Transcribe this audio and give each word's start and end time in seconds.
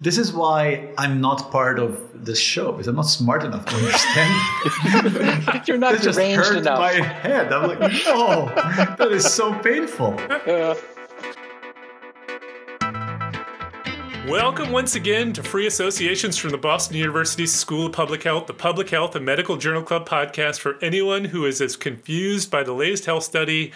This 0.00 0.16
is 0.16 0.32
why 0.32 0.92
I'm 0.96 1.20
not 1.20 1.50
part 1.50 1.80
of 1.80 2.24
this 2.24 2.38
show 2.38 2.70
because 2.70 2.86
I'm 2.86 2.94
not 2.94 3.02
smart 3.06 3.42
enough 3.42 3.64
to 3.66 3.74
understand. 3.74 5.64
You're 5.66 5.76
not 5.76 5.94
That 5.94 6.02
just 6.02 6.16
deranged 6.16 6.36
hurt 6.46 6.58
enough. 6.58 6.78
my 6.78 6.92
head. 6.92 7.52
I'm 7.52 7.66
like, 7.68 7.80
no, 8.06 8.46
that 8.96 9.08
is 9.10 9.24
so 9.24 9.52
painful. 9.58 10.12
Welcome 14.28 14.70
once 14.70 14.94
again 14.94 15.32
to 15.32 15.42
Free 15.42 15.66
Associations 15.66 16.36
from 16.36 16.50
the 16.50 16.58
Boston 16.58 16.96
University 16.96 17.46
School 17.46 17.86
of 17.86 17.92
Public 17.92 18.22
Health, 18.22 18.46
the 18.46 18.54
Public 18.54 18.90
Health 18.90 19.16
and 19.16 19.24
Medical 19.26 19.56
Journal 19.56 19.82
Club 19.82 20.08
podcast 20.08 20.60
for 20.60 20.76
anyone 20.80 21.24
who 21.24 21.44
is 21.44 21.60
as 21.60 21.74
confused 21.74 22.52
by 22.52 22.62
the 22.62 22.72
latest 22.72 23.06
health 23.06 23.24
study 23.24 23.72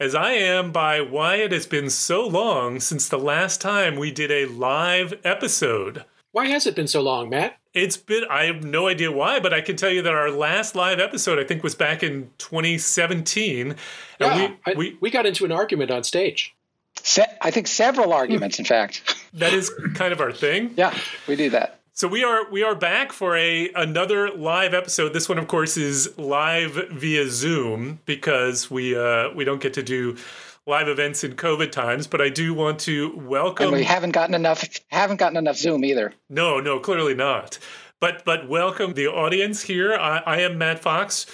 as 0.00 0.14
I 0.14 0.32
am 0.32 0.70
by 0.70 1.00
why 1.00 1.36
it 1.36 1.52
has 1.52 1.66
been 1.66 1.90
so 1.90 2.26
long 2.26 2.80
since 2.80 3.08
the 3.08 3.18
last 3.18 3.60
time 3.60 3.96
we 3.96 4.10
did 4.12 4.30
a 4.30 4.46
live 4.46 5.14
episode. 5.24 6.04
Why 6.32 6.46
has 6.46 6.66
it 6.66 6.76
been 6.76 6.86
so 6.88 7.00
long, 7.00 7.30
Matt? 7.30 7.56
It's 7.74 7.96
been, 7.96 8.24
I 8.30 8.44
have 8.44 8.62
no 8.62 8.86
idea 8.88 9.10
why, 9.10 9.40
but 9.40 9.52
I 9.52 9.60
can 9.60 9.76
tell 9.76 9.90
you 9.90 10.02
that 10.02 10.12
our 10.14 10.30
last 10.30 10.74
live 10.76 11.00
episode, 11.00 11.38
I 11.38 11.44
think, 11.44 11.62
was 11.62 11.74
back 11.74 12.02
in 12.02 12.30
2017. 12.38 13.74
Yeah, 14.20 14.32
And 14.44 14.56
I- 14.66 14.70
we, 14.70 14.76
we, 14.76 14.96
we 15.00 15.10
got 15.10 15.26
into 15.26 15.44
an 15.44 15.52
argument 15.52 15.90
on 15.90 16.04
stage. 16.04 16.54
se- 17.02 17.36
I 17.40 17.50
think 17.50 17.66
several 17.66 18.12
arguments, 18.12 18.58
in 18.58 18.64
fact. 18.64 19.16
that 19.34 19.52
is 19.52 19.70
kind 19.94 20.12
of 20.12 20.20
our 20.20 20.32
thing. 20.32 20.74
Yeah, 20.76 20.96
we 21.26 21.36
do 21.36 21.50
that. 21.50 21.77
So 21.98 22.06
we 22.06 22.22
are 22.22 22.48
we 22.48 22.62
are 22.62 22.76
back 22.76 23.12
for 23.12 23.36
a 23.36 23.72
another 23.74 24.30
live 24.30 24.72
episode. 24.72 25.12
This 25.12 25.28
one, 25.28 25.36
of 25.36 25.48
course, 25.48 25.76
is 25.76 26.16
live 26.16 26.74
via 26.92 27.28
Zoom 27.28 27.98
because 28.06 28.70
we 28.70 28.96
uh, 28.96 29.30
we 29.34 29.44
don't 29.44 29.60
get 29.60 29.72
to 29.72 29.82
do 29.82 30.16
live 30.64 30.86
events 30.86 31.24
in 31.24 31.34
COVID 31.34 31.72
times. 31.72 32.06
But 32.06 32.20
I 32.20 32.28
do 32.28 32.54
want 32.54 32.78
to 32.82 33.16
welcome. 33.16 33.66
And 33.66 33.74
we 33.74 33.82
haven't 33.82 34.12
gotten 34.12 34.36
enough. 34.36 34.64
Haven't 34.92 35.16
gotten 35.16 35.36
enough 35.36 35.56
Zoom 35.56 35.84
either. 35.84 36.14
No, 36.30 36.60
no, 36.60 36.78
clearly 36.78 37.14
not. 37.14 37.58
But 37.98 38.24
but 38.24 38.48
welcome 38.48 38.94
the 38.94 39.08
audience 39.08 39.62
here. 39.62 39.92
I, 39.94 40.18
I 40.18 40.40
am 40.42 40.56
Matt 40.56 40.78
Fox 40.78 41.26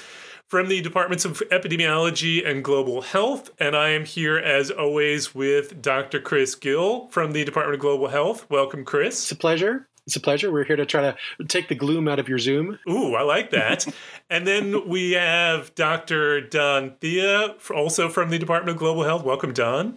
from 0.46 0.68
the 0.68 0.80
Departments 0.80 1.26
of 1.26 1.42
Epidemiology 1.50 2.48
and 2.48 2.64
Global 2.64 3.02
Health, 3.02 3.50
and 3.58 3.76
I 3.76 3.90
am 3.90 4.06
here 4.06 4.38
as 4.38 4.70
always 4.70 5.34
with 5.34 5.82
Dr. 5.82 6.20
Chris 6.20 6.54
Gill 6.54 7.08
from 7.08 7.32
the 7.32 7.44
Department 7.44 7.74
of 7.74 7.80
Global 7.82 8.08
Health. 8.08 8.48
Welcome, 8.48 8.86
Chris. 8.86 9.24
It's 9.24 9.32
a 9.32 9.36
pleasure. 9.36 9.88
It's 10.06 10.16
a 10.16 10.20
pleasure. 10.20 10.52
We're 10.52 10.64
here 10.64 10.76
to 10.76 10.84
try 10.84 11.00
to 11.00 11.16
take 11.48 11.68
the 11.68 11.74
gloom 11.74 12.08
out 12.08 12.18
of 12.18 12.28
your 12.28 12.38
Zoom. 12.38 12.78
Ooh, 12.88 13.14
I 13.14 13.22
like 13.22 13.50
that. 13.50 13.86
and 14.30 14.46
then 14.46 14.86
we 14.86 15.12
have 15.12 15.74
Dr. 15.74 16.42
Don 16.42 16.96
Thea, 17.00 17.54
also 17.74 18.10
from 18.10 18.28
the 18.28 18.38
Department 18.38 18.76
of 18.76 18.78
Global 18.78 19.04
Health. 19.04 19.24
Welcome, 19.24 19.54
Don. 19.54 19.96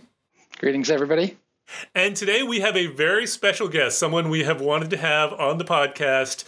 Greetings, 0.59 0.89
everybody. 0.89 1.37
And 1.93 2.15
today 2.15 2.41
we 2.41 2.61
have 2.61 2.77
a 2.77 2.87
very 2.87 3.27
special 3.27 3.67
guest, 3.67 3.99
someone 3.99 4.29
we 4.29 4.45
have 4.45 4.61
wanted 4.61 4.89
to 4.91 4.97
have 4.97 5.33
on 5.33 5.57
the 5.57 5.65
podcast 5.65 6.45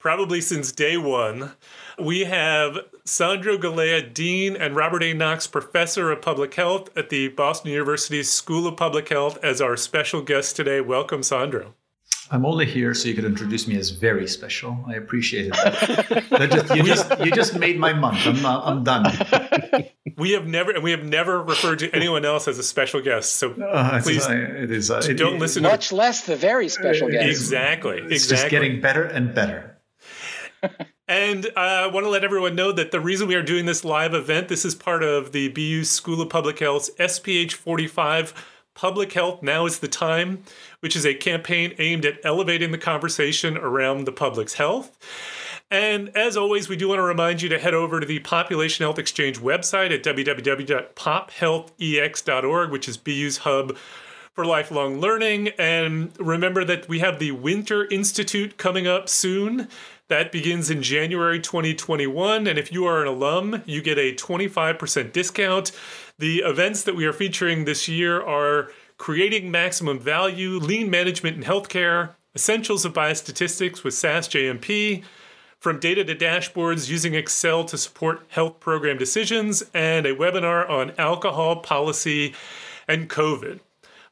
probably 0.00 0.40
since 0.40 0.72
day 0.72 0.96
one. 0.96 1.52
We 1.98 2.24
have 2.24 2.78
Sandro 3.04 3.56
Galea, 3.56 4.12
Dean 4.12 4.56
and 4.56 4.74
Robert 4.74 5.04
A. 5.04 5.14
Knox 5.14 5.46
Professor 5.46 6.10
of 6.10 6.22
Public 6.22 6.54
Health 6.54 6.90
at 6.96 7.10
the 7.10 7.28
Boston 7.28 7.70
University 7.70 8.22
School 8.24 8.66
of 8.66 8.76
Public 8.76 9.08
Health 9.08 9.38
as 9.44 9.60
our 9.60 9.76
special 9.76 10.22
guest 10.22 10.56
today. 10.56 10.80
Welcome, 10.80 11.22
Sandro. 11.22 11.74
I'm 12.30 12.44
only 12.44 12.66
here 12.66 12.92
so 12.94 13.08
you 13.08 13.14
could 13.14 13.24
introduce 13.24 13.68
me 13.68 13.76
as 13.76 13.90
very 13.90 14.26
special. 14.26 14.84
I 14.88 14.94
appreciate 14.94 15.46
it. 15.46 15.52
that 16.30 16.50
just, 16.50 16.74
you, 16.74 16.82
just, 16.82 17.18
you 17.24 17.30
just 17.30 17.58
made 17.58 17.78
my 17.78 17.92
month. 17.92 18.26
I'm, 18.26 18.44
uh, 18.44 18.60
I'm 18.62 18.84
done. 18.84 19.06
We 20.16 20.30
have 20.32 20.46
never 20.46 20.70
and 20.70 20.82
we 20.82 20.92
have 20.92 21.04
never 21.04 21.42
referred 21.42 21.80
to 21.80 21.94
anyone 21.94 22.24
else 22.24 22.48
as 22.48 22.58
a 22.58 22.62
special 22.62 23.02
guest. 23.02 23.34
So 23.34 23.52
Uh, 23.52 24.00
Please 24.00 24.26
uh, 24.26 24.32
it 24.32 24.70
is. 24.70 24.90
Uh, 24.90 25.02
it- 25.06 25.14
don't 25.18 25.34
it- 25.34 25.40
listen 25.40 25.62
to 25.62 25.68
Much 25.68 25.92
less 25.92 26.22
the 26.22 26.36
very 26.36 26.70
special 26.70 27.10
guest. 27.10 27.28
Exactly. 27.28 27.98
It's 27.98 28.24
exactly. 28.24 28.36
just 28.36 28.48
getting 28.50 28.80
better 28.80 29.02
and 29.04 29.34
better. 29.34 29.76
And 31.08 31.46
uh, 31.46 31.50
I 31.60 31.86
want 31.86 32.04
to 32.04 32.10
let 32.10 32.24
everyone 32.24 32.56
know 32.56 32.72
that 32.72 32.90
the 32.90 32.98
reason 32.98 33.28
we 33.28 33.36
are 33.36 33.42
doing 33.42 33.64
this 33.64 33.84
live 33.84 34.12
event, 34.12 34.48
this 34.48 34.64
is 34.64 34.74
part 34.74 35.04
of 35.04 35.30
the 35.30 35.46
BU 35.50 35.84
School 35.84 36.20
of 36.20 36.28
Public 36.30 36.58
Health's 36.58 36.90
SPH 36.98 37.52
45 37.52 38.34
Public 38.76 39.12
Health 39.14 39.42
Now 39.42 39.66
is 39.66 39.80
the 39.80 39.88
Time, 39.88 40.44
which 40.80 40.94
is 40.94 41.06
a 41.06 41.14
campaign 41.14 41.74
aimed 41.78 42.04
at 42.04 42.20
elevating 42.22 42.72
the 42.72 42.78
conversation 42.78 43.56
around 43.56 44.04
the 44.04 44.12
public's 44.12 44.52
health. 44.54 44.96
And 45.70 46.10
as 46.16 46.36
always, 46.36 46.68
we 46.68 46.76
do 46.76 46.88
want 46.88 46.98
to 46.98 47.02
remind 47.02 47.40
you 47.42 47.48
to 47.48 47.58
head 47.58 47.74
over 47.74 47.98
to 47.98 48.06
the 48.06 48.20
Population 48.20 48.84
Health 48.84 48.98
Exchange 48.98 49.40
website 49.40 49.92
at 49.92 50.04
www.pophealthex.org, 50.04 52.70
which 52.70 52.88
is 52.88 52.96
BU's 52.98 53.38
hub 53.38 53.76
for 54.34 54.44
lifelong 54.44 55.00
learning. 55.00 55.48
And 55.58 56.12
remember 56.20 56.62
that 56.64 56.88
we 56.88 56.98
have 56.98 57.18
the 57.18 57.32
Winter 57.32 57.86
Institute 57.86 58.58
coming 58.58 58.86
up 58.86 59.08
soon. 59.08 59.68
That 60.08 60.30
begins 60.30 60.70
in 60.70 60.82
January 60.82 61.40
2021. 61.40 62.46
And 62.46 62.58
if 62.58 62.70
you 62.70 62.84
are 62.84 63.00
an 63.00 63.08
alum, 63.08 63.62
you 63.66 63.82
get 63.82 63.98
a 63.98 64.14
25% 64.14 65.12
discount. 65.12 65.72
The 66.18 66.38
events 66.38 66.82
that 66.84 66.96
we 66.96 67.04
are 67.04 67.12
featuring 67.12 67.66
this 67.66 67.88
year 67.88 68.22
are 68.22 68.70
Creating 68.96 69.50
Maximum 69.50 69.98
Value, 69.98 70.58
Lean 70.58 70.88
Management 70.88 71.36
in 71.36 71.42
Healthcare, 71.42 72.14
Essentials 72.34 72.86
of 72.86 72.94
Biostatistics 72.94 73.84
with 73.84 73.92
SAS 73.92 74.26
JMP, 74.26 75.04
from 75.58 75.78
data 75.78 76.04
to 76.04 76.14
dashboards 76.14 76.88
using 76.88 77.14
Excel 77.14 77.64
to 77.66 77.76
support 77.76 78.24
health 78.28 78.60
program 78.60 78.96
decisions, 78.96 79.62
and 79.74 80.06
a 80.06 80.14
webinar 80.14 80.66
on 80.70 80.92
alcohol 80.96 81.56
policy 81.56 82.34
and 82.88 83.10
COVID. 83.10 83.60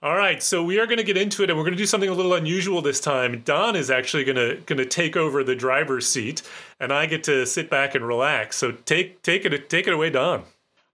All 0.03 0.17
right, 0.17 0.43
so 0.43 0.63
we 0.63 0.79
are 0.79 0.87
going 0.87 0.99
to 0.99 1.05
get 1.05 1.17
into 1.17 1.43
it, 1.43 1.49
and 1.49 1.59
we're 1.59 1.65
going 1.65 1.73
to 1.73 1.79
do 1.79 1.87
something 1.87 2.11
a 2.11 2.15
little 2.15 2.35
unusual 2.35 2.83
this 2.83 3.01
time. 3.01 3.41
Don 3.47 3.77
is 3.77 3.91
actually 3.91 4.25
going 4.25 4.37
to 4.37 4.61
going 4.67 4.77
to 4.77 4.85
take 4.85 5.17
over 5.17 5.43
the 5.43 5.57
driver's 5.57 6.07
seat, 6.07 6.43
and 6.79 6.93
I 6.93 7.07
get 7.07 7.25
to 7.25 7.47
sit 7.47 7.71
back 7.71 7.95
and 7.95 8.07
relax. 8.07 8.59
So 8.59 8.73
take 8.73 9.23
take 9.23 9.47
it 9.47 9.71
take 9.71 9.87
it 9.87 9.95
away, 9.95 10.11
Don. 10.11 10.45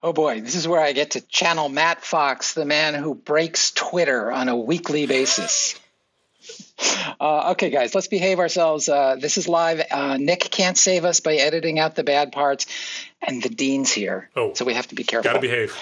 Oh 0.02 0.12
boy, 0.14 0.40
this 0.40 0.54
is 0.54 0.66
where 0.66 0.80
I 0.80 0.92
get 0.92 1.12
to 1.12 1.20
channel 1.20 1.68
Matt 1.68 2.02
Fox, 2.02 2.54
the 2.54 2.64
man 2.64 2.94
who 2.94 3.14
breaks 3.14 3.70
Twitter 3.72 4.32
on 4.32 4.48
a 4.48 4.56
weekly 4.56 5.06
basis. 5.06 5.78
Uh, 7.20 7.50
okay, 7.50 7.68
guys, 7.68 7.94
let's 7.94 8.06
behave 8.08 8.38
ourselves. 8.38 8.88
Uh, 8.88 9.14
this 9.20 9.36
is 9.36 9.46
live. 9.46 9.82
Uh, 9.90 10.16
Nick 10.16 10.40
can't 10.40 10.78
save 10.78 11.04
us 11.04 11.20
by 11.20 11.34
editing 11.34 11.78
out 11.78 11.94
the 11.94 12.02
bad 12.02 12.32
parts, 12.32 12.66
and 13.20 13.42
the 13.42 13.50
dean's 13.50 13.92
here, 13.92 14.30
Oh. 14.34 14.54
so 14.54 14.64
we 14.64 14.72
have 14.72 14.86
to 14.88 14.94
be 14.94 15.04
careful. 15.04 15.28
Got 15.30 15.34
to 15.34 15.40
behave. 15.40 15.76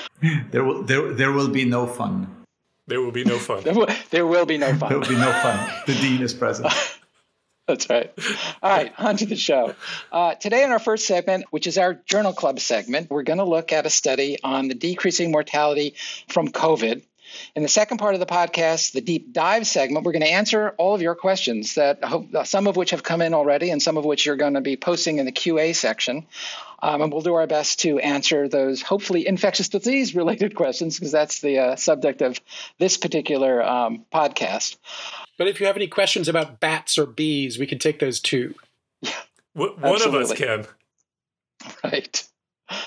There 0.50 0.64
will, 0.64 0.82
there, 0.82 1.12
there 1.14 1.30
will 1.32 1.48
be 1.48 1.64
no 1.64 1.86
fun. 1.86 2.44
There 2.88 3.00
will 3.00 3.12
be 3.12 3.22
no 3.22 3.38
fun. 3.38 3.62
There 3.62 3.72
will- 3.78 3.88
there 4.10 4.26
will 4.26 4.44
be 4.46 4.58
no 4.58 4.74
fun. 4.74 4.88
There 4.88 4.98
will 4.98 5.08
be 5.08 5.14
no 5.14 5.30
fun. 5.30 5.70
The 5.86 5.94
dean 5.94 6.20
is 6.20 6.34
present. 6.34 6.66
That's 7.68 7.90
right. 7.90 8.10
All 8.62 8.70
right, 8.70 8.92
on 8.98 9.18
to 9.18 9.26
the 9.26 9.36
show. 9.36 9.74
Uh, 10.10 10.34
today, 10.34 10.64
in 10.64 10.70
our 10.70 10.78
first 10.78 11.06
segment, 11.06 11.44
which 11.50 11.66
is 11.66 11.76
our 11.76 11.92
Journal 11.92 12.32
Club 12.32 12.60
segment, 12.60 13.10
we're 13.10 13.24
going 13.24 13.40
to 13.40 13.44
look 13.44 13.74
at 13.74 13.84
a 13.84 13.90
study 13.90 14.38
on 14.42 14.68
the 14.68 14.74
decreasing 14.74 15.30
mortality 15.30 15.94
from 16.28 16.48
COVID. 16.48 17.02
In 17.54 17.62
the 17.62 17.68
second 17.68 17.98
part 17.98 18.14
of 18.14 18.20
the 18.20 18.26
podcast, 18.26 18.92
the 18.92 19.00
deep 19.00 19.32
dive 19.32 19.66
segment, 19.66 20.04
we're 20.04 20.12
going 20.12 20.22
to 20.22 20.30
answer 20.30 20.74
all 20.78 20.94
of 20.94 21.02
your 21.02 21.14
questions 21.14 21.74
that 21.74 22.04
hope, 22.04 22.28
some 22.44 22.66
of 22.66 22.76
which 22.76 22.90
have 22.90 23.02
come 23.02 23.22
in 23.22 23.34
already 23.34 23.70
and 23.70 23.82
some 23.82 23.96
of 23.96 24.04
which 24.04 24.26
you're 24.26 24.36
going 24.36 24.54
to 24.54 24.60
be 24.60 24.76
posting 24.76 25.18
in 25.18 25.26
the 25.26 25.32
QA 25.32 25.74
section. 25.74 26.26
Um, 26.80 27.02
and 27.02 27.12
we'll 27.12 27.22
do 27.22 27.34
our 27.34 27.46
best 27.46 27.80
to 27.80 27.98
answer 27.98 28.48
those 28.48 28.82
hopefully 28.82 29.26
infectious 29.26 29.68
disease 29.68 30.14
related 30.14 30.54
questions 30.56 30.96
because 30.98 31.12
that's 31.12 31.40
the 31.40 31.58
uh, 31.58 31.76
subject 31.76 32.22
of 32.22 32.38
this 32.78 32.96
particular 32.96 33.62
um, 33.62 34.04
podcast. 34.14 34.76
But 35.38 35.48
if 35.48 35.60
you 35.60 35.66
have 35.66 35.76
any 35.76 35.88
questions 35.88 36.28
about 36.28 36.60
bats 36.60 36.98
or 36.98 37.06
bees, 37.06 37.58
we 37.58 37.66
can 37.66 37.78
take 37.78 37.98
those 37.98 38.20
too. 38.20 38.54
W- 39.56 39.76
One 39.80 40.02
of 40.02 40.14
us 40.14 40.32
can. 40.32 40.66
Right. 41.82 42.24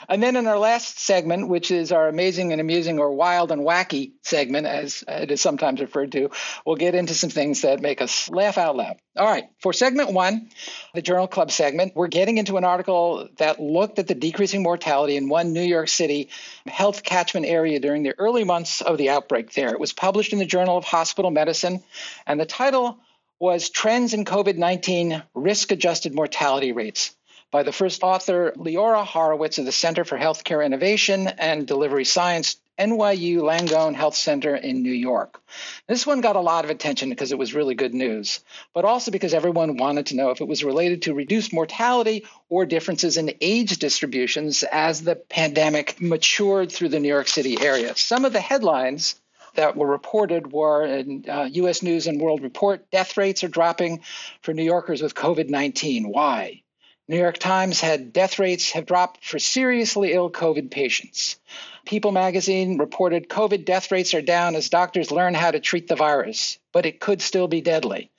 And 0.08 0.22
then 0.22 0.36
in 0.36 0.48
our 0.48 0.58
last 0.58 1.00
segment, 1.00 1.48
which 1.48 1.72
is 1.72 1.92
our 1.92 2.08
amazing 2.08 2.52
and 2.52 2.62
amusing 2.62 3.00
or 3.00 3.12
wild 3.14 3.52
and 3.52 3.62
wacky 3.62 4.12
segment, 4.24 4.68
as 4.68 5.04
it 5.08 5.32
is 5.32 5.42
sometimes 5.42 5.82
referred 5.82 6.12
to, 6.14 6.30
we'll 6.66 6.76
get 6.76 6.96
into 6.96 7.14
some 7.14 7.30
things 7.30 7.62
that 7.62 7.82
make 7.82 8.02
us 8.02 8.30
laugh 8.30 8.58
out 8.58 8.76
loud. 8.76 8.98
All 9.18 9.28
right. 9.28 9.46
For 9.60 9.74
segment 9.74 10.12
one, 10.14 10.50
the 10.94 11.02
Journal 11.02 11.28
Club 11.28 11.52
segment, 11.52 11.94
we're 11.96 12.08
getting 12.08 12.38
into 12.38 12.58
an 12.58 12.64
article 12.64 13.30
that 13.38 13.60
looked 13.60 14.00
at 14.00 14.08
the 14.08 14.16
decreasing 14.16 14.64
mortality 14.64 15.18
in 15.18 15.30
one 15.30 15.54
New 15.54 15.64
York 15.64 15.88
City 15.88 16.30
health 16.66 17.04
catchment 17.04 17.46
area 17.46 17.80
during 17.80 18.04
the 18.04 18.18
early 18.18 18.44
months 18.44 18.82
of 18.82 18.98
the 18.98 19.10
outbreak 19.10 19.54
there. 19.54 19.70
It 19.70 19.80
was 19.80 19.94
published 19.94 20.34
in 20.34 20.40
the 20.40 20.46
Journal 20.46 20.78
of 20.78 20.86
Hospital 20.86 21.32
Medicine, 21.32 21.84
and 22.28 22.40
the 22.40 22.46
title 22.46 23.00
was 23.40 23.72
Trends 23.72 24.14
in 24.14 24.24
COVID 24.24 24.58
19 24.58 25.24
Risk 25.34 25.72
Adjusted 25.72 26.14
Mortality 26.14 26.74
Rates 26.74 27.16
by 27.52 27.64
the 27.64 27.74
first 27.74 28.02
author, 28.02 28.54
Leora 28.56 29.06
Horwitz 29.06 29.60
of 29.60 29.66
the 29.66 29.74
Center 29.74 30.06
for 30.06 30.18
Healthcare 30.18 30.66
Innovation 30.66 31.28
and 31.28 31.68
Delivery 31.68 32.06
Science, 32.06 32.56
NYU 32.80 33.40
Langone 33.40 33.94
Health 33.94 34.16
Center 34.16 34.56
in 34.56 34.82
New 34.82 34.94
York. 34.94 35.42
This 35.86 36.08
one 36.08 36.22
got 36.22 36.38
a 36.38 36.42
lot 36.42 36.64
of 36.64 36.72
attention 36.72 37.10
because 37.10 37.34
it 37.34 37.38
was 37.38 37.54
really 37.54 37.76
good 37.76 37.94
news, 37.94 38.40
but 38.74 38.86
also 38.86 39.12
because 39.12 39.34
everyone 39.34 39.76
wanted 39.76 40.08
to 40.08 40.16
know 40.16 40.30
if 40.30 40.40
it 40.40 40.48
was 40.48 40.64
related 40.64 41.04
to 41.04 41.14
reduced 41.14 41.52
mortality 41.52 42.26
or 42.48 42.66
differences 42.66 43.18
in 43.18 43.36
age 43.42 43.78
distributions 43.78 44.64
as 44.64 45.02
the 45.04 45.16
pandemic 45.16 46.02
matured 46.02 46.72
through 46.72 46.90
the 46.90 47.02
New 47.02 47.10
York 47.10 47.28
City 47.28 47.62
area. 47.62 47.96
Some 47.98 48.24
of 48.24 48.32
the 48.32 48.40
headlines 48.40 49.20
that 49.56 49.76
were 49.76 49.88
reported 49.88 50.54
were 50.54 50.86
in 50.86 51.26
uh, 51.30 51.50
U.S. 51.52 51.84
News 51.84 52.08
and 52.08 52.22
World 52.22 52.42
Report 52.42 52.90
death 52.92 53.18
rates 53.18 53.44
are 53.44 53.50
dropping 53.50 54.02
for 54.42 54.54
New 54.54 54.64
Yorkers 54.64 55.02
with 55.02 55.14
COVID 55.14 55.50
19. 55.50 56.10
Why? 56.10 56.64
New 57.12 57.18
York 57.18 57.40
Times 57.40 57.82
had 57.82 58.14
death 58.14 58.40
rates 58.40 58.72
have 58.72 58.86
dropped 58.86 59.26
for 59.26 59.38
seriously 59.38 60.14
ill 60.14 60.32
COVID 60.32 60.72
patients. 60.72 61.38
People 61.86 62.14
magazine 62.14 62.78
reported 62.78 63.28
COVID 63.28 63.66
death 63.66 63.92
rates 63.92 64.14
are 64.14 64.22
down 64.22 64.56
as 64.56 64.70
doctors 64.70 65.12
learn 65.12 65.34
how 65.34 65.52
to 65.52 65.60
treat 65.60 65.90
the 65.90 65.98
virus, 65.98 66.58
but 66.72 66.86
it 66.86 67.02
could 67.02 67.22
still 67.22 67.50
be 67.50 67.60
deadly. 67.60 68.12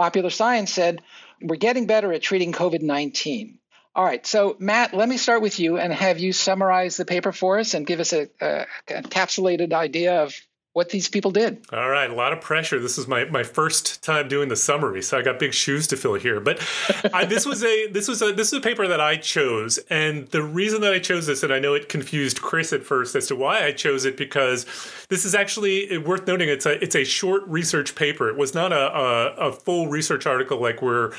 Popular 0.00 0.30
Science 0.30 0.72
said, 0.72 1.00
We're 1.40 1.54
getting 1.54 1.86
better 1.86 2.12
at 2.12 2.22
treating 2.22 2.50
COVID 2.50 2.82
19. 2.82 3.56
All 3.94 4.04
right, 4.04 4.26
so 4.26 4.56
Matt, 4.58 4.94
let 4.94 5.08
me 5.08 5.16
start 5.16 5.42
with 5.42 5.60
you 5.60 5.78
and 5.78 5.92
have 5.92 6.18
you 6.18 6.32
summarize 6.32 6.96
the 6.96 7.04
paper 7.04 7.30
for 7.30 7.60
us 7.60 7.74
and 7.74 7.86
give 7.86 8.00
us 8.00 8.12
a, 8.12 8.28
a 8.40 8.66
encapsulated 8.88 9.72
idea 9.72 10.24
of 10.24 10.34
what 10.72 10.90
these 10.90 11.08
people 11.08 11.32
did. 11.32 11.66
All 11.72 11.90
right, 11.90 12.08
a 12.08 12.14
lot 12.14 12.32
of 12.32 12.40
pressure. 12.40 12.78
This 12.78 12.96
is 12.96 13.08
my, 13.08 13.24
my 13.24 13.42
first 13.42 14.04
time 14.04 14.28
doing 14.28 14.48
the 14.48 14.56
summary, 14.56 15.02
so 15.02 15.18
I 15.18 15.22
got 15.22 15.40
big 15.40 15.52
shoes 15.52 15.88
to 15.88 15.96
fill 15.96 16.14
here. 16.14 16.38
But 16.38 16.64
I, 17.12 17.24
this 17.24 17.44
was 17.44 17.64
a 17.64 17.88
this 17.88 18.06
was 18.06 18.22
a 18.22 18.32
this 18.32 18.52
is 18.52 18.58
a 18.58 18.60
paper 18.60 18.86
that 18.86 19.00
I 19.00 19.16
chose, 19.16 19.78
and 19.90 20.28
the 20.28 20.42
reason 20.42 20.80
that 20.82 20.92
I 20.92 21.00
chose 21.00 21.26
this, 21.26 21.42
and 21.42 21.52
I 21.52 21.58
know 21.58 21.74
it 21.74 21.88
confused 21.88 22.40
Chris 22.40 22.72
at 22.72 22.84
first 22.84 23.16
as 23.16 23.26
to 23.28 23.36
why 23.36 23.64
I 23.64 23.72
chose 23.72 24.04
it, 24.04 24.16
because 24.16 24.64
this 25.08 25.24
is 25.24 25.34
actually 25.34 25.90
eh, 25.90 25.96
worth 25.98 26.26
noting. 26.28 26.48
It's 26.48 26.66
a 26.66 26.82
it's 26.82 26.94
a 26.94 27.04
short 27.04 27.42
research 27.48 27.96
paper. 27.96 28.28
It 28.28 28.36
was 28.36 28.54
not 28.54 28.72
a 28.72 28.96
a, 28.96 29.48
a 29.48 29.52
full 29.52 29.88
research 29.88 30.24
article 30.24 30.60
like 30.60 30.82
we're 30.82 31.12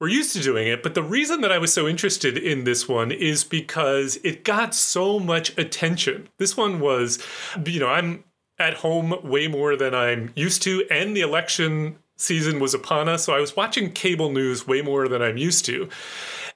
we're 0.00 0.08
used 0.08 0.32
to 0.34 0.42
doing 0.42 0.66
it. 0.66 0.82
But 0.82 0.94
the 0.94 1.02
reason 1.02 1.42
that 1.42 1.52
I 1.52 1.58
was 1.58 1.72
so 1.72 1.86
interested 1.86 2.38
in 2.38 2.64
this 2.64 2.88
one 2.88 3.12
is 3.12 3.44
because 3.44 4.18
it 4.24 4.44
got 4.44 4.74
so 4.74 5.20
much 5.20 5.56
attention. 5.58 6.28
This 6.38 6.56
one 6.56 6.80
was, 6.80 7.22
you 7.66 7.80
know, 7.80 7.88
I'm 7.88 8.24
at 8.58 8.74
home 8.74 9.14
way 9.22 9.48
more 9.48 9.76
than 9.76 9.94
I'm 9.94 10.32
used 10.34 10.62
to, 10.62 10.84
and 10.90 11.16
the 11.16 11.22
election 11.22 11.96
season 12.16 12.60
was 12.60 12.74
upon 12.74 13.08
us. 13.08 13.24
So 13.24 13.34
I 13.34 13.40
was 13.40 13.56
watching 13.56 13.90
cable 13.92 14.30
news 14.30 14.66
way 14.66 14.82
more 14.82 15.08
than 15.08 15.20
I'm 15.20 15.36
used 15.36 15.64
to. 15.64 15.88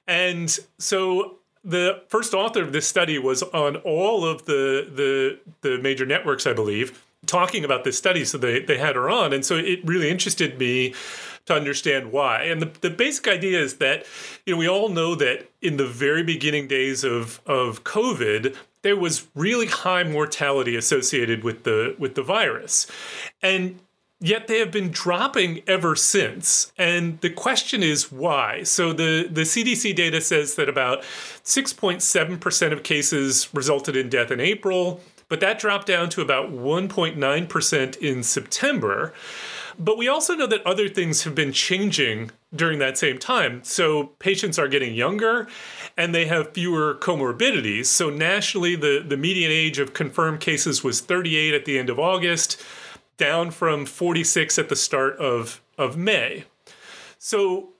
And 0.07 0.57
so 0.77 1.35
the 1.63 2.01
first 2.07 2.33
author 2.33 2.61
of 2.61 2.71
this 2.71 2.87
study 2.87 3.19
was 3.19 3.43
on 3.43 3.75
all 3.77 4.25
of 4.25 4.45
the 4.45 4.89
the 4.95 5.39
the 5.61 5.77
major 5.81 6.05
networks, 6.05 6.47
I 6.47 6.53
believe, 6.53 7.05
talking 7.25 7.65
about 7.65 7.83
this 7.83 7.97
study. 7.97 8.23
So 8.23 8.37
they 8.37 8.61
they 8.61 8.77
had 8.77 8.95
her 8.95 9.09
on, 9.09 9.33
and 9.33 9.45
so 9.45 9.55
it 9.57 9.85
really 9.85 10.09
interested 10.09 10.57
me 10.57 10.93
to 11.45 11.55
understand 11.55 12.11
why. 12.11 12.43
And 12.43 12.61
the, 12.61 12.71
the 12.81 12.89
basic 12.89 13.27
idea 13.27 13.59
is 13.59 13.77
that, 13.77 14.05
you 14.45 14.53
know, 14.53 14.59
we 14.59 14.69
all 14.69 14.87
know 14.87 15.15
that 15.15 15.49
in 15.61 15.77
the 15.77 15.87
very 15.87 16.23
beginning 16.23 16.67
days 16.67 17.03
of, 17.03 17.41
of 17.45 17.83
COVID, 17.83 18.55
there 18.81 18.95
was 18.95 19.27
really 19.35 19.67
high 19.67 20.03
mortality 20.03 20.75
associated 20.75 21.43
with 21.43 21.63
the 21.63 21.95
with 21.99 22.15
the 22.15 22.23
virus. 22.23 22.87
And 23.41 23.79
yet 24.19 24.47
they 24.47 24.59
have 24.59 24.71
been 24.71 24.91
dropping 24.91 25.61
ever 25.67 25.95
since. 25.95 26.71
And 26.77 27.19
the 27.21 27.29
question 27.29 27.83
is 27.83 28.11
why? 28.11 28.63
So 28.63 28.93
the, 28.93 29.27
the 29.29 29.41
CDC 29.41 29.95
data 29.95 30.21
says 30.21 30.55
that 30.55 30.67
about 30.67 31.03
6.7% 31.43 32.71
of 32.71 32.83
cases 32.83 33.49
resulted 33.53 33.95
in 33.95 34.09
death 34.09 34.31
in 34.31 34.39
April, 34.39 35.01
but 35.29 35.39
that 35.39 35.59
dropped 35.59 35.87
down 35.87 36.09
to 36.09 36.21
about 36.21 36.51
1.9% 36.51 37.97
in 37.97 38.23
September. 38.23 39.13
But 39.77 39.97
we 39.97 40.09
also 40.09 40.35
know 40.35 40.47
that 40.47 40.65
other 40.65 40.89
things 40.89 41.23
have 41.23 41.33
been 41.33 41.53
changing 41.53 42.31
during 42.53 42.79
that 42.79 42.97
same 42.97 43.17
time. 43.17 43.63
So 43.63 44.07
patients 44.19 44.59
are 44.59 44.67
getting 44.67 44.93
younger 44.93 45.47
and 45.99 46.15
they 46.15 46.27
have 46.27 46.53
fewer 46.53 46.95
comorbidities. 46.95 47.87
So 47.87 48.09
nationally, 48.09 48.77
the, 48.77 49.03
the 49.05 49.17
median 49.17 49.51
age 49.51 49.79
of 49.79 49.93
confirmed 49.93 50.39
cases 50.39 50.81
was 50.81 51.01
38 51.01 51.53
at 51.53 51.65
the 51.65 51.77
end 51.77 51.89
of 51.89 51.99
August, 51.99 52.63
down 53.17 53.51
from 53.51 53.85
46 53.85 54.57
at 54.57 54.69
the 54.69 54.77
start 54.77 55.17
of, 55.17 55.61
of 55.77 55.97
May. 55.97 56.45
So 57.17 57.73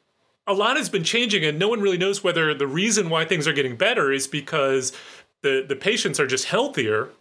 a 0.45 0.53
lot 0.53 0.75
has 0.75 0.89
been 0.89 1.05
changing, 1.05 1.45
and 1.45 1.57
no 1.57 1.69
one 1.69 1.79
really 1.79 1.97
knows 1.97 2.21
whether 2.21 2.53
the 2.53 2.67
reason 2.67 3.09
why 3.09 3.23
things 3.23 3.47
are 3.47 3.53
getting 3.53 3.77
better 3.77 4.11
is 4.11 4.27
because 4.27 4.91
the, 5.41 5.65
the 5.65 5.77
patients 5.77 6.19
are 6.19 6.27
just 6.27 6.43
healthier 6.43 7.11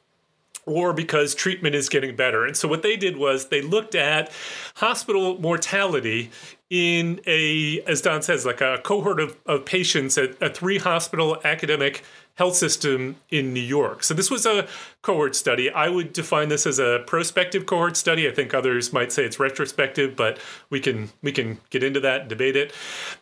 or 0.66 0.92
because 0.92 1.32
treatment 1.32 1.76
is 1.76 1.88
getting 1.88 2.16
better. 2.16 2.44
And 2.44 2.56
so 2.56 2.66
what 2.66 2.82
they 2.82 2.96
did 2.96 3.16
was 3.16 3.48
they 3.48 3.62
looked 3.62 3.94
at 3.94 4.32
hospital 4.74 5.40
mortality 5.40 6.32
in 6.70 7.20
a, 7.26 7.80
as 7.86 8.02
Don 8.02 8.22
says, 8.22 8.44
like 8.44 8.60
a 8.60 8.78
cohort 8.84 9.20
of, 9.20 9.36
of 9.46 9.64
patients 9.64 10.18
at 10.18 10.40
a 10.42 10.50
three 10.50 10.78
hospital 10.78 11.38
academic 11.44 12.04
health 12.34 12.54
system 12.54 13.16
in 13.30 13.52
New 13.52 13.60
York. 13.60 14.04
So 14.04 14.14
this 14.14 14.30
was 14.30 14.46
a 14.46 14.68
cohort 15.02 15.34
study. 15.34 15.70
I 15.70 15.88
would 15.88 16.12
define 16.12 16.48
this 16.48 16.66
as 16.66 16.78
a 16.78 17.02
prospective 17.04 17.66
cohort 17.66 17.96
study. 17.96 18.28
I 18.28 18.32
think 18.32 18.54
others 18.54 18.92
might 18.92 19.10
say 19.10 19.24
it's 19.24 19.40
retrospective, 19.40 20.14
but 20.14 20.38
we 20.70 20.78
can 20.78 21.10
we 21.20 21.32
can 21.32 21.58
get 21.70 21.82
into 21.82 21.98
that 22.00 22.20
and 22.22 22.28
debate 22.28 22.54
it. 22.54 22.72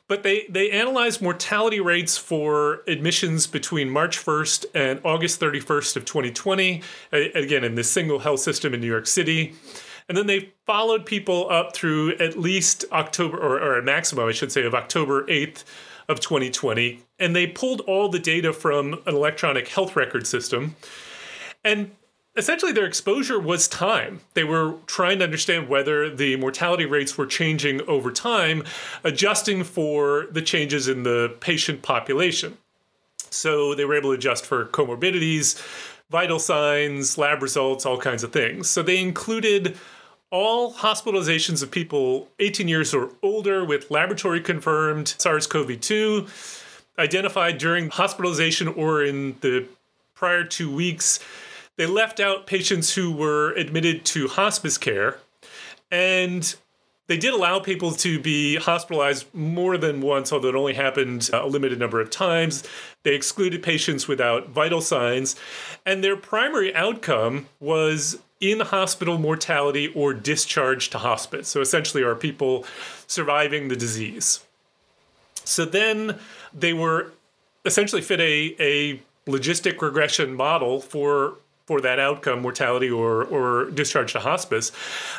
But 0.06 0.22
they 0.22 0.46
they 0.50 0.70
analyzed 0.70 1.22
mortality 1.22 1.80
rates 1.80 2.18
for 2.18 2.82
admissions 2.86 3.46
between 3.46 3.88
March 3.88 4.18
1st 4.18 4.66
and 4.74 5.00
August 5.02 5.40
31st 5.40 5.96
of 5.96 6.04
2020. 6.04 6.82
Again, 7.12 7.64
in 7.64 7.74
this 7.74 7.90
single 7.90 8.18
health 8.18 8.40
system 8.40 8.74
in 8.74 8.80
New 8.80 8.86
York 8.86 9.06
City. 9.06 9.54
And 10.08 10.16
then 10.16 10.26
they 10.26 10.52
followed 10.66 11.04
people 11.04 11.50
up 11.50 11.74
through 11.74 12.16
at 12.18 12.38
least 12.38 12.84
October, 12.92 13.38
or, 13.38 13.60
or 13.60 13.78
a 13.78 13.82
maximum, 13.82 14.28
I 14.28 14.32
should 14.32 14.52
say, 14.52 14.64
of 14.64 14.74
October 14.74 15.24
8th 15.24 15.64
of 16.08 16.20
2020, 16.20 17.00
and 17.18 17.34
they 17.34 17.46
pulled 17.46 17.80
all 17.82 18.08
the 18.08 18.18
data 18.18 18.52
from 18.52 18.94
an 19.06 19.14
electronic 19.14 19.68
health 19.68 19.96
record 19.96 20.26
system. 20.26 20.76
And 21.64 21.90
essentially, 22.36 22.70
their 22.70 22.84
exposure 22.84 23.40
was 23.40 23.66
time. 23.66 24.20
They 24.34 24.44
were 24.44 24.74
trying 24.86 25.18
to 25.18 25.24
understand 25.24 25.68
whether 25.68 26.14
the 26.14 26.36
mortality 26.36 26.84
rates 26.84 27.18
were 27.18 27.26
changing 27.26 27.80
over 27.88 28.12
time, 28.12 28.62
adjusting 29.02 29.64
for 29.64 30.28
the 30.30 30.42
changes 30.42 30.86
in 30.86 31.02
the 31.02 31.34
patient 31.40 31.82
population. 31.82 32.58
So 33.30 33.74
they 33.74 33.84
were 33.84 33.94
able 33.94 34.10
to 34.10 34.14
adjust 34.14 34.46
for 34.46 34.66
comorbidities, 34.66 35.60
vital 36.10 36.38
signs, 36.38 37.18
lab 37.18 37.42
results, 37.42 37.84
all 37.84 37.98
kinds 37.98 38.22
of 38.22 38.32
things. 38.32 38.70
So 38.70 38.82
they 38.82 39.00
included 39.00 39.76
all 40.30 40.72
hospitalizations 40.72 41.62
of 41.62 41.70
people 41.70 42.28
18 42.38 42.68
years 42.68 42.92
or 42.92 43.10
older 43.22 43.64
with 43.64 43.90
laboratory 43.90 44.40
confirmed 44.40 45.14
SARS 45.18 45.46
CoV 45.46 45.80
2 45.80 46.26
identified 46.98 47.58
during 47.58 47.90
hospitalization 47.90 48.68
or 48.68 49.04
in 49.04 49.36
the 49.40 49.66
prior 50.14 50.44
two 50.44 50.74
weeks. 50.74 51.20
They 51.76 51.86
left 51.86 52.20
out 52.20 52.46
patients 52.46 52.94
who 52.94 53.12
were 53.12 53.52
admitted 53.52 54.04
to 54.06 54.28
hospice 54.28 54.78
care. 54.78 55.18
And 55.90 56.54
they 57.06 57.16
did 57.16 57.34
allow 57.34 57.60
people 57.60 57.92
to 57.92 58.18
be 58.18 58.56
hospitalized 58.56 59.32
more 59.32 59.78
than 59.78 60.00
once, 60.00 60.32
although 60.32 60.48
it 60.48 60.56
only 60.56 60.74
happened 60.74 61.30
a 61.32 61.46
limited 61.46 61.78
number 61.78 62.00
of 62.00 62.10
times. 62.10 62.64
They 63.04 63.14
excluded 63.14 63.62
patients 63.62 64.08
without 64.08 64.48
vital 64.48 64.80
signs. 64.80 65.36
And 65.84 66.02
their 66.02 66.16
primary 66.16 66.74
outcome 66.74 67.46
was 67.60 68.18
in 68.40 68.60
hospital 68.60 69.18
mortality 69.18 69.88
or 69.88 70.12
discharge 70.12 70.90
to 70.90 70.98
hospice. 70.98 71.48
So 71.48 71.60
essentially, 71.60 72.02
are 72.02 72.14
people 72.14 72.64
surviving 73.06 73.68
the 73.68 73.76
disease? 73.76 74.40
So 75.44 75.64
then 75.64 76.18
they 76.52 76.72
were 76.72 77.12
essentially 77.64 78.02
fit 78.02 78.20
a, 78.20 78.56
a 78.58 79.02
logistic 79.26 79.80
regression 79.80 80.34
model 80.34 80.80
for 80.80 81.38
for 81.66 81.80
that 81.80 81.98
outcome, 81.98 82.42
mortality 82.42 82.88
or 82.88 83.24
or 83.24 83.70
discharge 83.72 84.12
to 84.12 84.20
hospice, 84.20 84.70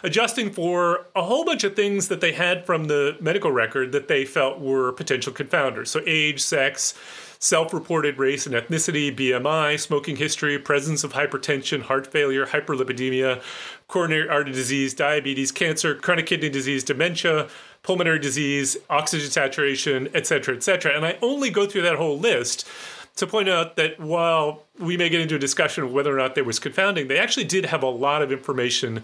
adjusting 0.04 0.52
for 0.52 1.06
a 1.16 1.24
whole 1.24 1.44
bunch 1.44 1.64
of 1.66 1.76
things 1.76 2.08
that 2.08 2.22
they 2.22 2.32
had 2.32 2.66
from 2.66 2.86
the 2.86 3.18
medical 3.20 3.52
record 3.52 3.92
that 3.92 4.08
they 4.08 4.24
felt 4.24 4.60
were 4.60 4.94
potential 4.94 5.34
confounders. 5.34 5.88
So 5.88 6.02
age, 6.06 6.42
sex, 6.42 6.94
self 7.40 7.74
reported 7.74 8.18
race 8.18 8.46
and 8.46 8.56
ethnicity, 8.56 9.16
BMI, 9.16 9.80
smoking 9.80 10.16
history, 10.16 10.58
presence 10.58 11.04
of 11.04 11.14
hypertension, 11.14 11.84
heart 11.84 12.08
failure, 12.08 12.46
hyperlipidemia, 12.46 13.42
coronary 13.88 14.28
artery 14.28 14.54
disease, 14.54 14.94
diabetes, 14.94 15.52
cancer, 15.52 15.96
chronic 15.96 16.26
kidney 16.26 16.50
disease, 16.50 16.84
dementia, 16.84 17.48
pulmonary 17.84 18.20
disease, 18.20 18.78
oxygen 18.90 19.30
saturation, 19.30 20.10
et 20.14 20.28
cetera, 20.28 20.56
et 20.56 20.64
cetera. 20.64 20.96
And 20.96 21.06
I 21.06 21.18
only 21.22 21.50
go 21.50 21.66
through 21.66 21.84
that 21.84 21.96
whole 21.96 22.20
list 22.20 22.68
to 23.16 23.26
point 23.26 23.50
out 23.50 23.76
that 23.76 24.00
while 24.00 24.64
we 24.78 24.96
may 24.96 25.10
get 25.10 25.22
into 25.22 25.36
a 25.36 25.40
discussion 25.40 25.84
of 25.84 25.92
whether 25.92 26.14
or 26.14 26.18
not 26.18 26.36
there 26.36 26.44
was 26.44 26.60
confounding, 26.60 27.08
they 27.08 27.18
actually 27.18 27.46
did 27.46 27.66
have 27.66 27.84
a 27.84 27.90
lot 27.90 28.22
of 28.22 28.32
information 28.32 29.04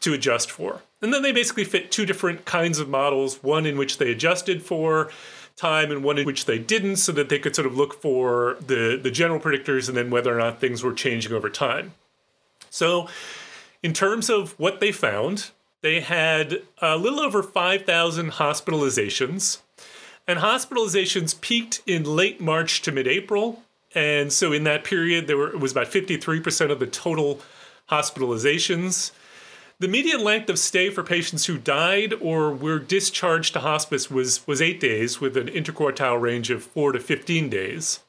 to 0.00 0.12
adjust 0.12 0.50
for. 0.50 0.82
And 1.00 1.12
then 1.12 1.22
they 1.22 1.32
basically 1.32 1.64
fit 1.64 1.90
two 1.90 2.04
different 2.04 2.44
kinds 2.44 2.78
of 2.78 2.88
models 2.88 3.42
one 3.42 3.64
in 3.64 3.78
which 3.78 3.98
they 3.98 4.10
adjusted 4.10 4.62
for 4.62 5.10
time 5.56 5.90
and 5.90 6.04
one 6.04 6.18
in 6.18 6.26
which 6.26 6.44
they 6.44 6.58
didn't, 6.58 6.96
so 6.96 7.12
that 7.12 7.28
they 7.28 7.38
could 7.38 7.56
sort 7.56 7.66
of 7.66 7.76
look 7.76 8.00
for 8.00 8.56
the, 8.60 8.98
the 9.02 9.10
general 9.10 9.40
predictors 9.40 9.88
and 9.88 9.96
then 9.96 10.10
whether 10.10 10.34
or 10.34 10.38
not 10.38 10.60
things 10.60 10.82
were 10.82 10.92
changing 10.92 11.32
over 11.32 11.48
time. 11.48 11.94
So, 12.70 13.08
in 13.82 13.92
terms 13.92 14.28
of 14.28 14.58
what 14.58 14.80
they 14.80 14.92
found, 14.92 15.50
they 15.80 16.00
had 16.00 16.62
a 16.82 16.96
little 16.96 17.20
over 17.20 17.42
5,000 17.42 18.32
hospitalizations, 18.32 19.60
and 20.26 20.40
hospitalizations 20.40 21.40
peaked 21.40 21.82
in 21.86 22.04
late 22.04 22.40
March 22.40 22.82
to 22.82 22.92
mid 22.92 23.06
April. 23.06 23.62
And 23.94 24.32
so, 24.32 24.52
in 24.52 24.64
that 24.64 24.84
period, 24.84 25.26
there 25.26 25.38
were, 25.38 25.56
was 25.56 25.72
about 25.72 25.86
53% 25.86 26.70
of 26.70 26.80
the 26.80 26.86
total 26.86 27.40
hospitalizations. 27.88 29.12
The 29.78 29.88
median 29.88 30.24
length 30.24 30.48
of 30.48 30.58
stay 30.58 30.88
for 30.88 31.02
patients 31.02 31.44
who 31.44 31.58
died 31.58 32.14
or 32.14 32.50
were 32.50 32.78
discharged 32.78 33.52
to 33.52 33.60
hospice 33.60 34.10
was, 34.10 34.46
was 34.46 34.62
eight 34.62 34.80
days, 34.80 35.20
with 35.20 35.36
an 35.36 35.48
interquartile 35.48 36.18
range 36.18 36.48
of 36.48 36.62
four 36.62 36.92
to 36.92 37.00
15 37.00 37.50
days. 37.50 38.00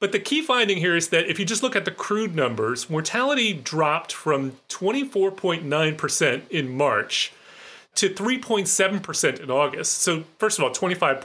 But 0.00 0.12
the 0.12 0.18
key 0.20 0.42
finding 0.42 0.76
here 0.76 0.94
is 0.94 1.08
that 1.08 1.26
if 1.26 1.38
you 1.38 1.46
just 1.46 1.62
look 1.62 1.74
at 1.74 1.86
the 1.86 1.90
crude 1.90 2.36
numbers, 2.36 2.90
mortality 2.90 3.54
dropped 3.54 4.12
from 4.12 4.52
24.9% 4.68 6.50
in 6.50 6.76
March 6.76 7.32
to 7.94 8.10
3.7% 8.10 9.40
in 9.40 9.50
August. 9.50 9.98
So, 9.98 10.24
first 10.38 10.58
of 10.58 10.64
all, 10.64 10.70
25% 10.70 11.24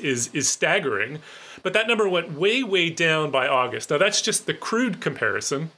is, 0.00 0.28
is 0.34 0.48
staggering, 0.48 1.20
but 1.62 1.72
that 1.72 1.86
number 1.86 2.08
went 2.08 2.32
way, 2.32 2.64
way 2.64 2.90
down 2.90 3.30
by 3.30 3.46
August. 3.46 3.90
Now, 3.90 3.98
that's 3.98 4.20
just 4.20 4.46
the 4.46 4.54
crude 4.54 5.00
comparison. 5.00 5.70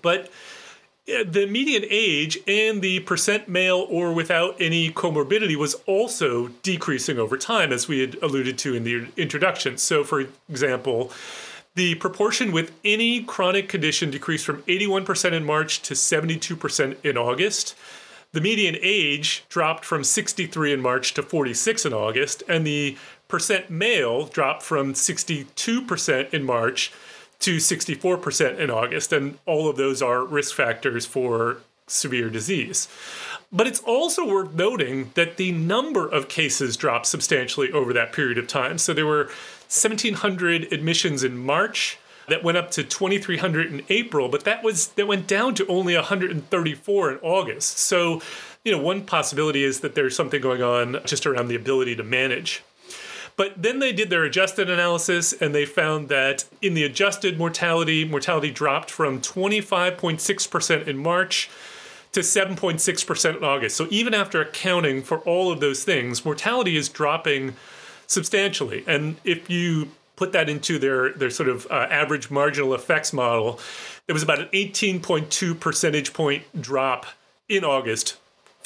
But 0.00 0.30
the 1.06 1.46
median 1.48 1.84
age 1.88 2.38
and 2.48 2.82
the 2.82 3.00
percent 3.00 3.48
male 3.48 3.86
or 3.88 4.12
without 4.12 4.56
any 4.60 4.90
comorbidity 4.90 5.56
was 5.56 5.74
also 5.86 6.48
decreasing 6.62 7.18
over 7.18 7.36
time, 7.36 7.72
as 7.72 7.86
we 7.86 8.00
had 8.00 8.16
alluded 8.22 8.58
to 8.58 8.74
in 8.74 8.84
the 8.84 9.06
introduction. 9.16 9.78
So, 9.78 10.02
for 10.02 10.26
example, 10.48 11.12
the 11.76 11.94
proportion 11.96 12.52
with 12.52 12.72
any 12.84 13.22
chronic 13.22 13.68
condition 13.68 14.10
decreased 14.10 14.44
from 14.44 14.62
81% 14.62 15.32
in 15.32 15.44
March 15.44 15.82
to 15.82 15.94
72% 15.94 16.96
in 17.04 17.16
August. 17.16 17.76
The 18.32 18.40
median 18.40 18.76
age 18.82 19.44
dropped 19.48 19.84
from 19.84 20.02
63 20.02 20.72
in 20.72 20.80
March 20.80 21.14
to 21.14 21.22
46 21.22 21.86
in 21.86 21.92
August, 21.92 22.42
and 22.48 22.66
the 22.66 22.96
percent 23.28 23.70
male 23.70 24.26
dropped 24.26 24.62
from 24.62 24.94
62% 24.94 26.34
in 26.34 26.44
March 26.44 26.92
to 27.40 27.56
64% 27.56 28.58
in 28.58 28.70
August, 28.70 29.12
and 29.12 29.38
all 29.46 29.68
of 29.68 29.76
those 29.76 30.02
are 30.02 30.24
risk 30.24 30.54
factors 30.54 31.06
for 31.06 31.58
severe 31.86 32.28
disease. 32.28 32.88
But 33.52 33.66
it's 33.66 33.80
also 33.80 34.26
worth 34.26 34.54
noting 34.54 35.12
that 35.14 35.36
the 35.36 35.52
number 35.52 36.08
of 36.08 36.28
cases 36.28 36.76
dropped 36.76 37.06
substantially 37.06 37.70
over 37.70 37.92
that 37.92 38.12
period 38.12 38.38
of 38.38 38.48
time. 38.48 38.78
So 38.78 38.92
there 38.92 39.06
were 39.06 39.26
1,700 39.68 40.72
admissions 40.72 41.22
in 41.22 41.38
March 41.38 41.98
that 42.28 42.42
went 42.42 42.58
up 42.58 42.70
to 42.72 42.82
2,300 42.82 43.72
in 43.72 43.82
April, 43.88 44.28
but 44.28 44.44
that 44.44 44.64
was 44.64 44.88
that 44.88 45.06
went 45.06 45.28
down 45.28 45.54
to 45.54 45.66
only 45.68 45.94
134 45.94 47.12
in 47.12 47.18
August. 47.18 47.78
So, 47.78 48.20
you 48.64 48.72
know, 48.72 48.82
one 48.82 49.02
possibility 49.04 49.62
is 49.62 49.80
that 49.80 49.94
there's 49.94 50.16
something 50.16 50.40
going 50.40 50.62
on 50.62 51.00
just 51.04 51.24
around 51.24 51.48
the 51.48 51.54
ability 51.54 51.94
to 51.96 52.02
manage. 52.02 52.64
But 53.36 53.62
then 53.62 53.80
they 53.80 53.92
did 53.92 54.08
their 54.08 54.24
adjusted 54.24 54.70
analysis 54.70 55.34
and 55.34 55.54
they 55.54 55.66
found 55.66 56.08
that 56.08 56.46
in 56.62 56.74
the 56.74 56.84
adjusted 56.84 57.38
mortality, 57.38 58.04
mortality 58.04 58.50
dropped 58.50 58.90
from 58.90 59.20
25.6% 59.20 60.86
in 60.86 60.96
March 60.96 61.50
to 62.12 62.20
7.6% 62.20 63.36
in 63.36 63.44
August. 63.44 63.76
So 63.76 63.86
even 63.90 64.14
after 64.14 64.40
accounting 64.40 65.02
for 65.02 65.18
all 65.20 65.52
of 65.52 65.60
those 65.60 65.84
things, 65.84 66.24
mortality 66.24 66.76
is 66.76 66.88
dropping 66.88 67.54
substantially. 68.06 68.84
And 68.86 69.16
if 69.22 69.50
you 69.50 69.90
put 70.16 70.32
that 70.32 70.48
into 70.48 70.78
their, 70.78 71.12
their 71.12 71.28
sort 71.28 71.50
of 71.50 71.66
uh, 71.70 71.88
average 71.90 72.30
marginal 72.30 72.72
effects 72.72 73.12
model, 73.12 73.60
there 74.06 74.14
was 74.14 74.22
about 74.22 74.38
an 74.38 74.48
18.2 74.54 75.60
percentage 75.60 76.14
point 76.14 76.44
drop 76.58 77.04
in 77.50 77.64
August 77.64 78.16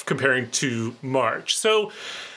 comparing 0.05 0.49
to 0.51 0.95
March. 1.01 1.57
So 1.57 1.91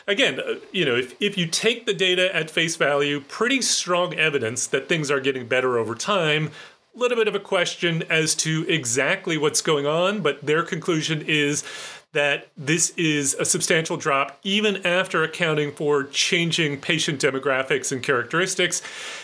again, 0.06 0.40
uh, 0.40 0.54
you 0.73 0.84
know, 0.84 0.96
if, 0.96 1.14
if 1.20 1.37
you 1.38 1.46
take 1.46 1.87
the 1.87 1.94
data 1.94 2.34
at 2.34 2.50
face 2.50 2.76
value, 2.76 3.20
pretty 3.20 3.62
strong 3.62 4.14
evidence 4.14 4.66
that 4.68 4.88
things 4.88 5.11
are 5.11 5.20
getting 5.20 5.46
better 5.46 5.78
over 5.78 5.94
time. 5.94 6.50
A 6.94 6.99
little 6.99 7.16
bit 7.16 7.26
of 7.26 7.34
a 7.34 7.40
question 7.40 8.04
as 8.08 8.34
to 8.37 8.64
exactly 8.68 9.37
what's 9.37 9.61
going 9.61 9.87
on, 9.87 10.20
but 10.20 10.44
their 10.44 10.62
conclusion 10.62 11.25
is 11.26 11.64
that 12.12 12.46
this 12.56 12.90
is 12.90 13.34
a 13.34 13.44
substantial 13.44 13.96
drop 13.96 14.38
even 14.44 14.87
after 14.87 15.25
accounting 15.25 15.73
for 15.73 16.04
changing 16.04 16.80
patient 16.80 17.20
demographics 17.20 17.90
and 17.90 18.02
characteristics, 18.02 18.80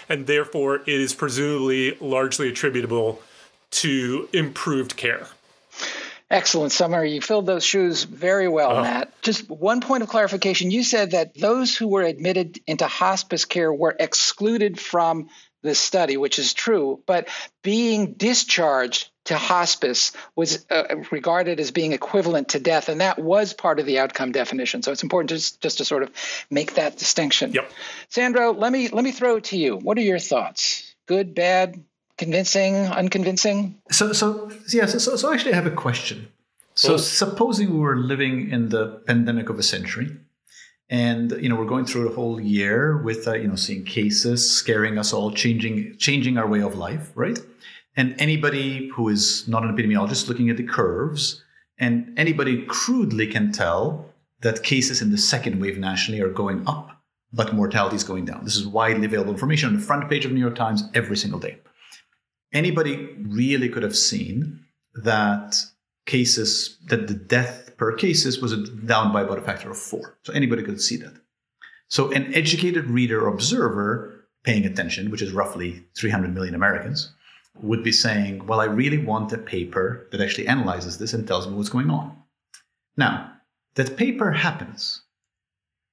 and 0.09 0.27
therefore 0.27 0.77
it 0.77 0.89
is 0.89 1.15
presumably 1.15 1.97
largely 2.01 2.49
attributable 2.49 3.23
to 3.71 4.29
improved 4.33 4.97
care. 4.97 5.29
Excellent 6.31 6.71
summary. 6.71 7.13
You 7.13 7.21
filled 7.21 7.47
those 7.47 7.65
shoes 7.65 8.05
very 8.05 8.47
well, 8.47 8.77
oh. 8.77 8.83
Matt. 8.83 9.21
Just 9.21 9.51
one 9.51 9.81
point 9.81 10.05
of 10.05 10.09
clarification. 10.09 10.71
You 10.71 10.85
said 10.85 11.11
that 11.11 11.35
those 11.35 11.77
who 11.77 11.89
were 11.89 12.03
admitted 12.03 12.61
into 12.67 12.87
hospice 12.87 13.45
care 13.45 13.73
were 13.73 13.95
excluded 13.99 14.79
from 14.79 15.29
this 15.63 15.79
study, 15.79 16.17
which 16.17 16.39
is 16.39 16.55
true, 16.55 17.03
but 17.05 17.29
being 17.63 18.13
discharged 18.13 19.11
to 19.27 19.37
hospice 19.37 20.13
was 20.35 20.65
uh, 20.71 21.03
regarded 21.11 21.61
as 21.61 21.71
being 21.71 21.93
equivalent 21.93 22.51
to 22.51 22.61
death, 22.61 22.89
and 22.89 23.01
that 23.01 23.19
was 23.19 23.53
part 23.53 23.79
of 23.79 23.85
the 23.85 23.99
outcome 23.99 24.33
definition. 24.33 24.83
So 24.83 24.93
it's 24.93 25.03
important 25.03 25.31
just, 25.31 25.61
just 25.61 25.79
to 25.79 25.85
sort 25.85 26.03
of 26.03 26.11
make 26.51 26.75
that 26.75 26.97
distinction. 26.97 27.53
Yep. 27.53 27.71
Sandro, 28.09 28.53
let 28.53 28.73
me 28.73 28.89
let 28.89 29.05
me 29.05 29.13
throw 29.13 29.37
it 29.37 29.45
to 29.45 29.59
you. 29.59 29.77
What 29.77 29.99
are 29.99 30.03
your 30.03 30.19
thoughts? 30.19 30.95
Good, 31.07 31.35
bad, 31.35 31.85
convincing, 32.21 32.75
unconvincing? 33.03 33.81
So, 33.91 34.13
so 34.13 34.53
yeah, 34.73 34.87
so, 34.87 35.17
so 35.17 35.33
actually, 35.33 35.55
I 35.55 35.57
have 35.57 35.67
a 35.67 35.79
question. 35.87 36.29
So, 36.75 36.97
supposing 36.97 37.73
we 37.73 37.79
were 37.79 37.97
living 37.97 38.51
in 38.51 38.69
the 38.69 39.03
pandemic 39.07 39.49
of 39.49 39.59
a 39.59 39.63
century, 39.63 40.09
and 40.89 41.33
you 41.33 41.49
know 41.49 41.57
we're 41.57 41.73
going 41.75 41.87
through 41.87 42.05
the 42.09 42.15
whole 42.15 42.41
year 42.41 43.03
with 43.03 43.27
uh, 43.27 43.35
you 43.35 43.49
know 43.49 43.57
seeing 43.57 43.85
cases 43.85 44.39
scaring 44.49 44.99
us 44.99 45.13
all, 45.13 45.33
changing 45.33 45.97
changing 45.99 46.39
our 46.39 46.47
way 46.47 46.63
of 46.63 46.77
life, 46.77 47.11
right? 47.15 47.39
And 47.97 48.15
anybody 48.21 48.89
who 48.95 49.09
is 49.09 49.49
not 49.49 49.65
an 49.65 49.75
epidemiologist 49.75 50.29
looking 50.29 50.49
at 50.49 50.57
the 50.57 50.69
curves, 50.79 51.43
and 51.79 52.15
anybody 52.17 52.65
crudely 52.67 53.27
can 53.27 53.51
tell 53.51 54.07
that 54.43 54.63
cases 54.63 55.03
in 55.03 55.11
the 55.11 55.19
second 55.19 55.61
wave 55.61 55.79
nationally 55.79 56.21
are 56.23 56.31
going 56.43 56.63
up, 56.67 56.87
but 57.33 57.53
mortality 57.55 57.97
is 57.97 58.05
going 58.05 58.27
down. 58.27 58.45
This 58.45 58.57
is 58.57 58.67
widely 58.67 59.07
available 59.07 59.33
information 59.33 59.69
on 59.69 59.77
the 59.77 59.87
front 59.89 60.09
page 60.09 60.25
of 60.25 60.33
New 60.33 60.45
York 60.47 60.55
Times 60.55 60.85
every 60.95 61.17
single 61.17 61.41
day 61.41 61.59
anybody 62.53 63.17
really 63.19 63.69
could 63.69 63.83
have 63.83 63.97
seen 63.97 64.65
that 64.95 65.57
cases 66.07 66.79
that 66.87 67.07
the 67.07 67.15
death 67.15 67.77
per 67.77 67.95
cases 67.95 68.41
was 68.41 68.69
down 68.71 69.13
by 69.13 69.23
about 69.23 69.39
a 69.39 69.43
factor 69.43 69.71
of 69.71 69.79
four. 69.79 70.19
So 70.25 70.33
anybody 70.33 70.63
could 70.63 70.81
see 70.81 70.97
that. 70.99 71.15
So 71.89 72.11
an 72.13 72.35
educated 72.35 72.87
reader 72.87 73.27
observer 73.27 74.27
paying 74.45 74.65
attention, 74.65 75.11
which 75.11 75.23
is 75.23 75.33
roughly 75.33 75.85
300 75.97 76.35
million 76.35 76.55
Americans, 76.55 77.13
would 77.61 77.83
be 77.83 77.93
saying, 77.93 78.47
well, 78.47 78.61
I 78.61 78.65
really 78.65 78.99
want 78.99 79.33
a 79.33 79.39
paper 79.39 80.09
that 80.13 80.21
actually 80.21 80.49
analyzes 80.49 80.99
this 80.99 81.13
and 81.13 81.27
tells 81.27 81.47
me 81.47 81.55
what's 81.55 81.69
going 81.69 81.91
on. 81.91 82.17
Now, 82.97 83.33
that 83.75 83.97
paper 83.97 84.33
happens 84.33 85.03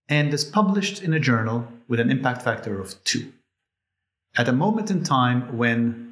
and 0.09 0.33
is 0.33 0.45
published 0.45 1.03
in 1.03 1.13
a 1.13 1.19
journal 1.19 1.67
with 1.87 1.99
an 1.99 2.09
impact 2.09 2.41
factor 2.41 2.79
of 2.79 3.03
two. 3.03 3.33
At 4.37 4.47
a 4.47 4.53
moment 4.53 4.91
in 4.91 5.03
time 5.03 5.57
when 5.57 6.06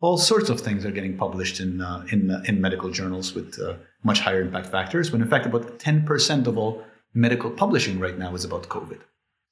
all 0.00 0.18
sorts 0.18 0.50
of 0.50 0.60
things 0.60 0.84
are 0.84 0.90
getting 0.90 1.16
published 1.16 1.60
in 1.60 1.80
uh, 1.80 2.06
in 2.12 2.30
uh, 2.30 2.42
in 2.46 2.60
medical 2.60 2.90
journals 2.90 3.34
with 3.34 3.58
uh, 3.60 3.74
much 4.02 4.20
higher 4.20 4.40
impact 4.40 4.68
factors. 4.68 5.10
When 5.10 5.22
in 5.22 5.28
fact, 5.28 5.46
about 5.46 5.78
ten 5.78 6.04
percent 6.04 6.46
of 6.46 6.58
all 6.58 6.84
medical 7.14 7.50
publishing 7.50 7.98
right 7.98 8.18
now 8.18 8.34
is 8.34 8.44
about 8.44 8.68
COVID. 8.68 9.00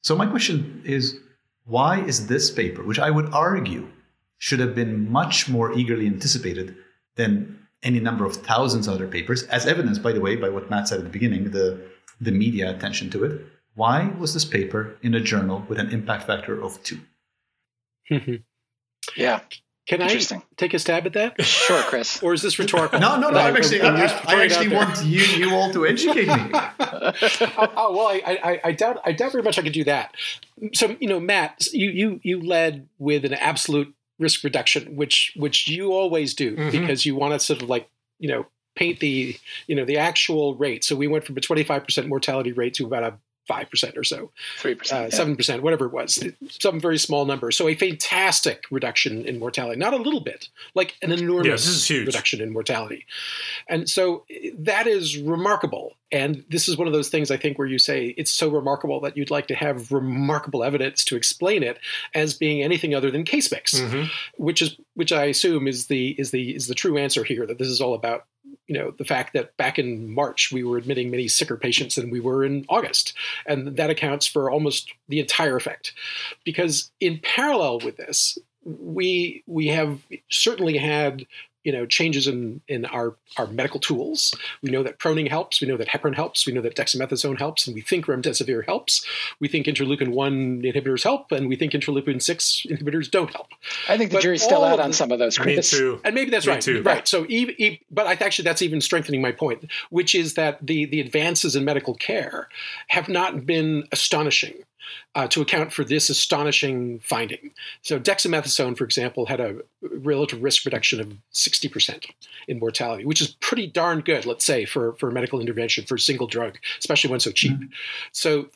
So 0.03 0.15
my 0.15 0.27
question 0.27 0.83
is, 0.85 1.19
why 1.65 2.01
is 2.01 2.27
this 2.27 2.51
paper, 2.51 2.83
which 2.83 2.99
I 2.99 3.11
would 3.11 3.33
argue 3.33 3.89
should 4.37 4.61
have 4.61 4.75
been 4.75 5.11
much 5.11 5.49
more 5.49 5.73
eagerly 5.73 6.07
anticipated 6.07 6.77
than 7.17 7.59
any 7.83 8.01
number 8.01 8.27
of 8.27 8.37
thousands 8.37 8.87
of 8.87 8.95
other 8.95 9.09
papers, 9.09 9.45
as 9.45 9.67
evidenced, 9.67 10.03
by 10.03 10.13
the 10.13 10.21
way, 10.21 10.37
by 10.37 10.51
what 10.51 10.69
Matt 10.69 10.89
said 10.89 10.99
at 10.99 11.05
the 11.05 11.11
beginning, 11.11 11.51
the 11.51 11.81
the 12.21 12.33
media 12.33 12.71
attention 12.71 13.11
to 13.11 13.25
it. 13.25 13.47
Why 13.75 14.13
was 14.19 14.35
this 14.35 14.45
paper 14.45 14.97
in 15.03 15.15
a 15.15 15.21
journal 15.21 15.65
with 15.69 15.79
an 15.79 15.91
impact 15.91 16.25
factor 16.25 16.63
of 16.63 16.81
two? 16.83 17.01
yeah. 19.17 19.41
Can 19.87 20.01
I 20.01 20.19
take 20.57 20.73
a 20.73 20.79
stab 20.79 21.05
at 21.05 21.13
that? 21.13 21.43
Sure, 21.45 21.83
Chris. 21.83 22.23
or 22.23 22.33
is 22.33 22.41
this 22.41 22.59
rhetorical? 22.59 23.01
no, 23.01 23.19
no, 23.19 23.29
no. 23.29 23.39
I'm 23.39 23.55
actually, 23.55 23.83
I, 23.83 23.95
I, 23.95 24.23
I 24.29 24.45
actually 24.45 24.69
want 24.69 25.05
you, 25.05 25.21
you 25.21 25.55
all 25.55 25.71
to 25.73 25.87
educate 25.87 26.27
me. 26.27 26.51
oh, 26.55 27.73
oh, 27.77 27.93
well, 27.95 28.09
I, 28.09 28.39
I, 28.43 28.61
I, 28.65 28.73
doubt, 28.73 29.01
I 29.05 29.13
doubt 29.13 29.33
very 29.33 29.45
much 29.45 29.59
I 29.59 29.63
could 29.63 29.75
do 29.75 29.85
that. 29.85 30.15
So, 30.73 30.97
you 31.01 31.09
know, 31.09 31.21
Matt, 31.21 31.67
you, 31.73 31.91
you, 31.91 32.21
you 32.23 32.41
led 32.41 32.89
with 32.99 33.27
an 33.27 33.35
absolute 33.35 33.95
risk 34.19 34.43
reduction, 34.43 34.97
which, 34.97 35.35
which 35.37 35.69
you 35.69 35.93
always 35.93 36.33
do 36.33 36.57
mm-hmm. 36.57 36.71
because 36.71 37.05
you 37.05 37.15
want 37.15 37.35
to 37.35 37.41
sort 37.41 37.61
of 37.61 37.69
like, 37.69 37.87
you 38.19 38.29
know, 38.29 38.47
paint 38.77 39.01
the, 39.01 39.37
you 39.67 39.77
know, 39.77 39.85
the 39.85 39.99
actual 39.99 40.55
rate. 40.55 40.83
So 40.83 40.97
we 40.97 41.09
went 41.09 41.27
from 41.27 41.37
a 41.37 41.41
25% 41.41 42.09
mortality 42.09 42.53
rate 42.53 42.75
to 42.75 42.87
about 42.87 43.03
a 43.03 43.19
five 43.47 43.71
percent 43.71 43.97
or 43.97 44.05
so, 44.05 44.31
three 44.59 44.75
percent, 44.75 45.13
uh, 45.13 45.17
seven 45.17 45.37
percent, 45.37 45.63
whatever 45.63 45.87
it 45.87 45.93
was, 45.93 46.23
some 46.49 46.81
very 46.81 46.99
small 46.99 47.25
number. 47.25 47.51
So 47.51 47.69
a 47.69 47.75
fantastic 47.75 48.65
reduction 48.71 49.25
in 49.27 49.39
mortality, 49.39 49.79
not 49.79 49.93
a 49.93 49.99
little 49.99 50.21
bit, 50.21 50.49
like 50.75 50.97
an 51.03 51.13
enormous 51.13 51.91
reduction 51.91 52.41
in 52.41 52.53
mortality, 52.53 53.07
and 53.69 53.89
so 53.89 54.25
that 54.59 54.87
is 54.87 55.19
remarkable. 55.19 55.95
And 56.13 56.45
this 56.49 56.69
is 56.69 56.77
one 56.77 56.87
of 56.87 56.93
those 56.93 57.09
things 57.09 57.33
I 57.33 57.37
think 57.37 57.59
where 57.59 57.67
you 57.67 57.79
say 57.79 58.15
it's 58.17 58.31
so 58.31 58.49
remarkable 58.49 59.01
that 59.01 59.17
you'd 59.17 59.33
like 59.33 59.49
to 59.49 59.55
have 59.55 59.91
remarkable 59.91 60.63
evidence 60.63 61.05
to 61.07 61.17
explain 61.17 61.65
it 61.65 61.81
as 62.15 62.35
being 62.35 62.63
anything 62.63 62.95
other 62.95 63.11
than 63.11 63.25
case 63.25 63.51
mix, 63.51 63.75
mm-hmm. 63.75 64.05
which 64.37 64.63
is 64.63 64.77
which 64.95 65.13
I 65.13 65.25
assume 65.25 65.67
is 65.67 65.87
the 65.87 66.11
is 66.11 66.31
the 66.31 66.55
is 66.55 66.69
the 66.69 66.75
true 66.75 66.99
answer 66.99 67.25
here 67.25 67.47
that 67.47 67.59
this 67.59 67.69
is 67.69 67.81
all 67.81 67.95
about 67.95 68.27
you 68.67 68.75
know 68.75 68.93
the 68.93 69.05
fact 69.05 69.33
that 69.35 69.57
back 69.57 69.79
in 69.79 70.13
March 70.13 70.51
we 70.53 70.65
were 70.65 70.77
admitting 70.77 71.11
many 71.11 71.29
sicker 71.29 71.57
patients 71.57 71.95
than 71.97 72.11
we 72.11 72.21
were 72.21 72.45
in 72.45 72.65
August, 72.69 73.15
and 73.47 73.77
that 73.77 73.91
accounts 73.91 74.27
for 74.27 74.51
almost 74.51 74.91
the 75.09 75.21
entire 75.21 75.57
effect. 75.57 75.93
Because 76.45 76.91
in 77.01 77.21
parallel 77.23 77.81
with 77.81 77.97
this, 77.97 78.39
we 78.65 79.43
we 79.47 79.69
have 79.69 80.01
certainly 80.31 80.77
had 80.77 81.27
you 81.65 81.73
know 81.73 81.87
changes 81.87 82.29
in 82.29 82.61
in 82.69 82.85
our 82.85 83.17
our 83.37 83.47
medical 83.47 83.81
tools. 83.81 84.35
We 84.63 84.71
know 84.71 84.83
that 84.83 84.99
proning 84.99 85.29
helps. 85.29 85.61
We 85.61 85.67
know 85.67 85.77
that 85.77 85.89
heparin 85.89 86.15
helps. 86.15 86.47
We 86.47 86.53
know 86.53 86.61
that 86.61 86.77
dexamethasone 86.77 87.39
helps, 87.39 87.67
and 87.67 87.75
we 87.75 87.81
think 87.81 88.07
remdesivir 88.07 88.65
helps. 88.67 89.05
We 89.41 89.49
think 89.49 89.67
interleukin 89.67 90.11
one 90.11 90.63
inhibitors 90.63 91.03
help, 91.03 91.33
and 91.33 91.49
we 91.49 91.57
think 91.57 91.73
interleukin 91.73 92.23
six 92.23 92.65
inhibitors 92.69 93.11
don't 93.11 93.33
help. 93.33 93.49
I 93.89 93.97
think 93.97 94.11
the 94.11 94.17
but 94.17 94.23
jury's 94.23 94.43
still 94.43 94.63
out 94.63 94.79
on 94.79 94.93
some 94.93 95.11
of 95.11 95.19
those. 95.19 95.39
Chris. 95.39 95.73
Me 95.73 95.79
too. 95.79 96.01
And 96.05 96.15
maybe 96.15 96.31
that's 96.31 96.47
Me 96.47 96.53
right. 96.53 96.61
Too. 96.61 96.83
Right. 96.83 97.09
So, 97.09 97.27
even, 97.29 97.55
even, 97.59 97.79
but 97.91 98.07
I, 98.07 98.13
actually, 98.13 98.45
that's 98.45 98.63
even 98.63 98.81
strengthening 98.81 99.23
my 99.23 99.33
point, 99.33 99.71
which 99.91 100.15
is 100.15 100.35
that 100.35 100.65
the 100.65 100.85
the 100.85 101.01
advances 101.01 101.57
in 101.57 101.65
medical 101.65 101.95
care 101.95 102.49
have 102.89 103.09
not 103.09 103.47
been 103.47 103.89
astonishing 103.91 104.55
uh, 105.15 105.27
to 105.29 105.41
account 105.41 105.73
for 105.73 105.85
this 105.85 106.11
astonishing 106.11 107.01
finding. 107.01 107.53
So, 107.83 107.99
dexamethasone, 107.99 108.77
for 108.77 108.85
example, 108.85 109.27
had 109.27 109.41
a 109.41 109.57
relative 109.83 110.43
risk 110.43 110.65
reduction 110.65 111.01
of 111.01 111.17
60% 111.33 112.11
in 112.49 112.59
mortality, 112.59 113.05
which 113.05 113.21
is 113.21 113.37
pretty 113.41 113.67
darn 113.67 114.01
good, 114.01 114.27
let's 114.27 114.45
say, 114.45 114.65
for, 114.65 114.95
for 114.95 115.11
medical 115.11 115.41
intervention 115.41 115.85
for 115.85 115.97
a 115.97 116.01
single 116.01 116.27
drug, 116.27 116.59
especially 116.79 117.11
one 117.11 117.21
so 117.21 117.31
cheap. 117.31 117.53
Mm-hmm. 117.53 117.67
So, 118.13 118.49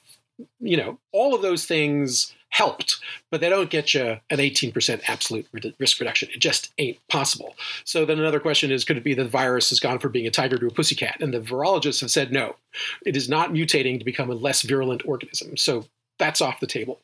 you 0.61 0.76
know, 0.76 0.99
all 1.12 1.35
of 1.35 1.42
those 1.42 1.64
things 1.64 2.35
helped, 2.50 2.99
but 3.30 3.40
they 3.40 3.49
don't 3.49 3.70
get 3.70 3.94
you 3.94 4.18
an 4.30 4.38
18% 4.38 5.02
absolute 5.06 5.47
risk 5.78 6.00
reduction. 6.00 6.28
It 6.32 6.40
just 6.40 6.73
ain't 6.78 6.99
possible. 7.08 7.54
So 7.85 8.04
then 8.04 8.18
another 8.18 8.40
question 8.40 8.70
is 8.70 8.85
could 8.85 8.97
it 8.97 9.04
be 9.04 9.14
that 9.14 9.23
the 9.23 9.28
virus 9.28 9.68
has 9.70 9.80
gone 9.80 9.99
from 9.99 10.12
being 10.12 10.26
a 10.26 10.30
tiger 10.30 10.56
to 10.56 10.66
a 10.66 10.70
pussycat? 10.70 11.20
And 11.20 11.32
the 11.32 11.40
virologists 11.40 12.00
have 12.00 12.11
said 12.11 12.32
no, 12.32 12.56
it 13.04 13.16
is 13.16 13.28
not 13.28 13.52
mutating 13.52 13.99
to 13.99 14.04
become 14.04 14.30
a 14.30 14.35
less 14.35 14.62
virulent 14.62 15.06
organism. 15.06 15.56
So 15.56 15.85
that's 16.18 16.40
off 16.40 16.60
the 16.60 16.66
table. 16.66 17.00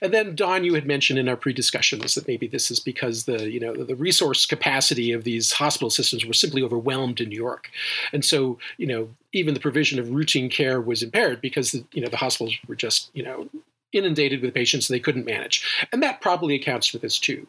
And 0.00 0.12
then 0.12 0.34
Don, 0.34 0.64
you 0.64 0.74
had 0.74 0.86
mentioned 0.86 1.18
in 1.18 1.28
our 1.28 1.36
pre-discussions 1.36 2.14
that 2.14 2.28
maybe 2.28 2.46
this 2.46 2.70
is 2.70 2.80
because 2.80 3.24
the 3.24 3.50
you 3.50 3.60
know 3.60 3.74
the 3.74 3.96
resource 3.96 4.46
capacity 4.46 5.12
of 5.12 5.24
these 5.24 5.52
hospital 5.52 5.90
systems 5.90 6.24
were 6.24 6.32
simply 6.32 6.62
overwhelmed 6.62 7.20
in 7.20 7.28
New 7.28 7.36
York, 7.36 7.70
and 8.12 8.24
so 8.24 8.58
you 8.76 8.86
know 8.86 9.08
even 9.32 9.54
the 9.54 9.60
provision 9.60 9.98
of 9.98 10.10
routine 10.10 10.48
care 10.48 10.80
was 10.80 11.02
impaired 11.02 11.40
because 11.40 11.72
the, 11.72 11.84
you 11.92 12.00
know 12.00 12.08
the 12.08 12.16
hospitals 12.16 12.54
were 12.66 12.76
just 12.76 13.10
you 13.14 13.22
know 13.22 13.48
inundated 13.92 14.42
with 14.42 14.52
patients 14.52 14.88
and 14.88 14.94
they 14.94 15.00
couldn't 15.00 15.24
manage, 15.24 15.64
and 15.92 16.02
that 16.02 16.20
probably 16.20 16.54
accounts 16.54 16.86
for 16.86 16.98
this 16.98 17.18
too. 17.18 17.46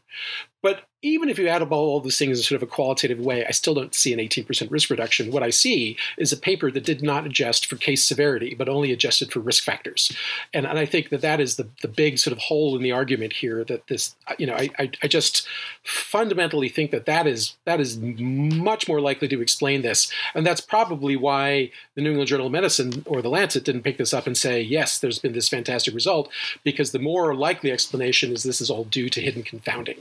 But 0.62 0.84
even 1.02 1.30
if 1.30 1.40
you 1.40 1.48
add 1.48 1.62
up 1.62 1.72
all 1.72 2.02
these 2.02 2.18
things 2.18 2.38
in 2.38 2.44
sort 2.44 2.62
of 2.62 2.68
a 2.68 2.72
qualitative 2.72 3.20
way, 3.20 3.46
I 3.46 3.52
still 3.52 3.74
don't 3.74 3.96
see 3.96 4.12
an 4.12 4.20
18% 4.20 4.70
risk 4.70 4.90
reduction. 4.90 5.32
What 5.32 5.44
I 5.44 5.50
see 5.50 5.96
is 6.18 6.34
a 6.34 6.38
paper 6.38 6.70
that 6.72 6.84
did 6.84 7.02
not 7.02 7.26
adjust 7.26 7.68
for 7.68 7.78
case 7.78 8.06
severity, 8.06 8.54
but 8.54 8.68
only 8.68 8.92
adjusted 8.92 9.32
for 9.32 9.40
risk 9.40 9.64
factors. 9.64 10.12
And, 10.54 10.66
and 10.66 10.78
I 10.78 10.86
think 10.86 11.10
that 11.10 11.22
that 11.22 11.40
is 11.40 11.56
the, 11.56 11.70
the 11.82 11.88
big 11.88 12.20
sort 12.20 12.34
of 12.34 12.40
hole 12.40 12.76
in 12.76 12.84
the 12.84 12.92
argument 12.92 13.32
here 13.32 13.64
that 13.64 13.88
this, 13.88 14.16
you 14.38 14.46
know, 14.46 14.56
I, 14.56 14.70
I, 14.78 14.92
I 15.02 15.08
just 15.08 15.48
fundamentally 15.84 16.68
think 16.68 16.92
that 16.92 17.06
that 17.06 17.28
is, 17.28 17.56
that 17.64 17.80
is 17.80 17.98
much 17.98 18.90
more 18.90 19.00
likely 19.00 19.30
to 19.30 19.42
explain 19.42 19.82
this. 19.82 20.12
And 20.36 20.46
that's 20.46 20.62
probably 20.62 21.16
why 21.16 21.72
the 21.96 22.02
New 22.02 22.10
England 22.10 22.28
Journal 22.28 22.48
of 22.48 22.52
Medicine 22.52 23.04
or 23.06 23.22
the 23.22 23.30
Lancet 23.30 23.64
didn't 23.64 23.84
pick 23.84 23.98
this 23.98 24.14
up 24.14 24.28
and 24.28 24.38
say, 24.38 24.62
yes, 24.62 25.00
there's 25.00 25.20
been 25.20 25.32
this 25.32 25.48
fantastic 25.48 25.94
result, 25.94 26.30
because 26.66 26.92
the 26.92 27.00
more 27.00 27.34
likely 27.36 27.72
explanation 27.72 28.34
is 28.34 28.44
this 28.44 28.60
is 28.60 28.70
all 28.70 28.84
due 28.84 29.10
to 29.10 29.22
hidden 29.22 29.44
confounding. 29.44 29.96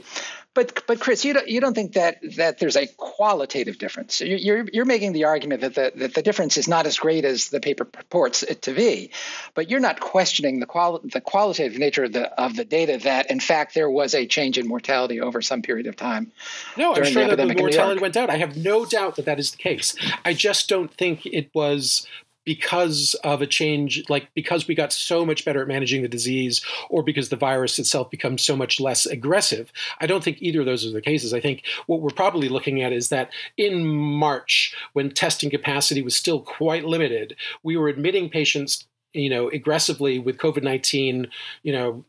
But 0.59 0.83
but 0.87 0.99
Chris, 0.99 1.23
you 1.23 1.33
don't 1.33 1.47
you 1.47 1.61
don't 1.61 1.73
think 1.73 1.93
that 1.93 2.17
that 2.35 2.59
there's 2.59 2.75
a 2.75 2.85
qualitative 2.85 3.77
difference? 3.77 4.19
You're 4.19 4.65
you're 4.73 4.83
making 4.83 5.13
the 5.13 5.23
argument 5.23 5.61
that 5.61 5.73
the 5.73 5.93
that 5.95 6.13
the 6.13 6.21
difference 6.21 6.57
is 6.57 6.67
not 6.67 6.85
as 6.85 6.99
great 6.99 7.23
as 7.23 7.47
the 7.47 7.61
paper 7.61 7.85
purports 7.85 8.43
it 8.43 8.63
to 8.63 8.73
be, 8.73 9.11
but 9.53 9.69
you're 9.69 9.79
not 9.79 10.01
questioning 10.01 10.59
the 10.59 10.65
qual 10.65 10.99
the 11.01 11.21
qualitative 11.21 11.79
nature 11.79 12.03
of 12.03 12.11
the 12.11 12.29
of 12.37 12.57
the 12.57 12.65
data 12.65 12.99
that 13.03 13.31
in 13.31 13.39
fact 13.39 13.73
there 13.73 13.89
was 13.89 14.13
a 14.13 14.27
change 14.27 14.57
in 14.57 14.67
mortality 14.67 15.21
over 15.21 15.41
some 15.41 15.61
period 15.61 15.87
of 15.87 15.95
time. 15.95 16.29
No, 16.75 16.93
I'm 16.93 17.05
sure 17.05 17.29
the 17.29 17.37
that 17.37 17.47
the 17.47 17.55
mortality 17.55 18.01
went 18.01 18.13
down. 18.13 18.29
I 18.29 18.35
have 18.35 18.57
no 18.57 18.83
doubt 18.83 19.15
that 19.15 19.23
that 19.23 19.39
is 19.39 19.51
the 19.51 19.57
case. 19.57 19.95
I 20.25 20.33
just 20.33 20.67
don't 20.67 20.93
think 20.93 21.25
it 21.25 21.49
was 21.53 22.05
because 22.49 23.13
of 23.23 23.43
a 23.43 23.45
change, 23.45 24.03
like 24.09 24.27
because 24.33 24.67
we 24.67 24.73
got 24.73 24.91
so 24.91 25.23
much 25.23 25.45
better 25.45 25.61
at 25.61 25.67
managing 25.67 26.01
the 26.01 26.07
disease 26.07 26.65
or 26.89 27.03
because 27.03 27.29
the 27.29 27.35
virus 27.35 27.77
itself 27.77 28.09
becomes 28.09 28.43
so 28.43 28.55
much 28.55 28.79
less 28.79 29.05
aggressive. 29.05 29.71
I 30.01 30.07
don't 30.07 30.23
think 30.23 30.41
either 30.41 30.61
of 30.61 30.65
those 30.65 30.83
are 30.83 30.91
the 30.91 30.99
cases. 30.99 31.31
I 31.31 31.41
think 31.41 31.63
what 31.85 32.01
we're 32.01 32.09
probably 32.09 32.49
looking 32.49 32.81
at 32.81 32.91
is 32.91 33.09
that 33.09 33.29
in 33.55 33.85
March, 33.85 34.75
when 34.93 35.11
testing 35.11 35.51
capacity 35.51 36.01
was 36.01 36.15
still 36.15 36.41
quite 36.41 36.85
limited, 36.85 37.35
we 37.61 37.77
were 37.77 37.87
admitting 37.87 38.31
patients 38.31 38.87
you 39.13 39.29
know 39.29 39.49
aggressively 39.49 40.19
with 40.19 40.37
covid-19 40.37 41.27
you 41.63 41.73
know 41.73 42.05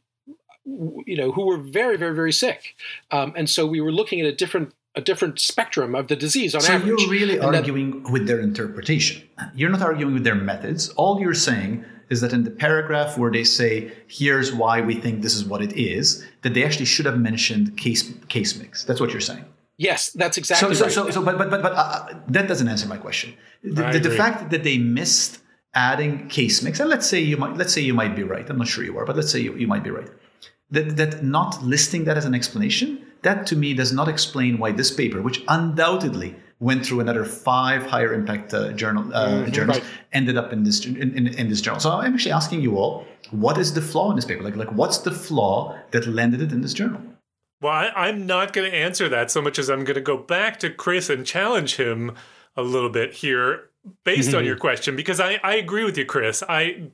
you 1.07 1.17
know 1.17 1.33
who 1.33 1.47
were 1.47 1.57
very 1.57 1.97
very 1.97 2.15
very 2.15 2.33
sick 2.33 2.77
um, 3.11 3.33
and 3.37 3.49
so 3.49 3.67
we 3.67 3.81
were 3.81 3.91
looking 3.91 4.21
at 4.21 4.27
a 4.27 4.35
different 4.35 4.75
a 4.95 5.01
different 5.01 5.39
spectrum 5.39 5.95
of 5.95 6.09
the 6.09 6.17
disease 6.17 6.55
on 6.55 6.61
so 6.61 6.73
average. 6.73 6.99
So 6.99 7.05
you're 7.05 7.11
really 7.11 7.39
and 7.39 7.55
arguing 7.55 8.03
that, 8.03 8.13
with 8.13 8.27
their 8.27 8.41
interpretation. 8.41 9.23
You're 9.55 9.71
not 9.71 9.83
arguing 9.83 10.15
with 10.15 10.25
their 10.25 10.35
methods. 10.35 10.89
All 10.91 11.21
you're 11.21 11.35
saying 11.35 11.85
is 12.09 12.21
that 12.23 12.33
in 12.33 12.43
the 12.43 12.51
paragraph 12.51 13.17
where 13.17 13.31
they 13.31 13.45
say, 13.45 13.93
"Here's 14.09 14.53
why 14.53 14.81
we 14.81 14.95
think 14.95 15.23
this 15.23 15.37
is 15.37 15.45
what 15.45 15.63
it 15.63 15.73
is," 15.77 16.27
that 16.43 16.55
they 16.55 16.65
actually 16.65 16.87
should 16.87 17.07
have 17.07 17.19
mentioned 17.19 17.79
case 17.79 18.13
case 18.29 18.59
mix. 18.59 18.85
That's 18.85 19.01
what 19.01 19.11
you're 19.13 19.21
saying. 19.21 19.45
Yes, 19.79 20.11
that's 20.11 20.37
exactly 20.37 20.75
so, 20.75 20.85
right. 20.85 20.93
So, 20.93 21.11
so, 21.11 21.23
but 21.25 21.39
but 21.39 21.51
but 21.51 21.63
but 21.63 21.73
uh, 21.73 22.09
that 22.29 22.49
doesn't 22.49 22.69
answer 22.69 22.89
my 22.89 22.99
question. 22.99 23.35
The, 23.63 23.93
the, 23.93 24.01
the 24.01 24.11
fact 24.11 24.51
that 24.51 24.65
they 24.65 24.77
missed 24.77 25.41
adding 25.73 26.29
case 26.29 26.63
mix, 26.63 26.81
and 26.81 26.91
let's 26.91 27.07
say 27.07 27.21
you 27.21 27.37
might 27.37 27.57
let's 27.57 27.73
say 27.73 27.81
you 27.81 27.95
might 27.95 28.17
be 28.17 28.25
right. 28.25 28.49
I'm 28.51 28.59
not 28.59 28.69
sure 28.69 28.85
you 28.85 28.99
are, 28.99 29.07
but 29.07 29.17
let's 29.17 29.31
say 29.31 29.39
you, 29.39 29.55
you 29.55 29.69
might 29.69 29.85
be 29.85 29.91
right. 29.91 30.11
That 30.73 30.97
that 30.97 31.25
not 31.25 31.63
listing 31.63 32.05
that 32.05 32.19
as 32.19 32.25
an 32.25 32.35
explanation 32.35 33.07
that 33.23 33.47
to 33.49 33.57
me 33.57 33.75
does 33.75 33.93
not 33.93 34.09
explain 34.09 34.59
why 34.59 34.73
this 34.73 34.91
paper, 34.91 35.23
which 35.23 35.43
undoubtedly 35.49 36.37
went 36.59 36.85
through 36.85 37.01
another 37.01 37.25
five 37.25 37.85
higher 37.85 38.13
impact 38.13 38.53
uh, 38.53 38.73
journal 38.73 39.13
uh, 39.15 39.29
mm-hmm, 39.29 39.51
journals, 39.51 39.79
right. 39.79 39.89
ended 40.13 40.37
up 40.37 40.53
in 40.53 40.63
this 40.63 40.85
in, 40.85 40.97
in, 40.97 41.27
in, 41.27 41.49
this 41.49 41.61
journal. 41.61 41.81
So 41.81 41.91
I'm 41.91 42.15
actually 42.15 42.33
asking 42.33 42.61
you 42.61 42.77
all, 42.77 43.07
what 43.31 43.57
is 43.57 43.73
the 43.73 43.81
flaw 43.81 44.11
in 44.11 44.17
this 44.17 44.25
paper? 44.25 44.43
Like 44.43 44.57
like 44.57 44.73
what's 44.73 44.99
the 44.99 45.11
flaw 45.11 45.79
that 45.93 46.07
landed 46.07 46.43
it 46.43 46.53
in 46.53 46.61
this 46.61 46.75
journal? 46.75 47.01
Well, 47.63 47.73
I, 47.73 48.09
am 48.09 48.27
not 48.27 48.55
going 48.55 48.71
to 48.71 48.77
answer 48.77 49.09
that 49.11 49.31
so 49.31 49.43
much 49.43 49.59
as 49.59 49.69
I'm 49.69 49.85
going 49.85 49.97
to 49.97 50.01
go 50.01 50.17
back 50.17 50.59
to 50.61 50.71
Chris 50.71 51.11
and 51.11 51.27
challenge 51.27 51.77
him 51.77 52.13
a 52.57 52.63
little 52.63 52.89
bit 52.89 53.13
here 53.13 53.71
based 54.05 54.35
on 54.35 54.45
your 54.45 54.57
question 54.57 54.95
because 54.95 55.21
I, 55.21 55.41
I 55.43 55.55
agree 55.55 55.85
with 55.85 55.97
you 55.97 56.05
chris 56.05 56.43
i 56.49 56.91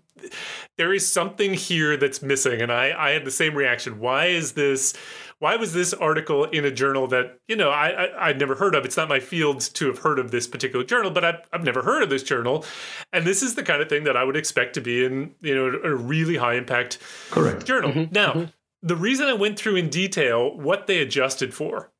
there 0.79 0.93
is 0.93 1.11
something 1.11 1.55
here 1.55 1.97
that's 1.97 2.23
missing 2.23 2.63
and 2.63 2.71
I, 2.71 2.95
I 2.97 3.11
had 3.11 3.25
the 3.25 3.31
same 3.31 3.55
reaction 3.55 3.99
why 3.99 4.27
is 4.27 4.53
this 4.53 4.95
why 5.39 5.57
was 5.57 5.75
this 5.75 5.93
article 5.93 6.45
in 6.45 6.65
a 6.65 6.71
journal 6.71 7.07
that 7.09 7.41
you 7.49 7.57
know 7.57 7.71
I, 7.71 8.07
I 8.07 8.29
would 8.29 8.39
never 8.39 8.55
heard 8.55 8.75
of? 8.75 8.85
It's 8.85 8.97
not 8.97 9.09
my 9.09 9.21
field 9.21 9.61
to 9.61 9.87
have 9.87 9.99
heard 9.99 10.19
of 10.19 10.31
this 10.31 10.47
particular 10.47 10.85
journal, 10.85 11.11
but 11.11 11.25
I've, 11.25 11.41
I've 11.53 11.65
never 11.65 11.83
heard 11.83 12.03
of 12.03 12.11
this 12.11 12.23
journal, 12.23 12.65
and 13.13 13.27
this 13.27 13.43
is 13.43 13.55
the 13.55 13.63
kind 13.63 13.83
of 13.83 13.89
thing 13.89 14.05
that 14.05 14.17
I 14.17 14.25
would 14.25 14.37
expect 14.37 14.75
to 14.75 14.81
be 14.81 15.05
in 15.05 15.35
you 15.41 15.55
know 15.55 15.67
a 15.85 15.95
really 15.95 16.37
high 16.37 16.55
impact 16.55 16.99
correct 17.31 17.67
journal. 17.67 17.91
Mm-hmm. 17.91 18.15
Now, 18.15 18.33
mm-hmm. 18.33 18.45
the 18.83 18.97
reason 18.97 19.27
I 19.27 19.35
went 19.35 19.59
through 19.59 19.77
in 19.77 19.91
detail 19.91 20.57
what 20.57 20.87
they 20.87 20.99
adjusted 21.01 21.53
for 21.53 21.91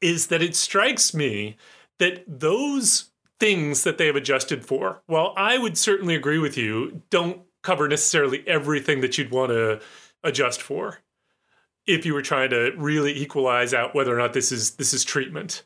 is 0.00 0.28
that 0.28 0.42
it 0.42 0.54
strikes 0.54 1.14
me 1.14 1.56
that 1.98 2.24
those 2.26 3.10
things 3.40 3.82
that 3.84 3.98
they 3.98 4.06
have 4.06 4.16
adjusted 4.16 4.64
for, 4.64 5.02
while 5.06 5.34
I 5.36 5.58
would 5.58 5.76
certainly 5.76 6.14
agree 6.14 6.38
with 6.38 6.56
you, 6.56 7.02
don't 7.10 7.42
cover 7.62 7.88
necessarily 7.88 8.46
everything 8.46 9.00
that 9.00 9.18
you'd 9.18 9.30
want 9.30 9.50
to 9.50 9.80
adjust 10.22 10.62
for 10.62 10.98
if 11.86 12.04
you 12.04 12.14
were 12.14 12.22
trying 12.22 12.50
to 12.50 12.72
really 12.76 13.16
equalize 13.16 13.72
out 13.72 13.94
whether 13.94 14.14
or 14.14 14.18
not 14.18 14.32
this 14.32 14.50
is 14.50 14.72
this 14.72 14.92
is 14.92 15.04
treatment. 15.04 15.64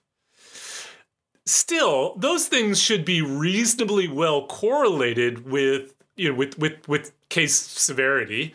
Still, 1.46 2.14
those 2.16 2.46
things 2.46 2.80
should 2.80 3.04
be 3.04 3.22
reasonably 3.22 4.06
well 4.06 4.46
correlated 4.46 5.50
with 5.50 5.94
you 6.16 6.30
know 6.30 6.34
with 6.34 6.58
with 6.58 6.86
with 6.88 7.12
case 7.28 7.54
severity 7.54 8.54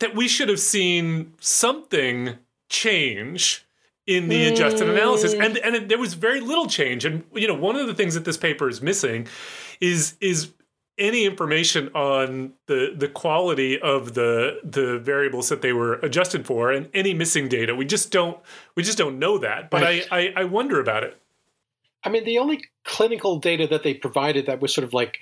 that 0.00 0.14
we 0.14 0.28
should 0.28 0.48
have 0.48 0.60
seen 0.60 1.32
something 1.40 2.36
change 2.68 3.66
in 4.06 4.28
the 4.28 4.46
adjusted 4.46 4.88
analysis. 4.88 5.34
Mm. 5.34 5.44
And 5.44 5.58
and 5.58 5.76
it, 5.76 5.88
there 5.88 5.98
was 5.98 6.14
very 6.14 6.40
little 6.40 6.66
change. 6.66 7.04
And 7.04 7.24
you 7.34 7.46
know 7.46 7.54
one 7.54 7.76
of 7.76 7.86
the 7.86 7.94
things 7.94 8.14
that 8.14 8.24
this 8.24 8.36
paper 8.36 8.68
is 8.68 8.80
missing 8.80 9.26
is 9.80 10.14
is 10.20 10.52
any 10.98 11.24
information 11.24 11.88
on 11.94 12.52
the 12.66 12.94
the 12.96 13.08
quality 13.08 13.80
of 13.80 14.14
the 14.14 14.60
the 14.64 14.98
variables 14.98 15.48
that 15.48 15.62
they 15.62 15.72
were 15.72 15.94
adjusted 15.94 16.46
for 16.46 16.72
and 16.72 16.88
any 16.94 17.14
missing 17.14 17.48
data. 17.48 17.74
We 17.74 17.84
just 17.84 18.10
don't 18.10 18.38
we 18.74 18.82
just 18.82 18.98
don't 18.98 19.18
know 19.18 19.38
that. 19.38 19.70
But 19.70 19.82
right. 19.82 20.06
I, 20.10 20.18
I 20.18 20.32
I 20.36 20.44
wonder 20.44 20.80
about 20.80 21.04
it. 21.04 21.20
I 22.04 22.08
mean, 22.08 22.24
the 22.24 22.38
only 22.38 22.62
clinical 22.84 23.38
data 23.38 23.66
that 23.66 23.82
they 23.82 23.92
provided 23.94 24.46
that 24.46 24.60
was 24.60 24.72
sort 24.72 24.84
of 24.84 24.94
like 24.94 25.20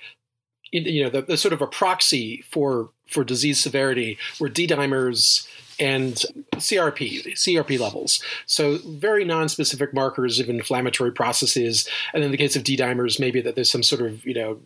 you 0.71 1.03
know 1.03 1.09
the, 1.09 1.21
the 1.21 1.37
sort 1.37 1.53
of 1.53 1.61
a 1.61 1.67
proxy 1.67 2.43
for 2.51 2.89
for 3.09 3.23
disease 3.23 3.61
severity 3.61 4.17
were 4.39 4.49
D 4.49 4.67
dimers 4.67 5.47
and 5.77 6.13
CRP, 6.55 7.33
CRP 7.33 7.77
levels. 7.77 8.23
So 8.45 8.77
very 8.85 9.25
non-specific 9.25 9.93
markers 9.93 10.39
of 10.39 10.49
inflammatory 10.49 11.11
processes, 11.11 11.87
and 12.13 12.23
in 12.23 12.31
the 12.31 12.37
case 12.37 12.55
of 12.55 12.63
D 12.63 12.77
dimers, 12.77 13.19
maybe 13.19 13.41
that 13.41 13.55
there's 13.55 13.71
some 13.71 13.83
sort 13.83 14.01
of 14.01 14.25
you 14.25 14.33
know 14.33 14.59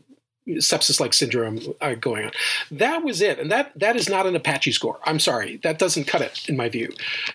sepsis-like 0.58 1.14
syndrome 1.14 1.60
uh, 1.82 1.96
going 1.96 2.26
on. 2.26 2.32
That 2.72 3.04
was 3.04 3.22
it, 3.22 3.40
and 3.40 3.52
that 3.52 3.72
that 3.78 3.96
is 3.96 4.10
not 4.10 4.26
an 4.26 4.36
Apache 4.36 4.72
score. 4.72 5.00
I'm 5.06 5.20
sorry, 5.20 5.58
that 5.58 5.80
doesn't 5.80 6.06
cut 6.06 6.22
it 6.22 6.48
in 6.48 6.58
my 6.58 6.70
view. 6.70 6.90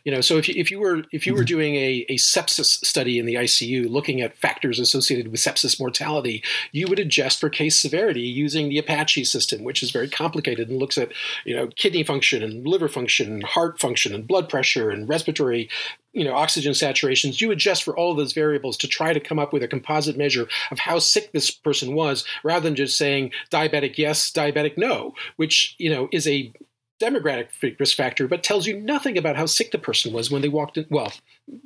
You 0.04 0.12
know, 0.12 0.20
so 0.20 0.36
if 0.36 0.48
you, 0.48 0.54
if 0.56 0.70
you 0.70 0.80
were 0.80 1.04
if 1.12 1.26
you 1.26 1.32
were 1.32 1.40
mm-hmm. 1.40 1.46
doing 1.46 1.74
a, 1.76 2.06
a 2.08 2.16
sepsis 2.16 2.84
study 2.84 3.18
in 3.18 3.26
the 3.26 3.34
ICU, 3.34 3.88
looking 3.88 4.20
at 4.20 4.36
factors 4.36 4.78
associated 4.78 5.30
with 5.30 5.40
sepsis 5.40 5.78
mortality, 5.78 6.42
you 6.72 6.86
would 6.88 6.98
adjust 6.98 7.40
for 7.40 7.48
case 7.48 7.80
severity 7.80 8.22
using 8.22 8.68
the 8.68 8.78
Apache 8.78 9.24
system, 9.24 9.64
which 9.64 9.82
is 9.82 9.90
very 9.90 10.08
complicated 10.08 10.68
and 10.68 10.78
looks 10.78 10.98
at 10.98 11.12
you 11.44 11.54
know 11.54 11.68
kidney 11.68 12.02
function 12.02 12.42
and 12.42 12.66
liver 12.66 12.88
function, 12.88 13.32
and 13.32 13.44
heart 13.44 13.80
function, 13.80 14.14
and 14.14 14.26
blood 14.26 14.48
pressure 14.48 14.90
and 14.90 15.08
respiratory 15.08 15.68
you 16.14 16.24
know 16.24 16.34
oxygen 16.34 16.72
saturations 16.72 17.40
you 17.40 17.50
adjust 17.50 17.82
for 17.82 17.96
all 17.96 18.12
of 18.12 18.16
those 18.16 18.32
variables 18.32 18.76
to 18.78 18.88
try 18.88 19.12
to 19.12 19.20
come 19.20 19.38
up 19.38 19.52
with 19.52 19.62
a 19.62 19.68
composite 19.68 20.16
measure 20.16 20.48
of 20.70 20.78
how 20.78 20.98
sick 20.98 21.32
this 21.32 21.50
person 21.50 21.94
was 21.94 22.24
rather 22.42 22.64
than 22.64 22.76
just 22.76 22.96
saying 22.96 23.30
diabetic 23.50 23.98
yes 23.98 24.30
diabetic 24.30 24.78
no 24.78 25.14
which 25.36 25.74
you 25.78 25.90
know 25.90 26.08
is 26.12 26.26
a 26.26 26.52
demographic 27.00 27.78
risk 27.80 27.96
factor 27.96 28.28
but 28.28 28.44
tells 28.44 28.66
you 28.66 28.80
nothing 28.80 29.18
about 29.18 29.36
how 29.36 29.46
sick 29.46 29.72
the 29.72 29.78
person 29.78 30.12
was 30.12 30.30
when 30.30 30.42
they 30.42 30.48
walked 30.48 30.78
in 30.78 30.86
well 30.90 31.12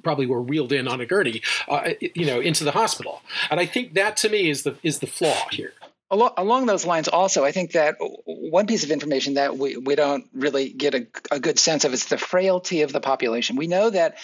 probably 0.02 0.26
were 0.26 0.42
wheeled 0.42 0.72
in 0.72 0.88
on 0.88 1.00
a 1.00 1.06
gurney 1.06 1.42
uh, 1.68 1.90
you 2.00 2.26
know 2.26 2.40
into 2.40 2.64
the 2.64 2.72
hospital. 2.72 3.22
And 3.50 3.60
i 3.60 3.66
think 3.66 3.92
that 3.94 4.16
to 4.18 4.28
me 4.28 4.48
is 4.48 4.62
the 4.62 4.76
is 4.82 5.00
the 5.00 5.06
flaw 5.06 5.48
here 5.50 5.74
along 6.10 6.66
those 6.66 6.86
lines 6.86 7.08
also 7.08 7.44
i 7.44 7.52
think 7.52 7.72
that 7.72 7.96
one 8.24 8.66
piece 8.66 8.84
of 8.84 8.90
information 8.90 9.34
that 9.34 9.58
we, 9.58 9.76
we 9.76 9.94
don't 9.94 10.26
really 10.32 10.70
get 10.70 10.94
a, 10.94 11.06
a 11.30 11.40
good 11.40 11.58
sense 11.58 11.84
of 11.84 11.92
is 11.92 12.06
the 12.06 12.18
frailty 12.18 12.82
of 12.82 12.92
the 12.92 13.00
population 13.00 13.56
we 13.56 13.66
know 13.66 13.90
that 13.90 14.16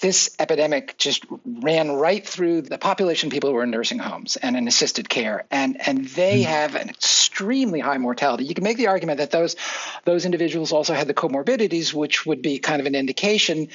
this 0.00 0.36
epidemic 0.38 0.96
just 0.98 1.24
ran 1.44 1.90
right 1.90 2.26
through 2.26 2.60
the 2.62 2.76
population 2.76 3.30
people 3.30 3.50
who 3.50 3.56
are 3.56 3.62
in 3.62 3.70
nursing 3.70 3.98
homes 3.98 4.36
and 4.36 4.56
in 4.56 4.68
assisted 4.68 5.08
care 5.08 5.44
and 5.50 5.80
and 5.86 6.06
they 6.08 6.42
mm-hmm. 6.42 6.50
have 6.50 6.74
an 6.74 6.90
extremely 6.90 7.80
high 7.80 7.98
mortality 7.98 8.44
you 8.44 8.54
can 8.54 8.64
make 8.64 8.76
the 8.76 8.88
argument 8.88 9.18
that 9.18 9.30
those 9.30 9.56
those 10.04 10.26
individuals 10.26 10.72
also 10.72 10.92
had 10.92 11.06
the 11.06 11.14
comorbidities 11.14 11.94
which 11.94 12.26
would 12.26 12.42
be 12.42 12.58
kind 12.58 12.80
of 12.80 12.86
an 12.86 12.94
indication 12.94 13.68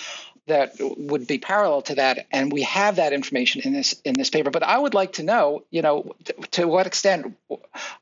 that 0.52 0.76
would 0.80 1.26
be 1.28 1.38
parallel 1.38 1.82
to 1.84 1.96
that, 1.96 2.28
and 2.32 2.52
we 2.52 2.64
have 2.64 2.98
that 2.98 3.14
information 3.14 3.62
in 3.62 3.74
this 3.74 4.00
in 4.06 4.14
this 4.14 4.30
paper. 4.30 4.52
But 4.52 4.64
I 4.64 4.78
would 4.78 4.94
like 4.94 5.14
to 5.14 5.24
know, 5.24 5.64
you 5.72 5.82
know, 5.82 6.14
to, 6.26 6.34
to 6.52 6.68
what 6.68 6.88
extent 6.88 7.36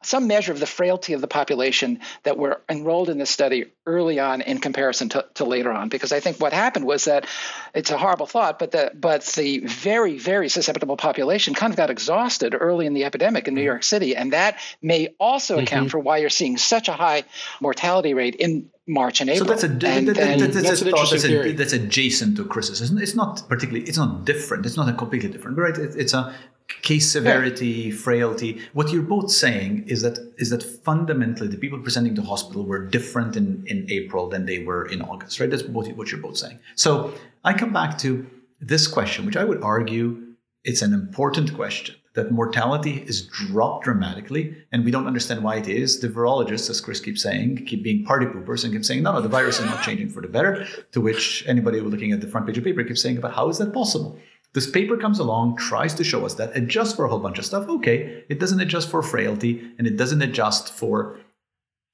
some 0.03 0.27
measure 0.27 0.51
of 0.51 0.59
the 0.59 0.65
frailty 0.65 1.13
of 1.13 1.21
the 1.21 1.27
population 1.27 1.99
that 2.23 2.38
were 2.38 2.62
enrolled 2.69 3.09
in 3.09 3.17
this 3.17 3.29
study 3.29 3.65
early 3.85 4.19
on 4.19 4.41
in 4.41 4.59
comparison 4.59 5.09
to, 5.09 5.25
to 5.35 5.45
later 5.45 5.71
on, 5.71 5.89
because 5.89 6.12
I 6.12 6.19
think 6.19 6.38
what 6.38 6.53
happened 6.53 6.85
was 6.85 7.05
that 7.05 7.25
it's 7.73 7.91
a 7.91 7.97
horrible 7.97 8.25
thought, 8.25 8.59
but 8.59 8.71
the 8.71 8.91
but 8.93 9.23
the 9.35 9.59
very 9.59 10.17
very 10.17 10.49
susceptible 10.49 10.97
population 10.97 11.53
kind 11.53 11.71
of 11.71 11.77
got 11.77 11.89
exhausted 11.89 12.55
early 12.59 12.85
in 12.85 12.93
the 12.93 13.05
epidemic 13.05 13.47
in 13.47 13.55
New 13.55 13.63
York 13.63 13.83
City, 13.83 14.15
and 14.15 14.33
that 14.33 14.59
may 14.81 15.09
also 15.19 15.55
mm-hmm. 15.55 15.63
account 15.63 15.91
for 15.91 15.99
why 15.99 16.17
you're 16.17 16.29
seeing 16.29 16.57
such 16.57 16.89
a 16.89 16.93
high 16.93 17.23
mortality 17.62 18.13
rate 18.13 18.35
in 18.35 18.69
March 18.89 19.21
and 19.21 19.30
April. 19.30 19.47
So 19.47 19.54
that's 19.54 19.63
a 19.63 19.67
and, 19.67 20.08
that, 20.08 20.15
that, 20.15 20.39
that's, 20.39 20.62
that's, 20.62 20.82
a 20.82 20.89
thought 20.89 21.12
that's, 21.12 21.23
a, 21.23 21.52
that's, 21.54 21.73
adjacent 21.73 22.36
to 22.38 22.43
criticism. 22.43 22.97
It's 22.97 23.15
not 23.15 23.47
particularly. 23.47 23.88
It's 23.88 23.99
not 23.99 24.25
different. 24.25 24.65
It's 24.65 24.75
not 24.75 24.89
a 24.89 24.93
completely 24.93 25.30
different. 25.30 25.58
Right? 25.58 25.78
It, 25.78 25.95
it's 25.95 26.13
a 26.13 26.36
case 26.82 27.12
severity, 27.12 27.67
yeah. 27.67 27.95
frailty. 27.95 28.62
What 28.73 28.91
you're 28.91 29.04
both 29.04 29.30
saying 29.32 29.86
is 29.88 30.02
that 30.02 30.17
is 30.38 30.49
that 30.49 30.63
fundamentally 30.63 31.47
the 31.47 31.58
people 31.58 31.80
presenting 31.80 32.15
to 32.15 32.23
hospital 32.23 32.65
were 32.65 32.84
different 32.84 33.36
in, 33.36 33.63
in 33.67 33.86
April 33.91 34.28
than 34.28 34.47
they 34.47 34.63
were 34.63 34.88
in 34.88 35.04
August. 35.04 35.39
Right? 35.39 35.49
That's 35.49 35.63
what, 35.63 35.88
what 35.95 36.12
you're 36.12 36.21
both 36.21 36.38
saying. 36.38 36.60
So 36.75 37.13
I 37.43 37.54
come 37.54 37.71
back 37.71 37.99
to 37.99 38.25
this 38.60 38.88
question, 38.88 39.25
which 39.25 39.38
I 39.38 39.45
would 39.45 39.62
argue 39.62 40.36
it's 40.63 40.82
an 40.82 40.93
important 40.93 41.54
question 41.54 41.95
that 42.19 42.32
mortality 42.32 43.01
is 43.08 43.27
dropped 43.27 43.86
dramatically, 43.86 44.53
and 44.73 44.84
we 44.84 44.91
don't 44.91 45.08
understand 45.08 45.41
why 45.41 45.55
it 45.55 45.69
is. 45.69 46.01
The 46.01 46.10
virologists, 46.10 46.69
as 46.69 46.82
Chris 46.82 46.99
keeps 46.99 47.23
saying, 47.23 47.65
keep 47.65 47.82
being 47.82 48.03
party 48.03 48.25
poopers 48.25 48.65
and 48.65 48.73
keep 48.73 48.84
saying, 48.84 49.03
no, 49.03 49.13
no, 49.13 49.21
the 49.21 49.29
virus 49.29 49.60
is 49.60 49.65
not 49.65 49.84
changing 49.84 50.10
for 50.10 50.21
the 50.21 50.27
better. 50.27 50.67
To 50.91 50.99
which 50.99 51.45
anybody 51.47 51.79
looking 51.79 52.12
at 52.12 52.19
the 52.19 52.27
front 52.27 52.45
page 52.45 52.58
of 52.58 52.65
paper 52.65 52.84
keeps 52.84 53.01
saying, 53.01 53.21
but 53.21 53.32
how 53.32 53.47
is 53.47 53.58
that 53.60 53.73
possible? 53.73 54.19
This 54.53 54.69
paper 54.69 54.97
comes 54.97 55.19
along, 55.19 55.58
tries 55.58 55.93
to 55.93 56.03
show 56.03 56.25
us 56.25 56.34
that, 56.34 56.58
adjusts 56.58 56.93
for 56.93 57.05
a 57.05 57.10
whole 57.10 57.19
bunch 57.19 57.39
of 57.39 57.45
stuff. 57.45 57.69
Okay, 57.69 58.25
it 58.27 58.39
doesn't 58.39 58.60
adjust 58.60 58.89
for 58.89 59.01
frailty 59.01 59.71
and 59.77 59.88
it 59.88 59.95
doesn't 59.95 60.21
adjust 60.21 60.73
for 60.73 61.19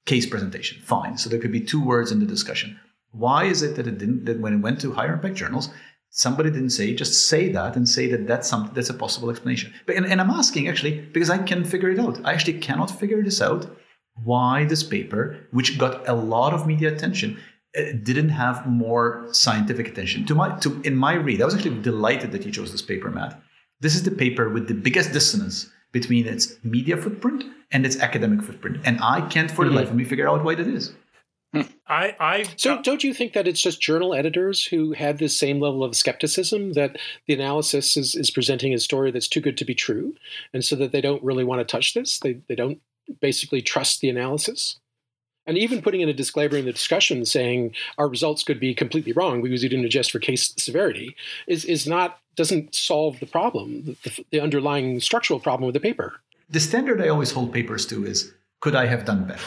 case 0.06 0.26
presentation. 0.26 0.82
Fine. 0.82 1.18
So 1.18 1.30
there 1.30 1.38
could 1.38 1.52
be 1.52 1.60
two 1.60 1.84
words 1.84 2.10
in 2.10 2.18
the 2.18 2.26
discussion. 2.26 2.80
Why 3.12 3.44
is 3.44 3.62
it 3.62 3.76
that 3.76 3.86
it 3.86 3.98
didn't, 3.98 4.24
that 4.24 4.40
when 4.40 4.54
it 4.54 4.60
went 4.60 4.80
to 4.80 4.92
higher 4.92 5.14
impact 5.14 5.36
journals, 5.36 5.70
somebody 6.10 6.50
didn't 6.50 6.70
say 6.70 6.94
just 6.94 7.28
say 7.28 7.50
that 7.50 7.76
and 7.76 7.88
say 7.88 8.08
that 8.08 8.26
that's 8.26 8.48
something 8.48 8.74
that's 8.74 8.90
a 8.90 8.94
possible 8.94 9.30
explanation. 9.30 9.72
But 9.86 9.96
and, 9.96 10.06
and, 10.06 10.20
i'm 10.20 10.30
asking 10.30 10.68
actually 10.68 11.00
because 11.00 11.30
i 11.30 11.38
can 11.38 11.64
figure 11.64 11.90
it 11.90 11.98
out. 11.98 12.24
I 12.24 12.32
actually 12.32 12.58
cannot 12.58 12.90
figure 12.90 13.22
this 13.22 13.40
out 13.42 13.66
why 14.24 14.64
this 14.64 14.82
paper 14.82 15.36
which 15.50 15.78
got 15.78 16.08
a 16.08 16.14
lot 16.14 16.54
of 16.54 16.66
media 16.66 16.92
attention 16.92 17.38
uh, 17.78 17.82
didn't 18.02 18.30
have 18.30 18.66
more 18.66 19.28
scientific 19.32 19.88
attention. 19.88 20.24
To 20.26 20.34
my 20.34 20.58
to 20.60 20.80
in 20.82 20.96
my 20.96 21.14
read 21.14 21.42
i 21.42 21.44
was 21.44 21.54
actually 21.54 21.80
delighted 21.82 22.32
that 22.32 22.44
you 22.44 22.52
chose 22.52 22.72
this 22.72 22.82
paper 22.82 23.10
matt. 23.10 23.40
This 23.80 23.94
is 23.94 24.04
the 24.04 24.10
paper 24.10 24.48
with 24.48 24.68
the 24.68 24.74
biggest 24.74 25.12
dissonance 25.12 25.70
between 25.92 26.26
its 26.26 26.56
media 26.64 26.96
footprint 26.96 27.44
and 27.72 27.84
its 27.84 27.98
academic 27.98 28.42
footprint. 28.42 28.78
And 28.84 29.00
i 29.02 29.20
can't 29.20 29.50
for 29.50 29.64
the 29.64 29.70
mm-hmm. 29.70 29.78
life 29.78 29.90
of 29.90 29.96
me 29.96 30.04
figure 30.04 30.28
out 30.28 30.44
why 30.44 30.54
that 30.54 30.66
is 30.66 30.94
Hmm. 31.54 31.62
I, 31.86 32.16
I 32.18 32.44
so 32.56 32.74
uh, 32.74 32.82
don't 32.82 33.04
you 33.04 33.14
think 33.14 33.32
that 33.32 33.46
it's 33.46 33.62
just 33.62 33.80
journal 33.80 34.14
editors 34.14 34.64
who 34.64 34.92
had 34.92 35.18
this 35.18 35.38
same 35.38 35.60
level 35.60 35.84
of 35.84 35.96
skepticism 35.96 36.72
that 36.72 36.96
the 37.26 37.34
analysis 37.34 37.96
is, 37.96 38.14
is 38.14 38.30
presenting 38.30 38.74
a 38.74 38.78
story 38.78 39.10
that's 39.10 39.28
too 39.28 39.40
good 39.40 39.56
to 39.58 39.64
be 39.64 39.74
true, 39.74 40.14
and 40.52 40.64
so 40.64 40.74
that 40.76 40.92
they 40.92 41.00
don't 41.00 41.22
really 41.22 41.44
want 41.44 41.60
to 41.60 41.64
touch 41.64 41.94
this. 41.94 42.18
They 42.18 42.40
they 42.48 42.56
don't 42.56 42.80
basically 43.20 43.62
trust 43.62 44.00
the 44.00 44.08
analysis, 44.08 44.78
and 45.46 45.56
even 45.56 45.82
putting 45.82 46.00
in 46.00 46.08
a 46.08 46.14
disclaimer 46.14 46.56
in 46.56 46.64
the 46.64 46.72
discussion 46.72 47.24
saying 47.24 47.74
our 47.96 48.08
results 48.08 48.42
could 48.42 48.58
be 48.58 48.74
completely 48.74 49.12
wrong 49.12 49.40
because 49.40 49.62
you 49.62 49.68
didn't 49.68 49.84
adjust 49.84 50.10
for 50.10 50.18
case 50.18 50.52
severity 50.56 51.14
is 51.46 51.64
is 51.64 51.86
not 51.86 52.18
doesn't 52.34 52.74
solve 52.74 53.18
the 53.20 53.26
problem, 53.26 53.96
the, 54.04 54.24
the 54.30 54.40
underlying 54.40 55.00
structural 55.00 55.40
problem 55.40 55.66
with 55.66 55.74
the 55.74 55.80
paper. 55.80 56.20
The 56.50 56.60
standard 56.60 57.00
I 57.00 57.08
always 57.08 57.32
hold 57.32 57.52
papers 57.52 57.86
to 57.86 58.04
is 58.04 58.34
could 58.60 58.74
I 58.74 58.86
have 58.86 59.04
done 59.04 59.24
better? 59.24 59.42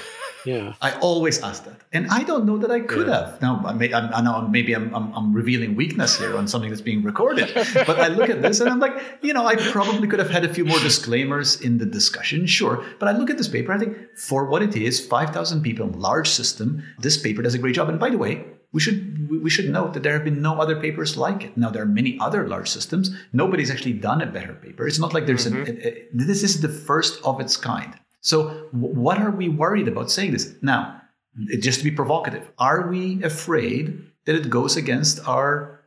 Yeah. 0.46 0.74
I 0.82 0.92
always 1.00 1.42
ask 1.42 1.66
that. 1.66 1.82
And 1.92 2.08
I 2.10 2.24
don't 2.24 2.46
know 2.46 2.58
that 2.58 2.72
I 2.72 2.80
could 2.80 3.08
yeah. 3.08 3.32
have. 3.32 3.42
Now, 3.42 3.62
I, 3.66 3.74
may, 3.74 3.92
I, 3.92 4.08
I 4.10 4.22
know 4.22 4.48
maybe 4.48 4.74
I'm, 4.74 4.94
I'm, 4.96 5.14
I'm, 5.14 5.34
revealing 5.34 5.76
weakness 5.76 6.18
here 6.18 6.38
on 6.38 6.48
something 6.48 6.70
that's 6.70 6.82
being 6.82 7.04
recorded. 7.04 7.52
but 7.88 8.00
I 8.00 8.08
look 8.08 8.30
at 8.30 8.42
this 8.42 8.60
and 8.60 8.70
I'm 8.70 8.80
like, 8.80 8.94
you 9.22 9.34
know, 9.34 9.46
I 9.46 9.56
probably 9.72 10.08
could 10.08 10.20
have 10.20 10.30
had 10.30 10.46
a 10.46 10.54
few 10.54 10.66
more 10.66 10.80
disclaimers 10.80 11.62
in 11.62 11.78
the 11.78 11.86
discussion, 11.86 12.46
sure. 12.46 12.84
But 13.00 13.10
I 13.10 13.12
look 13.18 13.30
at 13.30 13.38
this 13.38 13.48
paper, 13.48 13.74
I 13.74 13.78
think 13.78 13.98
for 14.18 14.46
what 14.46 14.62
it 14.62 14.76
is, 14.76 15.06
5,000 15.06 15.62
people, 15.62 15.88
large 15.88 16.30
system, 16.30 16.84
this 17.00 17.18
paper 17.18 17.42
does 17.42 17.54
a 17.54 17.60
great 17.60 17.76
job. 17.76 17.90
And 17.90 18.00
by 18.00 18.10
the 18.10 18.18
way, 18.18 18.46
we 18.72 18.80
should 18.80 19.10
we 19.30 19.50
should 19.50 19.70
note 19.70 19.94
that 19.94 20.04
there 20.04 20.14
have 20.14 20.24
been 20.24 20.42
no 20.42 20.60
other 20.60 20.80
papers 20.80 21.18
like 21.18 21.44
it. 21.44 21.58
Now 21.58 21.70
there 21.70 21.82
are 21.82 21.88
many 21.88 22.20
other 22.20 22.48
large 22.48 22.70
systems. 22.70 23.10
Nobody's 23.34 23.72
actually 23.72 23.94
done 23.94 24.22
a 24.22 24.28
better 24.28 24.54
paper. 24.54 24.88
It's 24.88 25.00
not 25.00 25.14
like 25.14 25.26
there's 25.26 25.48
mm-hmm. 25.48 25.70
a, 25.70 25.88
a, 25.88 25.98
a, 25.98 26.08
this 26.14 26.44
is 26.44 26.62
the 26.62 26.70
first 26.70 27.20
of 27.24 27.40
its 27.40 27.58
kind. 27.58 27.96
So, 28.22 28.68
what 28.72 29.18
are 29.20 29.32
we 29.32 29.50
worried 29.50 29.88
about 29.88 30.12
saying 30.12 30.32
this? 30.32 30.54
Now, 30.62 31.02
just 31.60 31.80
to 31.80 31.84
be 31.84 31.92
provocative, 31.92 32.52
are 32.58 32.88
we 32.90 33.24
afraid 33.24 34.02
that 34.26 34.36
it 34.36 34.50
goes 34.50 34.76
against 34.76 35.26
our 35.28 35.80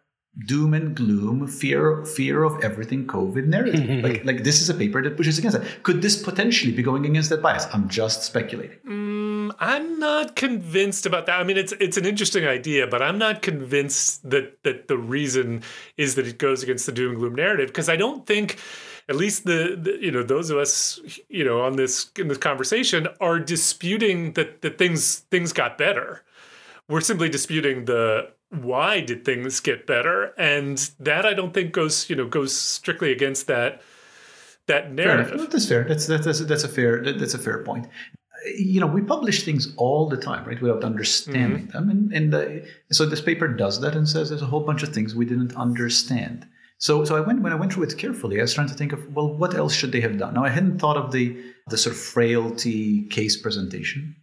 doom 0.46 0.72
and 0.72 0.96
gloom, 0.96 1.46
fear, 1.46 2.06
fear 2.06 2.42
of 2.42 2.62
everything 2.64 3.06
COVID 3.06 3.46
narrative? 3.46 4.02
like, 4.04 4.24
like 4.24 4.44
this 4.44 4.62
is 4.62 4.70
a 4.70 4.74
paper 4.74 5.02
that 5.02 5.16
pushes 5.16 5.38
against 5.38 5.60
that. 5.60 5.82
Could 5.82 6.00
this 6.00 6.22
potentially 6.22 6.72
be 6.72 6.82
going 6.82 7.04
against 7.04 7.28
that 7.30 7.42
bias? 7.42 7.66
I'm 7.72 7.88
just 7.88 8.22
speculating. 8.22 8.78
Mm, 8.88 9.54
I'm 9.60 9.98
not 9.98 10.34
convinced 10.34 11.04
about 11.04 11.26
that. 11.26 11.38
I 11.38 11.44
mean, 11.44 11.58
it's 11.58 11.72
it's 11.80 11.96
an 11.98 12.06
interesting 12.06 12.46
idea, 12.46 12.86
but 12.86 13.02
I'm 13.02 13.18
not 13.18 13.42
convinced 13.42 14.28
that 14.30 14.62
that 14.62 14.88
the 14.88 14.96
reason 14.96 15.62
is 15.98 16.14
that 16.14 16.26
it 16.26 16.38
goes 16.38 16.62
against 16.62 16.86
the 16.86 16.92
doom 16.92 17.10
and 17.10 17.18
gloom 17.18 17.34
narrative 17.34 17.68
because 17.68 17.90
I 17.90 17.96
don't 17.96 18.26
think 18.26 18.58
at 19.12 19.18
least 19.18 19.44
the, 19.44 19.78
the, 19.80 19.98
you 20.00 20.10
know 20.10 20.22
those 20.22 20.48
of 20.50 20.56
us 20.56 21.00
you 21.28 21.44
know 21.44 21.60
on 21.60 21.76
this 21.76 22.10
in 22.18 22.28
this 22.28 22.38
conversation 22.38 23.06
are 23.20 23.38
disputing 23.38 24.32
that 24.32 24.62
that 24.62 24.78
things 24.78 25.20
things 25.30 25.52
got 25.52 25.76
better. 25.76 26.24
We're 26.88 27.02
simply 27.02 27.28
disputing 27.28 27.84
the 27.84 28.30
why 28.50 29.00
did 29.00 29.24
things 29.24 29.60
get 29.60 29.86
better, 29.86 30.34
and 30.38 30.78
that 30.98 31.26
I 31.26 31.34
don't 31.34 31.52
think 31.52 31.72
goes 31.72 32.08
you 32.08 32.16
know 32.16 32.26
goes 32.26 32.56
strictly 32.56 33.12
against 33.12 33.46
that 33.48 33.82
that 34.66 34.92
narrative. 34.92 35.38
Fair 35.38 35.46
that's 35.46 35.68
fair. 35.68 35.84
That's 35.84 36.06
that's 36.06 36.40
that's 36.40 36.64
a 36.64 36.68
fair 36.68 37.02
that's 37.12 37.34
a 37.34 37.38
fair 37.38 37.62
point 37.62 37.86
you 38.56 38.80
know, 38.80 38.86
we 38.86 39.02
publish 39.02 39.44
things 39.44 39.72
all 39.76 40.08
the 40.08 40.16
time, 40.16 40.44
right, 40.44 40.60
without 40.60 40.84
understanding 40.84 41.68
mm-hmm. 41.68 41.70
them. 41.70 41.90
And, 41.90 42.12
and 42.12 42.34
uh, 42.34 42.66
so 42.90 43.06
this 43.06 43.20
paper 43.20 43.48
does 43.48 43.80
that 43.80 43.94
and 43.94 44.08
says 44.08 44.30
there's 44.30 44.42
a 44.42 44.46
whole 44.46 44.64
bunch 44.64 44.82
of 44.82 44.90
things 44.90 45.14
we 45.14 45.24
didn't 45.24 45.54
understand. 45.56 46.46
So, 46.82 47.04
so 47.04 47.14
I 47.14 47.20
went 47.20 47.42
when 47.42 47.52
I 47.52 47.54
went 47.54 47.72
through 47.72 47.84
it 47.84 47.96
carefully. 47.96 48.40
I 48.40 48.42
was 48.42 48.54
trying 48.54 48.66
to 48.66 48.74
think 48.74 48.92
of 48.92 49.14
well, 49.14 49.32
what 49.32 49.54
else 49.54 49.72
should 49.72 49.92
they 49.92 50.00
have 50.00 50.18
done? 50.18 50.34
Now, 50.34 50.44
I 50.44 50.48
hadn't 50.48 50.80
thought 50.80 50.96
of 50.96 51.12
the 51.12 51.40
the 51.68 51.78
sort 51.78 51.94
of 51.94 52.02
frailty 52.02 53.06
case 53.06 53.36
presentation. 53.40 54.16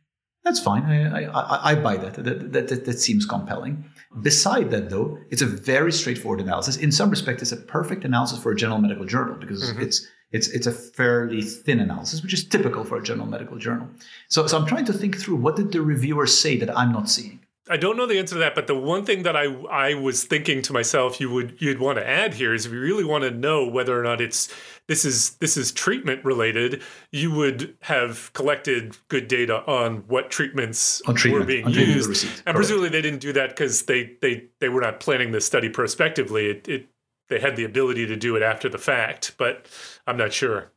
That's 0.44 0.60
fine. 0.60 0.84
I, 0.84 1.24
I, 1.24 1.72
I 1.72 1.76
buy 1.76 1.96
that. 1.96 2.16
That, 2.16 2.52
that, 2.52 2.68
that. 2.68 2.86
that 2.86 3.00
seems 3.00 3.26
compelling. 3.26 3.86
Beside 4.22 4.72
that, 4.72 4.90
though, 4.90 5.18
it's 5.30 5.42
a 5.42 5.46
very 5.46 5.94
straightforward 5.94 6.42
analysis. 6.42 6.76
In 6.76 6.92
some 6.92 7.10
respect, 7.10 7.42
it's 7.42 7.54
a 7.54 7.58
perfect 7.58 8.04
analysis 8.04 8.40
for 8.40 8.52
a 8.52 8.56
general 8.58 8.80
medical 8.80 9.06
journal 9.06 9.36
because 9.36 9.64
mm-hmm. 9.64 9.82
it's 9.82 10.06
it's 10.32 10.50
it's 10.50 10.68
a 10.68 10.74
fairly 10.74 11.42
thin 11.42 11.80
analysis, 11.80 12.22
which 12.22 12.34
is 12.34 12.44
typical 12.44 12.84
for 12.84 12.98
a 12.98 13.04
general 13.04 13.28
medical 13.28 13.58
journal. 13.58 13.88
So, 14.28 14.48
so 14.48 14.58
I'm 14.58 14.66
trying 14.66 14.86
to 14.86 14.94
think 14.94 15.18
through 15.18 15.38
what 15.38 15.56
did 15.56 15.72
the 15.72 15.82
reviewer 15.82 16.28
say 16.28 16.58
that 16.58 16.78
I'm 16.78 16.92
not 16.92 17.10
seeing. 17.10 17.40
I 17.70 17.78
don't 17.78 17.96
know 17.96 18.08
the 18.08 18.18
answer 18.18 18.36
to 18.36 18.40
that, 18.40 18.56
but 18.56 18.66
the 18.66 18.76
one 18.76 19.06
thing 19.06 19.24
that 19.24 19.36
I 19.36 19.46
I 19.70 19.94
was 19.94 20.24
thinking 20.24 20.62
to 20.64 20.74
myself 20.74 21.22
you 21.22 21.30
would 21.32 21.56
you'd 21.60 21.80
want 21.80 22.00
to 22.00 22.08
add 22.08 22.34
here 22.34 22.54
is 22.54 22.66
if 22.66 22.72
you 22.72 22.80
really 22.80 23.04
want 23.04 23.24
to 23.24 23.32
know 23.32 23.68
whether 23.68 23.98
or 23.98 24.04
not 24.04 24.20
it's 24.20 24.50
this 24.88 25.06
is 25.06 25.36
this 25.36 25.56
is 25.56 25.72
treatment 25.72 26.26
related, 26.26 26.82
you 27.12 27.32
would 27.32 27.78
have 27.82 28.34
collected 28.34 28.98
good 29.08 29.28
data 29.28 29.64
on 29.68 29.98
what 30.08 30.32
treatments 30.32 31.00
on 31.08 31.14
treatment, 31.14 31.42
were 31.42 31.48
being 31.48 31.70
used, 31.70 32.24
and 32.24 32.44
Correct. 32.44 32.56
presumably 32.56 32.90
they 32.90 33.02
didn't 33.02 33.20
do 33.20 33.34
that 33.34 33.50
because 33.50 33.84
they 33.84 34.18
they 34.20 34.46
they 34.60 34.70
were 34.70 34.82
not 34.82 35.00
planning 35.00 35.32
this 35.32 35.46
study 35.46 35.70
prospectively. 35.70 36.50
It, 36.50 36.68
it 36.68 36.88
they 37.30 37.40
had 37.40 37.56
the 37.56 37.66
ability 37.66 38.08
to 38.08 38.16
do 38.16 38.36
it 38.36 38.42
after 38.42 38.68
the 38.68 38.80
fact, 38.80 39.36
but 39.38 39.68
I'm 40.08 40.18
not 40.18 40.34
sure. 40.34 40.72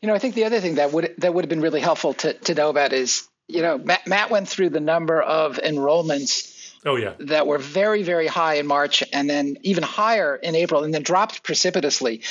You 0.00 0.06
know, 0.06 0.14
I 0.14 0.20
think 0.20 0.36
the 0.36 0.44
other 0.44 0.60
thing 0.60 0.76
that 0.76 0.92
would 0.92 1.14
that 1.18 1.34
would 1.34 1.44
have 1.44 1.50
been 1.50 1.60
really 1.60 1.80
helpful 1.80 2.14
to, 2.14 2.32
to 2.32 2.54
know 2.54 2.70
about 2.70 2.92
is 2.92 3.28
you 3.48 3.62
know, 3.62 3.78
Matt, 3.78 4.06
Matt 4.06 4.30
went 4.30 4.48
through 4.48 4.70
the 4.70 4.80
number 4.80 5.20
of 5.20 5.56
enrollments 5.58 6.56
Oh 6.86 6.94
yeah. 6.94 7.14
That 7.18 7.48
were 7.48 7.58
very 7.58 8.04
very 8.04 8.28
high 8.28 8.54
in 8.54 8.66
March 8.68 9.02
and 9.12 9.28
then 9.28 9.58
even 9.62 9.82
higher 9.82 10.36
in 10.36 10.54
April 10.54 10.84
and 10.84 10.94
then 10.94 11.02
dropped 11.02 11.42
precipitously. 11.42 12.22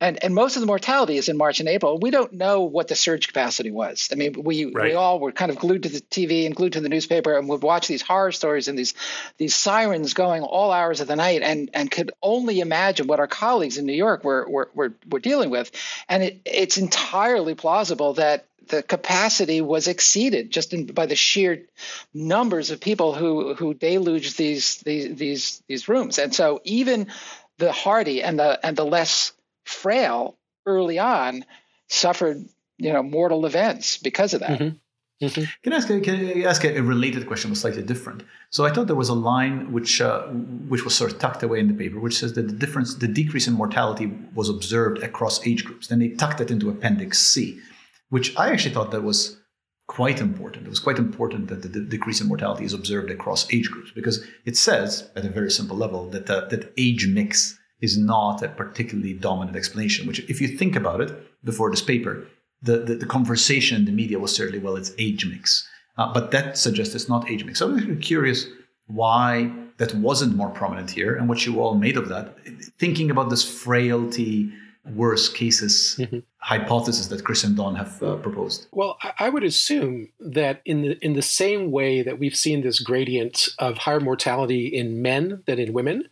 And 0.00 0.22
and 0.24 0.34
most 0.34 0.56
of 0.56 0.60
the 0.60 0.66
mortality 0.66 1.16
is 1.18 1.28
in 1.28 1.36
March 1.36 1.60
and 1.60 1.68
April. 1.68 2.00
We 2.00 2.10
don't 2.10 2.32
know 2.32 2.62
what 2.62 2.88
the 2.88 2.96
surge 2.96 3.28
capacity 3.28 3.70
was. 3.70 4.08
I 4.10 4.16
mean, 4.16 4.42
we 4.42 4.64
right. 4.64 4.90
we 4.90 4.94
all 4.94 5.20
were 5.20 5.30
kind 5.30 5.52
of 5.52 5.58
glued 5.58 5.84
to 5.84 5.88
the 5.88 6.00
TV 6.00 6.46
and 6.46 6.56
glued 6.56 6.72
to 6.72 6.80
the 6.80 6.88
newspaper 6.88 7.38
and 7.38 7.48
would 7.48 7.62
watch 7.62 7.86
these 7.86 8.02
horror 8.02 8.32
stories 8.32 8.66
and 8.66 8.76
these 8.76 8.94
these 9.38 9.54
sirens 9.54 10.14
going 10.14 10.42
all 10.42 10.72
hours 10.72 11.00
of 11.00 11.06
the 11.06 11.14
night 11.14 11.42
and 11.42 11.70
and 11.72 11.88
could 11.88 12.10
only 12.20 12.58
imagine 12.58 13.06
what 13.06 13.20
our 13.20 13.28
colleagues 13.28 13.78
in 13.78 13.86
New 13.86 13.92
York 13.92 14.24
were 14.24 14.48
were 14.48 14.70
were, 14.74 14.94
were 15.08 15.20
dealing 15.20 15.50
with. 15.50 15.70
And 16.08 16.24
it, 16.24 16.40
it's 16.44 16.76
entirely 16.76 17.54
plausible 17.54 18.14
that 18.14 18.46
the 18.68 18.82
capacity 18.82 19.60
was 19.60 19.88
exceeded 19.88 20.50
just 20.50 20.72
in, 20.72 20.86
by 20.86 21.06
the 21.06 21.16
sheer 21.16 21.62
numbers 22.14 22.70
of 22.70 22.80
people 22.80 23.14
who 23.14 23.54
who 23.54 23.74
deluged 23.74 24.36
these 24.36 24.78
these 24.78 25.16
these 25.16 25.62
these 25.68 25.88
rooms. 25.88 26.18
And 26.18 26.34
so 26.34 26.60
even 26.64 27.08
the 27.58 27.72
hardy 27.72 28.22
and 28.22 28.38
the 28.38 28.58
and 28.64 28.76
the 28.76 28.84
less 28.84 29.32
frail 29.64 30.36
early 30.66 30.98
on 30.98 31.44
suffered 31.88 32.44
you 32.78 32.92
know 32.92 33.02
mortal 33.02 33.46
events 33.46 33.98
because 33.98 34.34
of 34.34 34.40
that. 34.40 34.58
Mm-hmm. 34.58 34.76
Mm-hmm. 35.22 35.44
Can 35.62 35.72
I 35.72 35.76
ask, 35.76 35.86
can 35.86 36.14
I 36.14 36.42
ask 36.42 36.64
a 36.64 36.80
related 36.80 37.26
question, 37.26 37.50
but 37.50 37.56
slightly 37.56 37.82
different? 37.82 38.24
So 38.50 38.64
I 38.64 38.70
thought 38.70 38.88
there 38.88 38.96
was 38.96 39.08
a 39.08 39.14
line 39.14 39.72
which 39.72 40.00
uh, 40.00 40.22
which 40.68 40.84
was 40.84 40.94
sort 40.96 41.12
of 41.12 41.18
tucked 41.20 41.42
away 41.44 41.60
in 41.60 41.68
the 41.68 41.74
paper, 41.74 42.00
which 42.00 42.18
says 42.18 42.32
that 42.34 42.48
the 42.48 42.52
difference, 42.52 42.96
the 42.96 43.06
decrease 43.06 43.46
in 43.46 43.54
mortality 43.54 44.12
was 44.34 44.48
observed 44.48 45.02
across 45.02 45.46
age 45.46 45.64
groups. 45.64 45.86
Then 45.86 46.00
they 46.00 46.08
tucked 46.08 46.40
it 46.40 46.50
into 46.50 46.70
Appendix 46.70 47.20
C, 47.20 47.60
which 48.12 48.36
I 48.36 48.50
actually 48.50 48.74
thought 48.74 48.90
that 48.90 49.02
was 49.02 49.38
quite 49.88 50.20
important. 50.20 50.66
It 50.66 50.68
was 50.68 50.86
quite 50.86 50.98
important 50.98 51.48
that 51.48 51.62
the 51.62 51.68
de- 51.70 51.86
decrease 51.86 52.20
in 52.20 52.28
mortality 52.28 52.66
is 52.66 52.74
observed 52.74 53.10
across 53.10 53.50
age 53.50 53.70
groups 53.70 53.90
because 53.94 54.22
it 54.44 54.54
says, 54.54 55.08
at 55.16 55.24
a 55.24 55.30
very 55.30 55.50
simple 55.50 55.78
level, 55.78 56.10
that 56.10 56.28
uh, 56.28 56.44
that 56.50 56.74
age 56.76 57.08
mix 57.08 57.58
is 57.80 57.96
not 57.96 58.42
a 58.42 58.48
particularly 58.48 59.14
dominant 59.14 59.56
explanation. 59.56 60.06
Which, 60.06 60.20
if 60.28 60.42
you 60.42 60.48
think 60.48 60.76
about 60.76 61.00
it, 61.00 61.10
before 61.42 61.70
this 61.70 61.80
paper, 61.80 62.26
the, 62.60 62.76
the, 62.80 62.96
the 62.96 63.06
conversation 63.06 63.78
in 63.78 63.86
the 63.86 63.92
media 63.92 64.18
was 64.18 64.34
certainly, 64.34 64.58
well, 64.58 64.76
it's 64.76 64.92
age 64.98 65.24
mix, 65.24 65.66
uh, 65.96 66.12
but 66.12 66.32
that 66.32 66.58
suggests 66.58 66.94
it's 66.94 67.08
not 67.08 67.30
age 67.30 67.46
mix. 67.46 67.60
So 67.60 67.70
I'm 67.70 67.98
curious 67.98 68.46
why 68.88 69.50
that 69.78 69.94
wasn't 69.94 70.36
more 70.36 70.50
prominent 70.50 70.90
here 70.90 71.16
and 71.16 71.30
what 71.30 71.46
you 71.46 71.62
all 71.62 71.76
made 71.76 71.96
of 71.96 72.10
that. 72.10 72.36
Thinking 72.78 73.10
about 73.10 73.30
this 73.30 73.42
frailty 73.42 74.52
worst 74.84 75.34
cases 75.34 75.96
mm-hmm. 75.98 76.18
hypothesis 76.38 77.06
that 77.08 77.24
Chris 77.24 77.44
and 77.44 77.56
Don 77.56 77.74
have 77.76 78.02
uh, 78.02 78.16
proposed? 78.16 78.66
Well, 78.72 78.98
I 79.18 79.28
would 79.28 79.44
assume 79.44 80.08
that 80.20 80.60
in 80.64 80.82
the 80.82 81.04
in 81.04 81.14
the 81.14 81.22
same 81.22 81.70
way 81.70 82.02
that 82.02 82.18
we've 82.18 82.36
seen 82.36 82.62
this 82.62 82.80
gradient 82.80 83.48
of 83.58 83.78
higher 83.78 84.00
mortality 84.00 84.66
in 84.66 85.02
men 85.02 85.42
than 85.46 85.58
in 85.58 85.72
women, 85.72 86.08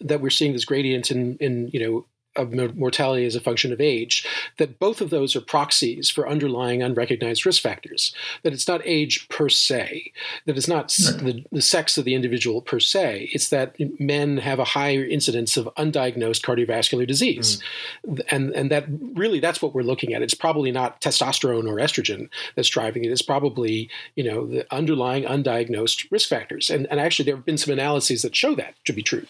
that 0.00 0.20
we're 0.20 0.30
seeing 0.30 0.52
this 0.52 0.64
gradient 0.64 1.10
in 1.10 1.36
in 1.38 1.68
you 1.72 1.80
know 1.80 2.06
of 2.40 2.76
mortality 2.76 3.24
as 3.24 3.36
a 3.36 3.40
function 3.40 3.72
of 3.72 3.80
age, 3.80 4.26
that 4.58 4.78
both 4.78 5.00
of 5.00 5.10
those 5.10 5.36
are 5.36 5.40
proxies 5.40 6.10
for 6.10 6.28
underlying 6.28 6.82
unrecognized 6.82 7.46
risk 7.46 7.62
factors. 7.62 8.14
That 8.42 8.52
it's 8.52 8.68
not 8.68 8.80
age 8.84 9.28
per 9.28 9.48
se, 9.48 10.12
that 10.46 10.56
it's 10.56 10.68
not 10.68 10.96
right. 11.06 11.24
the, 11.24 11.44
the 11.52 11.62
sex 11.62 11.98
of 11.98 12.04
the 12.04 12.14
individual 12.14 12.62
per 12.62 12.80
se, 12.80 13.30
it's 13.32 13.48
that 13.50 13.76
men 14.00 14.38
have 14.38 14.58
a 14.58 14.64
higher 14.64 15.04
incidence 15.04 15.56
of 15.56 15.68
undiagnosed 15.76 16.42
cardiovascular 16.42 17.06
disease. 17.06 17.62
Mm. 18.06 18.20
And, 18.30 18.50
and 18.50 18.70
that 18.70 18.86
really, 19.14 19.40
that's 19.40 19.62
what 19.62 19.74
we're 19.74 19.82
looking 19.82 20.14
at. 20.14 20.22
It's 20.22 20.34
probably 20.34 20.72
not 20.72 21.00
testosterone 21.00 21.68
or 21.68 21.76
estrogen 21.76 22.28
that's 22.56 22.68
driving 22.68 23.04
it. 23.04 23.10
It's 23.10 23.22
probably, 23.22 23.88
you 24.14 24.24
know, 24.24 24.46
the 24.46 24.66
underlying 24.74 25.24
undiagnosed 25.24 26.10
risk 26.10 26.28
factors. 26.28 26.70
And, 26.70 26.86
and 26.90 27.00
actually, 27.00 27.26
there 27.26 27.36
have 27.36 27.44
been 27.44 27.58
some 27.58 27.72
analyses 27.72 28.22
that 28.22 28.34
show 28.34 28.54
that 28.54 28.74
to 28.84 28.92
be 28.92 29.02
true. 29.02 29.26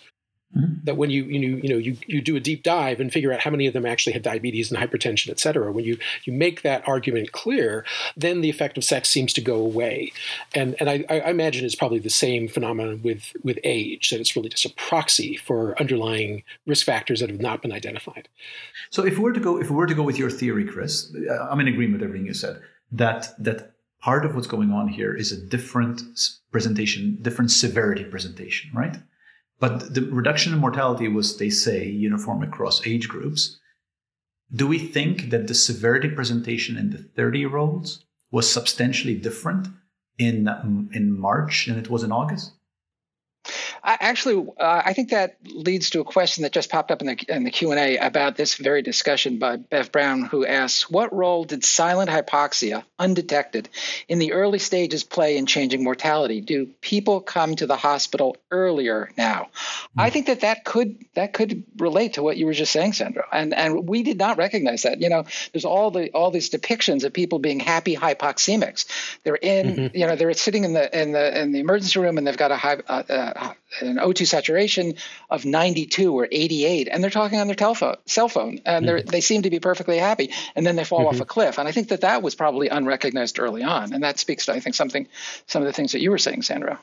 Mm-hmm. 0.57 0.85
That 0.85 0.97
when 0.97 1.11
you 1.11 1.23
you 1.25 1.39
know, 1.39 1.59
you 1.63 1.69
know 1.69 1.77
you, 1.77 1.97
you 2.09 2.21
do 2.21 2.35
a 2.35 2.41
deep 2.41 2.65
dive 2.65 2.99
and 2.99 3.13
figure 3.13 3.33
out 3.33 3.39
how 3.39 3.53
many 3.53 3.69
of 3.69 3.73
them 3.73 3.87
actually 3.87 4.15
have 4.15 4.23
diabetes 4.23 4.73
and 4.73 4.81
hypertension, 4.81 5.31
et 5.31 5.39
cetera, 5.39 5.71
when 5.71 5.85
you 5.85 5.97
you 6.25 6.33
make 6.33 6.63
that 6.63 6.83
argument 6.89 7.31
clear, 7.31 7.85
then 8.17 8.41
the 8.41 8.51
effect 8.51 8.77
of 8.77 8.83
sex 8.83 9.09
seems 9.09 9.33
to 9.35 9.41
go 9.41 9.55
away, 9.55 10.13
and 10.53 10.75
and 10.81 10.91
I, 10.91 11.05
I 11.09 11.31
imagine 11.31 11.65
it's 11.65 11.77
probably 11.77 12.01
the 12.01 12.11
same 12.11 12.49
phenomenon 12.49 13.01
with 13.05 13.33
with 13.45 13.61
age 13.63 14.11
that 14.11 14.19
it's 14.19 14.35
really 14.35 14.49
just 14.49 14.65
a 14.65 14.75
proxy 14.75 15.37
for 15.37 15.79
underlying 15.79 16.43
risk 16.67 16.85
factors 16.85 17.21
that 17.21 17.31
have 17.31 17.41
not 17.41 17.63
been 17.63 17.73
identified. 17.73 18.29
So 18.91 19.05
if 19.05 19.19
we 19.19 19.25
were 19.25 19.33
to 19.33 19.41
go 19.41 19.61
if 19.61 19.71
we 19.71 19.77
were 19.77 19.87
to 19.87 19.95
go 19.95 20.03
with 20.03 20.19
your 20.19 20.31
theory, 20.31 20.65
Chris, 20.65 21.15
uh, 21.31 21.47
I'm 21.49 21.61
in 21.61 21.69
agreement 21.69 22.01
with 22.01 22.09
everything 22.09 22.27
you 22.27 22.35
said. 22.35 22.61
That 22.91 23.29
that 23.39 23.71
part 24.01 24.25
of 24.25 24.35
what's 24.35 24.49
going 24.49 24.73
on 24.73 24.89
here 24.89 25.15
is 25.15 25.31
a 25.31 25.41
different 25.41 26.03
presentation, 26.51 27.19
different 27.23 27.53
severity 27.53 28.03
presentation, 28.03 28.71
right? 28.75 28.97
But 29.61 29.95
the 29.95 30.03
reduction 30.03 30.55
in 30.55 30.59
mortality 30.59 31.07
was, 31.07 31.37
they 31.37 31.51
say, 31.51 31.87
uniform 31.87 32.43
across 32.43 32.87
age 32.87 33.09
groups. 33.09 33.61
Do 34.53 34.67
we 34.67 34.79
think 34.79 35.31
that 35.31 35.47
the 35.47 35.55
severity 35.55 36.09
presentation 36.09 36.77
in 36.77 36.91
the 36.91 36.99
30 36.99 37.39
year 37.39 37.57
olds 37.57 38.05
was 38.33 38.51
substantially 38.51 39.15
different 39.15 39.69
in, 40.19 40.49
in 40.93 41.17
March 41.17 41.67
than 41.67 41.79
it 41.79 41.91
was 41.91 42.03
in 42.03 42.11
August? 42.11 42.53
Actually, 43.83 44.47
uh, 44.59 44.83
I 44.85 44.93
think 44.93 45.11
that 45.11 45.37
leads 45.45 45.91
to 45.91 46.01
a 46.01 46.05
question 46.05 46.43
that 46.43 46.53
just 46.53 46.71
popped 46.71 46.91
up 46.91 47.01
in 47.01 47.07
the 47.07 47.25
in 47.29 47.45
the 47.45 47.51
Q 47.51 47.71
and 47.71 47.81
A 47.81 47.97
about 47.97 48.37
this 48.37 48.55
very 48.55 48.83
discussion 48.83 49.39
by 49.39 49.57
Bev 49.57 49.93
Brown, 49.93 50.23
who 50.23 50.45
asks, 50.45 50.91
"What 50.91 51.15
role 51.15 51.45
did 51.45 51.65
silent 51.65 52.11
hypoxia, 52.11 52.85
undetected, 52.99 53.69
in 54.09 54.19
the 54.19 54.33
early 54.33 54.59
stages 54.59 55.05
play 55.05 55.37
in 55.37 55.47
changing 55.47 55.83
mortality? 55.83 56.41
Do 56.41 56.67
people 56.81 57.21
come 57.21 57.57
to 57.57 57.67
the 57.67 57.77
hospital 57.77 58.37
earlier 58.51 59.11
now?" 59.17 59.49
Mm-hmm. 59.51 60.01
I 60.01 60.11
think 60.11 60.27
that 60.27 60.41
that 60.41 60.65
could 60.65 61.05
that 61.15 61.33
could 61.33 61.65
relate 61.77 62.15
to 62.15 62.23
what 62.23 62.37
you 62.37 62.47
were 62.47 62.53
just 62.53 62.73
saying, 62.73 62.93
Sandro, 62.93 63.25
and 63.33 63.55
and 63.55 63.89
we 63.89 64.03
did 64.03 64.19
not 64.19 64.37
recognize 64.37 64.83
that. 64.83 65.01
You 65.01 65.09
know, 65.09 65.25
there's 65.53 65.65
all 65.65 65.91
the 65.91 66.11
all 66.11 66.31
these 66.31 66.51
depictions 66.51 67.05
of 67.05 67.13
people 67.13 67.39
being 67.39 67.61
happy 67.61 67.97
hypoxemics. 67.97 68.87
They're 69.25 69.35
in, 69.37 69.67
mm-hmm. 69.67 69.97
you 69.97 70.07
know, 70.07 70.17
they're 70.17 70.35
sitting 70.35 70.65
in 70.65 70.75
the 70.75 71.01
in 71.01 71.13
the 71.13 71.41
in 71.41 71.53
the 71.53 71.61
emergency 71.61 71.99
room 72.01 72.19
and 72.19 72.27
they've 72.27 72.37
got 72.37 72.51
a 72.51 72.57
high. 72.57 72.79
Uh, 72.87 73.03
uh, 73.09 73.30
an 73.81 73.97
O2 73.97 74.27
saturation 74.27 74.95
of 75.29 75.45
92 75.45 76.13
or 76.13 76.29
88, 76.31 76.89
and 76.91 77.03
they're 77.03 77.11
talking 77.11 77.39
on 77.39 77.47
their 77.47 77.57
telephone, 77.57 77.97
cell 78.07 78.29
phone, 78.29 78.61
and 78.67 78.87
mm-hmm. 78.87 79.09
they 79.09 79.21
seem 79.21 79.43
to 79.43 79.51
be 79.51 79.61
perfectly 79.61 79.99
happy, 79.99 80.31
and 80.55 80.67
then 80.67 80.77
they 80.77 80.85
fall 80.85 81.01
mm-hmm. 81.01 81.09
off 81.09 81.21
a 81.21 81.25
cliff. 81.25 81.59
And 81.59 81.69
I 81.69 81.73
think 81.73 81.89
that 81.89 82.03
that 82.03 82.23
was 82.23 82.35
probably 82.35 82.69
unrecognized 82.69 83.39
early 83.39 83.63
on, 83.63 83.93
and 83.93 84.03
that 84.03 84.19
speaks 84.19 84.47
to 84.47 84.53
I 84.53 84.61
think 84.61 84.75
something, 84.75 85.07
some 85.47 85.63
of 85.63 85.67
the 85.67 85.73
things 85.73 85.93
that 85.93 86.01
you 86.01 86.11
were 86.11 86.19
saying, 86.19 86.43
Sandro. 86.43 86.79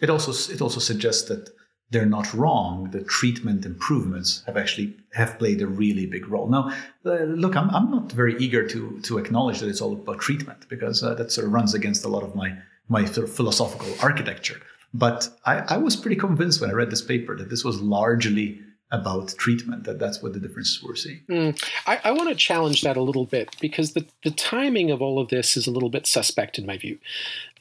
It 0.00 0.10
also 0.10 0.32
it 0.52 0.60
also 0.60 0.80
suggests 0.80 1.28
that 1.28 1.50
they're 1.90 2.06
not 2.06 2.32
wrong. 2.32 2.90
The 2.92 3.02
treatment 3.02 3.66
improvements 3.66 4.42
have 4.46 4.56
actually 4.56 4.96
have 5.12 5.38
played 5.38 5.60
a 5.60 5.66
really 5.66 6.06
big 6.06 6.28
role. 6.28 6.48
Now, 6.48 6.72
uh, 7.04 7.24
look, 7.24 7.56
I'm, 7.56 7.68
I'm 7.70 7.90
not 7.90 8.12
very 8.12 8.36
eager 8.38 8.66
to 8.68 9.00
to 9.00 9.18
acknowledge 9.18 9.58
that 9.60 9.68
it's 9.68 9.80
all 9.80 9.92
about 9.92 10.20
treatment 10.20 10.68
because 10.68 11.02
uh, 11.02 11.14
that 11.14 11.32
sort 11.32 11.46
of 11.46 11.52
runs 11.52 11.74
against 11.74 12.04
a 12.04 12.08
lot 12.08 12.22
of 12.22 12.34
my 12.34 12.56
my 12.88 13.04
sort 13.04 13.28
of 13.28 13.34
philosophical 13.34 13.92
architecture. 14.00 14.60
But 14.92 15.28
I, 15.44 15.58
I 15.68 15.76
was 15.76 15.96
pretty 15.96 16.16
convinced 16.16 16.60
when 16.60 16.70
I 16.70 16.72
read 16.72 16.90
this 16.90 17.02
paper 17.02 17.36
that 17.36 17.48
this 17.48 17.64
was 17.64 17.80
largely 17.80 18.60
about 18.92 19.28
treatment 19.38 19.84
that 19.84 19.98
that's 19.98 20.20
what 20.22 20.32
the 20.32 20.40
differences 20.40 20.82
we're 20.82 20.96
seeing. 20.96 21.20
Mm, 21.28 21.64
i, 21.86 22.00
I 22.04 22.10
want 22.10 22.28
to 22.28 22.34
challenge 22.34 22.82
that 22.82 22.96
a 22.96 23.02
little 23.02 23.26
bit 23.26 23.54
because 23.60 23.92
the, 23.92 24.04
the 24.24 24.32
timing 24.32 24.90
of 24.90 25.00
all 25.00 25.20
of 25.20 25.28
this 25.28 25.56
is 25.56 25.66
a 25.66 25.70
little 25.70 25.90
bit 25.90 26.06
suspect 26.06 26.58
in 26.58 26.66
my 26.66 26.76
view. 26.76 26.98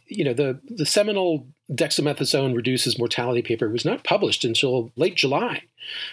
You 0.08 0.24
know, 0.24 0.34
the 0.34 0.60
the 0.68 0.88
seminal 0.88 1.46
dexamethasone 1.72 2.56
reduces 2.56 2.98
mortality 2.98 3.42
paper 3.42 3.70
was 3.70 3.86
not 3.86 4.04
published 4.04 4.44
until 4.44 4.92
late 4.96 5.16
July. 5.16 5.64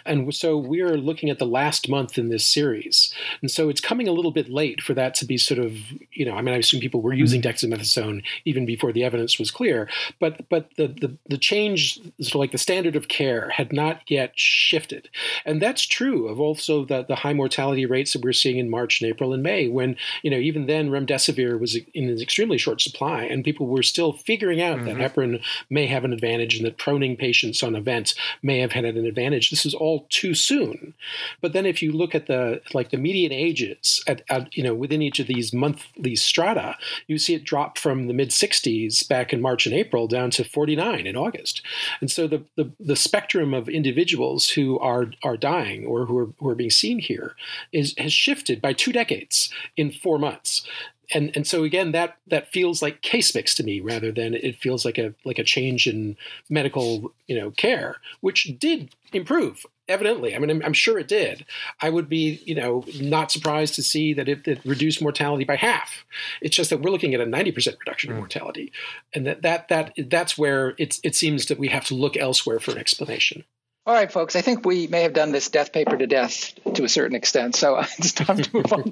And 0.04 0.34
so 0.34 0.56
we're 0.56 0.96
looking 0.96 1.30
at 1.30 1.38
the 1.38 1.46
last 1.46 1.88
month 1.88 2.18
in 2.18 2.28
this 2.28 2.46
series. 2.46 3.12
And 3.40 3.50
so 3.50 3.68
it's 3.68 3.80
coming 3.80 4.08
a 4.08 4.12
little 4.12 4.30
bit 4.30 4.48
late 4.48 4.80
for 4.80 4.94
that 4.94 5.14
to 5.16 5.24
be 5.24 5.36
sort 5.36 5.58
of, 5.58 5.76
you 6.12 6.24
know, 6.24 6.34
I 6.34 6.42
mean, 6.42 6.54
I 6.54 6.58
assume 6.58 6.80
people 6.80 7.02
were 7.02 7.12
using 7.12 7.42
mm-hmm. 7.42 7.72
dexamethasone 7.72 8.22
even 8.44 8.66
before 8.66 8.92
the 8.92 9.04
evidence 9.04 9.38
was 9.38 9.50
clear, 9.50 9.88
but 10.18 10.48
but 10.48 10.70
the, 10.76 10.88
the, 10.88 11.16
the 11.28 11.38
change, 11.38 11.96
sort 12.20 12.34
of 12.34 12.34
like 12.36 12.52
the 12.52 12.58
standard 12.58 12.96
of 12.96 13.08
care 13.08 13.50
had 13.50 13.72
not 13.72 14.02
yet 14.08 14.32
shifted. 14.34 15.08
And 15.44 15.60
that's 15.60 15.86
true 15.86 16.28
of 16.28 16.40
also 16.40 16.84
the, 16.84 17.04
the 17.04 17.16
high 17.16 17.34
mortality 17.34 17.86
rates 17.86 18.12
that 18.12 18.22
we're 18.22 18.32
seeing 18.32 18.58
in 18.58 18.70
March 18.70 19.00
and 19.00 19.08
April 19.08 19.32
and 19.32 19.42
May, 19.42 19.68
when, 19.68 19.96
you 20.22 20.30
know, 20.30 20.38
even 20.38 20.66
then 20.66 20.90
remdesivir 20.90 21.58
was 21.58 21.76
in 21.94 22.08
an 22.08 22.20
extremely 22.20 22.58
short 22.58 22.80
supply 22.80 23.24
and 23.24 23.44
people 23.44 23.66
were 23.66 23.82
still 23.82 24.12
figuring 24.12 24.62
out 24.62 24.78
mm-hmm. 24.78 24.98
that 24.98 25.14
heparin 25.14 25.42
may 25.70 25.86
have 25.86 26.04
an 26.04 26.12
advantage 26.12 26.56
and 26.56 26.66
that 26.66 26.78
proning 26.78 27.18
patients 27.18 27.62
on 27.62 27.74
events 27.74 28.14
may 28.42 28.58
have 28.58 28.72
had 28.72 28.84
an 28.84 29.04
advantage 29.04 29.50
this 29.50 29.66
is 29.66 29.74
all 29.74 30.06
too 30.08 30.34
soon. 30.34 30.94
But 31.40 31.52
then 31.52 31.66
if 31.66 31.82
you 31.82 31.92
look 31.92 32.14
at 32.14 32.26
the 32.26 32.60
like 32.74 32.90
the 32.90 32.96
median 32.96 33.32
ages 33.32 34.02
at, 34.06 34.22
at 34.28 34.54
you 34.56 34.62
know 34.62 34.74
within 34.74 35.02
each 35.02 35.18
of 35.18 35.26
these 35.26 35.52
monthly 35.52 36.16
strata, 36.16 36.76
you 37.06 37.18
see 37.18 37.34
it 37.34 37.44
drop 37.44 37.78
from 37.78 38.06
the 38.06 38.14
mid 38.14 38.30
60s 38.30 39.06
back 39.08 39.32
in 39.32 39.40
March 39.40 39.66
and 39.66 39.74
April 39.74 40.06
down 40.06 40.30
to 40.32 40.44
49 40.44 41.06
in 41.06 41.16
August. 41.16 41.62
And 42.00 42.10
so 42.10 42.26
the 42.26 42.44
the, 42.56 42.70
the 42.78 42.96
spectrum 42.96 43.54
of 43.54 43.68
individuals 43.68 44.50
who 44.50 44.78
are 44.78 45.06
are 45.22 45.36
dying 45.36 45.84
or 45.84 46.06
who 46.06 46.18
are, 46.18 46.28
who 46.38 46.48
are 46.48 46.54
being 46.54 46.70
seen 46.70 46.98
here 46.98 47.34
is 47.72 47.94
has 47.98 48.12
shifted 48.12 48.60
by 48.60 48.72
two 48.72 48.92
decades 48.92 49.50
in 49.76 49.90
four 49.90 50.18
months 50.18 50.66
and 51.12 51.30
and 51.34 51.46
so 51.46 51.64
again 51.64 51.92
that 51.92 52.16
that 52.26 52.48
feels 52.48 52.82
like 52.82 53.02
case 53.02 53.34
mix 53.34 53.54
to 53.54 53.62
me 53.62 53.80
rather 53.80 54.12
than 54.12 54.34
it 54.34 54.56
feels 54.56 54.84
like 54.84 54.98
a 54.98 55.14
like 55.24 55.38
a 55.38 55.44
change 55.44 55.86
in 55.86 56.16
medical 56.48 57.12
you 57.26 57.38
know 57.38 57.50
care 57.52 57.96
which 58.20 58.56
did 58.58 58.90
improve 59.12 59.64
evidently. 59.88 60.34
I 60.34 60.38
mean 60.38 60.50
i'm, 60.50 60.62
I'm 60.64 60.72
sure 60.72 60.98
it 60.98 61.08
did. 61.08 61.44
I 61.80 61.90
would 61.90 62.08
be 62.08 62.42
you 62.44 62.54
know 62.54 62.84
not 63.00 63.30
surprised 63.30 63.74
to 63.76 63.82
see 63.82 64.14
that 64.14 64.28
it, 64.28 64.46
it, 64.46 64.60
reduced 64.64 65.00
mortality 65.00 65.44
by 65.44 65.56
half. 65.56 66.04
It's 66.40 66.56
just 66.56 66.70
that 66.70 66.80
we're 66.80 66.90
looking 66.90 67.14
at 67.14 67.20
a 67.20 67.26
90% 67.26 67.78
reduction 67.78 68.10
in 68.10 68.16
mm. 68.16 68.20
mortality. 68.20 68.72
And 69.14 69.26
that 69.26 69.42
that 69.42 69.68
that 69.68 69.92
that's 70.08 70.36
where 70.36 70.74
it's 70.78 71.00
it 71.04 71.14
seems 71.14 71.46
that 71.46 71.58
we 71.58 71.68
have 71.68 71.84
to 71.86 71.94
look 71.94 72.16
elsewhere 72.16 72.58
for 72.58 72.72
an 72.72 72.78
explanation 72.78 73.44
all 73.86 73.94
right, 73.94 74.10
folks, 74.10 74.34
I 74.34 74.40
think 74.40 74.66
we 74.66 74.88
may 74.88 75.02
have 75.02 75.12
done 75.12 75.30
this 75.30 75.48
death 75.48 75.72
paper 75.72 75.96
to 75.96 76.08
death 76.08 76.54
to 76.74 76.82
a 76.82 76.88
certain 76.88 77.14
extent. 77.14 77.54
So 77.54 77.78
it's 77.98 78.12
time 78.12 78.38
to 78.38 78.56
move 78.56 78.72
on 78.72 78.90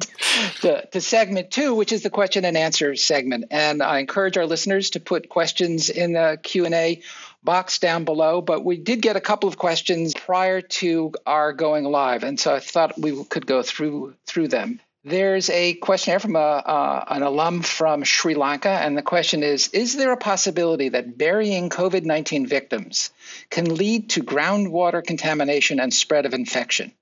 to, 0.60 0.86
to, 0.86 1.00
segment 1.00 1.50
two, 1.50 1.74
which 1.74 1.90
is 1.90 2.02
the 2.02 2.10
question 2.10 2.44
and 2.44 2.56
answer 2.56 2.94
segment. 2.94 3.46
And 3.50 3.82
I 3.82 3.98
encourage 3.98 4.38
our 4.38 4.46
listeners 4.46 4.90
to 4.90 5.00
put 5.00 5.28
questions 5.28 5.90
in 5.90 6.12
the 6.12 6.38
Q&A 6.40 7.02
box 7.42 7.80
down 7.80 8.04
below. 8.04 8.40
But 8.40 8.64
we 8.64 8.76
did 8.76 9.02
get 9.02 9.16
a 9.16 9.20
couple 9.20 9.48
of 9.48 9.58
questions 9.58 10.14
prior 10.14 10.60
to 10.60 11.12
our 11.26 11.52
going 11.52 11.84
live. 11.84 12.22
And 12.22 12.38
so 12.38 12.54
I 12.54 12.60
thought 12.60 12.96
we 12.96 13.24
could 13.24 13.46
go 13.46 13.62
through 13.62 14.14
through 14.26 14.48
them. 14.48 14.80
There's 15.06 15.50
a 15.50 15.74
questionnaire 15.74 16.18
from 16.18 16.34
a, 16.34 16.38
uh, 16.38 17.04
an 17.08 17.22
alum 17.22 17.60
from 17.60 18.04
Sri 18.04 18.34
Lanka, 18.34 18.70
and 18.70 18.96
the 18.96 19.02
question 19.02 19.42
is 19.42 19.68
Is 19.68 19.96
there 19.96 20.12
a 20.12 20.16
possibility 20.16 20.88
that 20.88 21.18
burying 21.18 21.68
COVID 21.68 22.04
19 22.04 22.46
victims 22.46 23.10
can 23.50 23.74
lead 23.74 24.10
to 24.10 24.22
groundwater 24.22 25.04
contamination 25.04 25.78
and 25.78 25.92
spread 25.92 26.24
of 26.24 26.32
infection? 26.32 26.92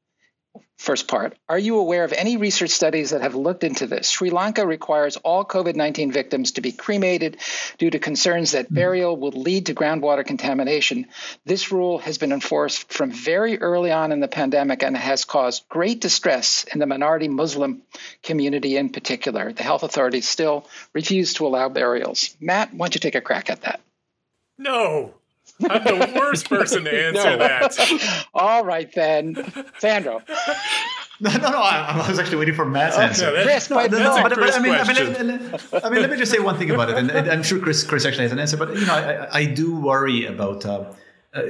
First 0.83 1.07
part 1.07 1.37
Are 1.49 1.61
you 1.61 1.79
aware 1.79 2.03
of 2.03 2.13
any 2.13 2.37
research 2.37 2.71
studies 2.71 3.11
that 3.11 3.23
have 3.23 3.37
looked 3.37 3.63
into 3.63 3.87
this? 3.87 4.09
Sri 4.09 4.31
Lanka 4.31 4.67
requires 4.67 5.17
all 5.17 5.45
COVID 5.45 5.77
19 5.77 6.11
victims 6.11 6.51
to 6.53 6.61
be 6.61 6.73
cremated 6.73 7.37
due 7.79 7.89
to 7.89 8.01
concerns 8.01 8.51
that 8.51 8.67
hmm. 8.67 8.75
burial 8.75 9.17
would 9.17 9.35
lead 9.35 9.67
to 9.67 9.77
groundwater 9.77 10.27
contamination. 10.27 11.07
This 11.47 11.71
rule 11.71 11.99
has 11.99 12.19
been 12.19 12.33
enforced 12.33 12.93
from 12.93 13.13
very 13.13 13.61
early 13.61 13.93
on 13.93 14.11
in 14.11 14.19
the 14.19 14.27
pandemic 14.27 14.83
and 14.83 14.97
has 14.97 15.25
caused 15.25 15.69
great 15.69 16.01
distress 16.01 16.65
in 16.73 16.81
the 16.81 16.87
minority 16.87 17.29
Muslim 17.29 17.83
community 18.25 18.77
in 18.77 18.89
particular. 18.89 19.53
The 19.53 19.63
health 19.63 19.85
authorities 19.85 20.27
still 20.27 20.67
refuse 20.93 21.35
to 21.35 21.47
allow 21.47 21.69
burials. 21.69 22.37
Matt, 22.41 22.75
why 22.75 22.87
don't 22.87 22.97
you 22.97 23.01
take 23.01 23.15
a 23.15 23.21
crack 23.21 23.51
at 23.51 23.63
that? 23.63 23.81
No. 24.59 25.15
I'm 25.71 25.85
the 25.85 26.13
worst 26.19 26.49
person 26.49 26.85
to 26.85 27.07
answer 27.07 27.31
no. 27.31 27.39
that. 27.39 28.27
All 28.35 28.65
right 28.65 28.93
then, 28.95 29.37
Sandro. 29.79 30.23
No, 31.21 31.31
no, 31.37 31.51
no. 31.51 31.61
I, 31.61 32.03
I, 32.05 32.09
was 32.09 32.19
actually 32.19 32.39
waiting 32.39 32.55
for 32.55 32.65
Matt's 32.65 32.97
okay, 32.97 33.05
answer. 33.05 33.31
Chris, 33.43 33.71
no, 33.71 33.77
no, 33.87 33.99
no, 33.99 34.23
but, 34.23 34.35
but, 34.35 34.55
I 34.55 34.59
mean, 34.59 34.75
I 34.75 34.85
mean, 34.85 35.55
I 35.85 35.91
mean, 35.91 36.01
let 36.01 36.11
me 36.11 36.17
just 36.17 36.33
say 36.33 36.41
one 36.41 36.59
thing 36.59 36.71
about 36.71 36.91
it, 36.91 36.97
and 36.97 37.31
I'm 37.31 37.43
sure 37.43 37.61
Chris, 37.61 37.85
Chris 37.85 38.05
actually 38.05 38.25
has 38.25 38.33
an 38.33 38.41
answer. 38.41 38.57
But 38.57 38.75
you 38.75 38.87
know, 38.87 38.95
I, 38.95 39.39
I 39.39 39.45
do 39.45 39.77
worry 39.77 40.27
about. 40.27 40.67
Uh, 40.67 40.93
uh, 41.35 41.43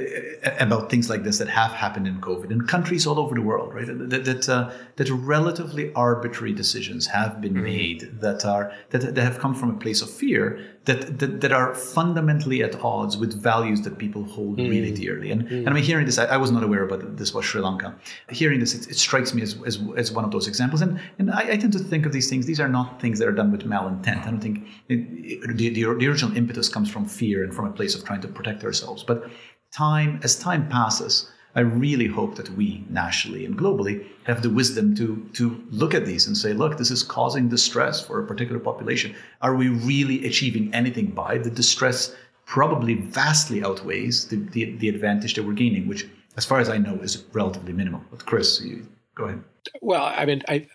about 0.59 0.89
things 0.89 1.09
like 1.09 1.23
this 1.23 1.39
that 1.39 1.49
have 1.49 1.71
happened 1.71 2.07
in 2.07 2.21
COVID 2.21 2.51
in 2.51 2.65
countries 2.65 3.05
all 3.05 3.19
over 3.19 3.35
the 3.35 3.41
world, 3.41 3.73
right? 3.73 3.85
That 3.85 4.23
that, 4.23 4.47
uh, 4.47 4.71
that 4.95 5.09
relatively 5.09 5.91
arbitrary 5.93 6.53
decisions 6.53 7.07
have 7.07 7.41
been 7.41 7.53
mm-hmm. 7.53 7.63
made 7.63 8.21
that 8.21 8.45
are 8.45 8.71
that, 8.91 9.15
that 9.15 9.21
have 9.21 9.39
come 9.39 9.53
from 9.53 9.71
a 9.71 9.77
place 9.77 10.01
of 10.01 10.09
fear 10.09 10.57
that, 10.85 11.19
that 11.19 11.41
that 11.41 11.51
are 11.51 11.75
fundamentally 11.75 12.63
at 12.63 12.75
odds 12.81 13.17
with 13.17 13.33
values 13.41 13.81
that 13.81 13.97
people 13.97 14.23
hold 14.23 14.57
mm-hmm. 14.57 14.69
really 14.69 14.91
dearly. 14.91 15.31
And 15.31 15.43
mm-hmm. 15.43 15.55
and 15.55 15.69
I 15.69 15.73
mean, 15.73 15.83
hearing 15.83 16.05
this, 16.05 16.17
I, 16.17 16.25
I, 16.25 16.37
was 16.37 16.51
not 16.51 16.63
aware 16.63 16.83
about 16.83 17.17
this 17.17 17.33
was 17.33 17.43
Sri 17.43 17.61
Lanka. 17.61 17.95
Hearing 18.29 18.59
this, 18.59 18.73
it, 18.73 18.89
it 18.89 18.95
strikes 18.95 19.33
me 19.33 19.41
as, 19.41 19.61
as, 19.65 19.79
as 19.97 20.11
one 20.11 20.23
of 20.23 20.31
those 20.31 20.47
examples. 20.47 20.81
And 20.81 20.99
and 21.19 21.31
I, 21.31 21.41
I, 21.51 21.57
tend 21.57 21.73
to 21.73 21.79
think 21.79 22.05
of 22.05 22.11
these 22.11 22.29
things. 22.29 22.45
These 22.45 22.59
are 22.59 22.69
not 22.69 23.01
things 23.01 23.19
that 23.19 23.27
are 23.27 23.33
done 23.33 23.51
with 23.51 23.63
malintent. 23.63 24.25
I 24.25 24.31
don't 24.31 24.39
think 24.41 24.65
it, 24.87 24.99
it, 24.99 25.57
the, 25.57 25.69
the 25.69 25.93
the 25.93 26.07
original 26.07 26.35
impetus 26.37 26.69
comes 26.69 26.89
from 26.89 27.05
fear 27.05 27.43
and 27.43 27.53
from 27.53 27.65
a 27.65 27.71
place 27.71 27.95
of 27.95 28.03
trying 28.05 28.21
to 28.21 28.27
protect 28.27 28.63
ourselves, 28.63 29.03
but 29.03 29.29
time 29.73 30.19
as 30.23 30.37
time 30.37 30.67
passes 30.69 31.31
i 31.55 31.59
really 31.59 32.07
hope 32.07 32.35
that 32.35 32.49
we 32.51 32.85
nationally 32.89 33.45
and 33.45 33.57
globally 33.57 34.05
have 34.23 34.41
the 34.41 34.49
wisdom 34.49 34.95
to 34.95 35.27
to 35.33 35.61
look 35.69 35.93
at 35.93 36.05
these 36.05 36.27
and 36.27 36.37
say 36.37 36.53
look 36.53 36.77
this 36.77 36.91
is 36.91 37.03
causing 37.03 37.49
distress 37.49 38.05
for 38.05 38.19
a 38.19 38.27
particular 38.27 38.59
population. 38.59 39.15
Are 39.41 39.55
we 39.55 39.69
really 39.69 40.25
achieving 40.25 40.73
anything 40.73 41.07
by 41.07 41.37
the 41.37 41.49
distress? 41.49 42.15
Probably 42.45 42.95
vastly 42.95 43.63
outweighs 43.63 44.27
the, 44.27 44.35
the, 44.35 44.75
the 44.77 44.89
advantage 44.89 45.33
that 45.35 45.43
we're 45.43 45.53
gaining 45.53 45.87
which 45.87 46.07
as 46.37 46.45
far 46.45 46.59
as 46.59 46.69
i 46.69 46.77
know 46.77 46.95
is 46.95 47.25
relatively 47.33 47.73
minimal. 47.73 48.01
But 48.11 48.25
chris 48.25 48.61
you, 48.61 48.87
go 49.15 49.25
ahead. 49.25 49.43
Well 49.81 50.03
i 50.03 50.25
mean 50.25 50.43
i 50.47 50.67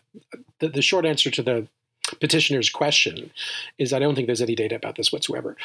the, 0.60 0.68
the 0.68 0.82
short 0.82 1.04
answer 1.04 1.30
to 1.30 1.42
the 1.42 1.68
petitioner's 2.20 2.70
question 2.70 3.30
is 3.78 3.92
i 3.92 3.98
don't 3.98 4.14
think 4.14 4.26
there's 4.26 4.42
any 4.42 4.54
data 4.54 4.76
about 4.76 4.96
this 4.96 5.12
whatsoever. 5.12 5.56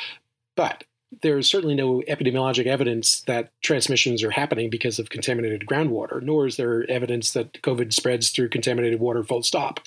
But 0.56 0.84
there's 1.22 1.48
certainly 1.48 1.76
no 1.76 2.02
epidemiologic 2.08 2.66
evidence 2.66 3.22
that 3.22 3.52
transmissions 3.62 4.24
are 4.24 4.32
happening 4.32 4.70
because 4.70 5.00
of 5.00 5.10
contaminated 5.10 5.66
groundwater, 5.66 6.22
nor 6.22 6.48
is 6.48 6.58
there 6.58 6.90
evidence 6.90 7.32
that 7.34 7.62
COVID 7.62 7.94
spreads 7.94 8.30
through 8.30 8.50
contaminated 8.50 9.00
water 9.00 9.24
full 9.24 9.44
stop. 9.44 9.80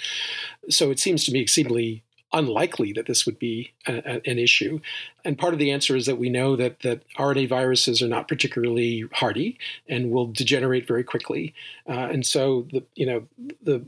So 0.68 0.90
it 0.90 0.98
seems 0.98 1.24
to 1.24 1.32
me 1.32 1.40
exceedingly 1.40 2.02
unlikely 2.32 2.92
that 2.92 3.06
this 3.06 3.24
would 3.24 3.38
be 3.38 3.72
a, 3.86 3.94
a, 3.98 4.30
an 4.30 4.38
issue. 4.38 4.80
And 5.24 5.38
part 5.38 5.52
of 5.52 5.58
the 5.58 5.70
answer 5.70 5.96
is 5.96 6.06
that 6.06 6.18
we 6.18 6.28
know 6.28 6.56
that, 6.56 6.80
that 6.80 7.02
RNA 7.18 7.48
viruses 7.48 8.02
are 8.02 8.08
not 8.08 8.28
particularly 8.28 9.04
hardy 9.12 9.58
and 9.88 10.10
will 10.10 10.26
degenerate 10.26 10.86
very 10.86 11.04
quickly. 11.04 11.54
Uh, 11.88 11.92
and 11.92 12.26
so 12.26 12.66
the 12.72 12.84
you 12.94 13.06
know 13.06 13.26
the 13.62 13.86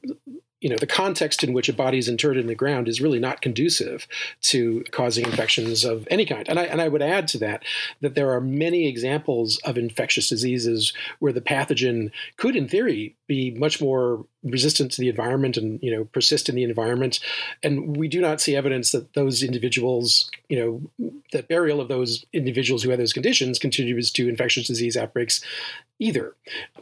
you 0.60 0.68
know 0.68 0.76
the 0.76 0.86
context 0.86 1.44
in 1.44 1.52
which 1.52 1.68
a 1.68 1.72
body 1.72 1.98
is 1.98 2.08
interred 2.08 2.36
in 2.36 2.46
the 2.46 2.54
ground 2.54 2.88
is 2.88 3.00
really 3.00 3.20
not 3.20 3.40
conducive 3.40 4.06
to 4.40 4.84
causing 4.90 5.24
infections 5.24 5.84
of 5.84 6.06
any 6.10 6.24
kind. 6.24 6.48
And 6.48 6.58
I, 6.58 6.64
and 6.64 6.80
I 6.80 6.88
would 6.88 7.02
add 7.02 7.28
to 7.28 7.38
that 7.38 7.62
that 8.00 8.14
there 8.14 8.30
are 8.32 8.40
many 8.40 8.88
examples 8.88 9.58
of 9.64 9.78
infectious 9.78 10.28
diseases 10.28 10.92
where 11.18 11.32
the 11.32 11.40
pathogen 11.40 12.10
could 12.36 12.56
in 12.56 12.68
theory 12.68 13.16
be 13.26 13.50
much 13.52 13.80
more 13.80 14.26
resistant 14.44 14.92
to 14.92 15.00
the 15.00 15.08
environment 15.08 15.56
and 15.56 15.82
you 15.82 15.90
know 15.90 16.04
persist 16.04 16.48
in 16.48 16.54
the 16.54 16.62
environment 16.62 17.18
and 17.64 17.96
we 17.96 18.06
do 18.06 18.20
not 18.20 18.40
see 18.40 18.54
evidence 18.54 18.92
that 18.92 19.12
those 19.14 19.42
individuals 19.42 20.30
you 20.48 20.56
know 20.56 21.10
that 21.32 21.48
burial 21.48 21.80
of 21.80 21.88
those 21.88 22.24
individuals 22.32 22.82
who 22.82 22.90
had 22.90 23.00
those 23.00 23.12
conditions 23.12 23.58
contributes 23.58 24.12
to 24.12 24.28
infectious 24.28 24.68
disease 24.68 24.96
outbreaks 24.96 25.42
either. 25.98 26.34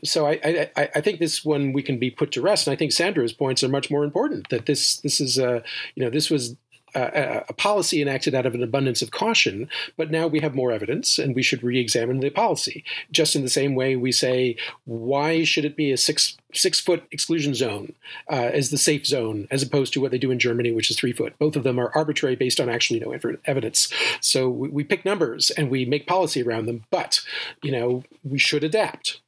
So 0.05 0.27
I, 0.27 0.69
I, 0.77 0.90
I, 0.95 1.01
think 1.01 1.19
this 1.19 1.45
one 1.45 1.73
we 1.73 1.83
can 1.83 1.99
be 1.99 2.11
put 2.11 2.33
to 2.33 2.42
rest, 2.42 2.66
and 2.66 2.73
I 2.73 2.77
think 2.77 2.92
Sandro's 2.92 3.33
points 3.33 3.64
are 3.64 3.69
much 3.69 3.90
more 3.90 4.05
important. 4.05 4.49
That 4.51 4.66
this 4.66 4.99
this 4.99 5.21
is 5.21 5.38
a 5.38 5.62
you 5.95 6.05
know 6.05 6.11
this 6.11 6.31
was 6.31 6.57
a, 6.97 7.45
a, 7.49 7.53
policy 7.53 8.01
enacted 8.01 8.35
out 8.35 8.47
of 8.47 8.55
an 8.55 8.63
abundance 8.63 9.03
of 9.03 9.11
caution, 9.11 9.69
but 9.97 10.11
now 10.11 10.27
we 10.27 10.41
have 10.41 10.55
more 10.55 10.73
evidence 10.73 11.19
and 11.19 11.35
we 11.35 11.43
should 11.43 11.63
re 11.63 11.79
examine 11.79 12.21
the 12.21 12.31
policy. 12.31 12.85
Just 13.11 13.37
in 13.37 13.43
the 13.43 13.51
same 13.51 13.75
way 13.75 13.97
we 13.97 14.13
say, 14.13 14.57
why 14.85 15.45
should 15.45 15.65
it 15.65 15.77
be 15.77 15.93
a 15.93 15.97
six 15.97 16.37
six 16.55 16.81
foot 16.81 17.05
exclusion 17.11 17.55
zone 17.55 17.92
uh, 18.31 18.51
as 18.53 18.71
the 18.71 18.79
safe 18.79 19.07
zone, 19.07 19.47
as 19.51 19.63
opposed 19.63 19.92
to 19.92 20.01
what 20.01 20.11
they 20.11 20.19
do 20.19 20.31
in 20.31 20.38
Germany, 20.38 20.73
which 20.73 20.90
is 20.90 20.99
three 20.99 21.13
foot? 21.13 21.38
Both 21.38 21.57
of 21.57 21.65
them 21.65 21.79
are 21.79 21.92
arbitrary 21.94 22.37
based 22.37 22.61
on 22.61 22.69
actually 22.69 23.01
no 23.01 23.38
evidence. 23.44 23.92
So 24.21 24.49
we, 24.49 24.69
we 24.69 24.85
pick 24.85 25.05
numbers 25.05 25.51
and 25.51 25.71
we 25.71 25.85
make 25.85 26.07
policy 26.07 26.42
around 26.42 26.67
them, 26.67 26.85
but 26.90 27.21
you 27.63 27.73
know 27.73 28.05
we 28.25 28.38
should 28.38 28.65
adapt. 28.65 29.21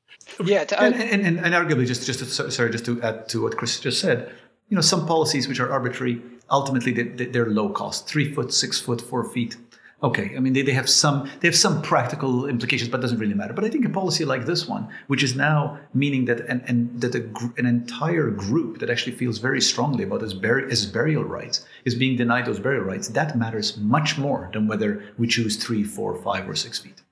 Yeah, 0.45 0.64
to, 0.64 0.81
uh, 0.81 0.85
and, 0.85 0.95
and, 0.95 1.27
and, 1.27 1.39
and, 1.39 1.55
arguably, 1.55 1.87
just 1.87 2.07
just 2.07 2.21
to, 2.21 2.51
sorry, 2.51 2.71
just 2.71 2.85
to 2.85 3.03
add 3.03 3.29
to 3.31 3.43
what 3.43 3.57
Chris 3.57 3.81
just 3.81 4.01
said, 4.01 4.31
you 4.69 4.75
know, 4.75 4.83
some 4.83 5.07
policies 5.07 5.49
which 5.49 5.59
are 5.59 5.71
arbitrary 5.71 6.21
ultimately 6.51 6.92
they're 6.92 7.51
low 7.51 7.68
cost 7.68 8.09
three 8.09 8.32
foot 8.32 8.53
six 8.53 8.80
foot 8.80 9.01
four 9.01 9.24
feet 9.24 9.57
okay, 10.03 10.34
I 10.36 10.40
mean 10.40 10.53
they, 10.53 10.62
they 10.62 10.72
have 10.72 10.88
some 10.88 11.28
they 11.40 11.49
have 11.49 11.57
some 11.57 11.82
practical 11.82 12.46
implications, 12.46 12.90
but 12.90 12.99
it 12.99 13.03
doesn't 13.03 13.18
really 13.18 13.34
matter. 13.34 13.53
But 13.53 13.64
I 13.64 13.68
think 13.68 13.84
a 13.84 13.88
policy 13.88 14.24
like 14.24 14.46
this 14.46 14.66
one, 14.66 14.88
which 15.09 15.22
is 15.22 15.34
now 15.34 15.78
meaning 15.94 16.24
that 16.26 16.40
and 16.40 17.01
that 17.01 17.14
a, 17.14 17.22
an 17.59 17.66
entire 17.66 18.30
group 18.30 18.78
that 18.78 18.90
actually 18.90 19.16
feels 19.16 19.38
very 19.38 19.61
strongly 19.61 20.05
about 20.05 20.22
his, 20.22 20.34
bur- 20.34 20.68
his 20.68 20.86
burial 20.86 21.24
rights 21.24 21.66
is 21.84 21.94
being 21.94 22.16
denied 22.16 22.46
those 22.46 22.61
burial 22.61 22.84
rights, 22.84 23.09
that 23.09 23.36
matters 23.36 23.76
much 23.78 24.18
more 24.18 24.51
than 24.53 24.68
whether 24.68 25.03
we 25.18 25.26
choose 25.26 25.57
three, 25.57 25.82
four, 25.82 26.14
five, 26.14 26.49
or 26.49 26.55
six 26.55 26.78
feet. 26.78 27.03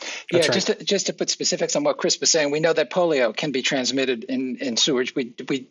That's 0.00 0.24
yeah, 0.32 0.38
right. 0.40 0.52
just 0.52 0.66
to, 0.68 0.84
just 0.84 1.06
to 1.06 1.12
put 1.12 1.30
specifics 1.30 1.76
on 1.76 1.84
what 1.84 1.98
Chris 1.98 2.18
was 2.20 2.30
saying, 2.30 2.50
we 2.50 2.60
know 2.60 2.72
that 2.72 2.90
polio 2.90 3.36
can 3.36 3.52
be 3.52 3.62
transmitted 3.62 4.24
in, 4.24 4.56
in 4.56 4.76
sewage. 4.76 5.14
We 5.14 5.34
we 5.48 5.68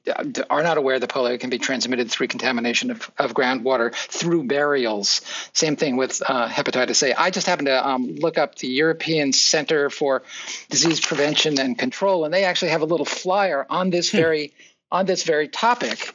are 0.50 0.64
not 0.64 0.78
aware 0.78 1.00
that 1.00 1.10
polio 1.10 1.40
can 1.40 1.50
be 1.50 1.58
transmitted 1.58 2.12
through 2.12 2.28
contamination 2.28 2.92
of, 2.92 3.10
of 3.18 3.34
groundwater 3.34 3.94
through 3.94 4.44
burials. 4.44 5.22
Same 5.54 5.76
thing 5.76 5.98
with 5.98 6.22
uh, 6.26 6.48
hepatitis 6.48 7.02
A. 7.08 7.20
I 7.20 7.32
just 7.32 7.48
happened 7.48 7.68
to 7.68 7.88
um, 7.88 8.16
look 8.16 8.38
up 8.38 8.56
the 8.56 8.68
European 8.68 9.34
Center 9.34 9.90
for 9.90 10.24
Disease 10.70 11.00
Prevention 11.00 11.60
and 11.60 11.78
Control, 11.78 12.26
and 12.26 12.34
they 12.34 12.44
actually 12.44 12.72
have 12.72 12.82
a 12.82 12.86
little 12.86 13.06
flyer 13.06 13.66
on 13.70 13.90
this 13.90 14.12
hmm. 14.12 14.18
very 14.18 14.54
on 14.92 15.06
this 15.06 15.24
very 15.24 15.48
topic 15.48 16.14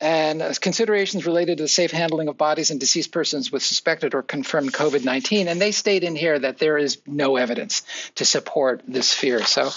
and 0.00 0.42
considerations 0.60 1.26
related 1.26 1.58
to 1.58 1.64
the 1.64 1.68
safe 1.68 1.90
handling 1.90 2.28
of 2.28 2.36
bodies 2.36 2.70
and 2.70 2.78
deceased 2.78 3.10
persons 3.10 3.50
with 3.50 3.62
suspected 3.62 4.14
or 4.14 4.22
confirmed 4.22 4.72
COVID 4.72 5.04
19. 5.04 5.48
And 5.48 5.60
they 5.60 5.72
state 5.72 6.04
in 6.04 6.14
here 6.14 6.38
that 6.38 6.58
there 6.58 6.78
is 6.78 6.98
no 7.06 7.36
evidence 7.36 7.82
to 8.16 8.24
support 8.24 8.82
this 8.86 9.12
fear. 9.12 9.44
So 9.44 9.70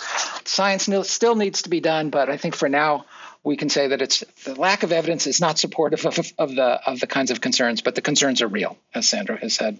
science 0.45 0.88
still 1.09 1.36
needs 1.36 1.63
to 1.63 1.69
be 1.69 1.80
done, 1.80 2.09
but 2.09 2.30
I 2.30 2.38
think 2.38 2.55
for 2.55 2.69
now, 2.69 3.05
we 3.43 3.57
can 3.57 3.69
say 3.69 3.88
that 3.88 4.01
it's 4.03 4.24
the 4.43 4.53
lack 4.53 4.84
of 4.84 4.91
evidence 4.91 5.26
is 5.26 5.41
not 5.41 5.57
supportive 5.57 6.05
of, 6.05 6.19
of, 6.38 6.55
the 6.55 6.80
of 6.86 6.99
the 6.99 7.07
kinds 7.07 7.32
of 7.32 7.41
concerns, 7.41 7.82
but 7.82 7.95
the 7.95 8.01
concerns 8.01 8.43
are 8.43 8.47
real, 8.47 8.78
as 8.93 9.07
Sandro 9.07 9.36
has 9.36 9.55
said. 9.55 9.80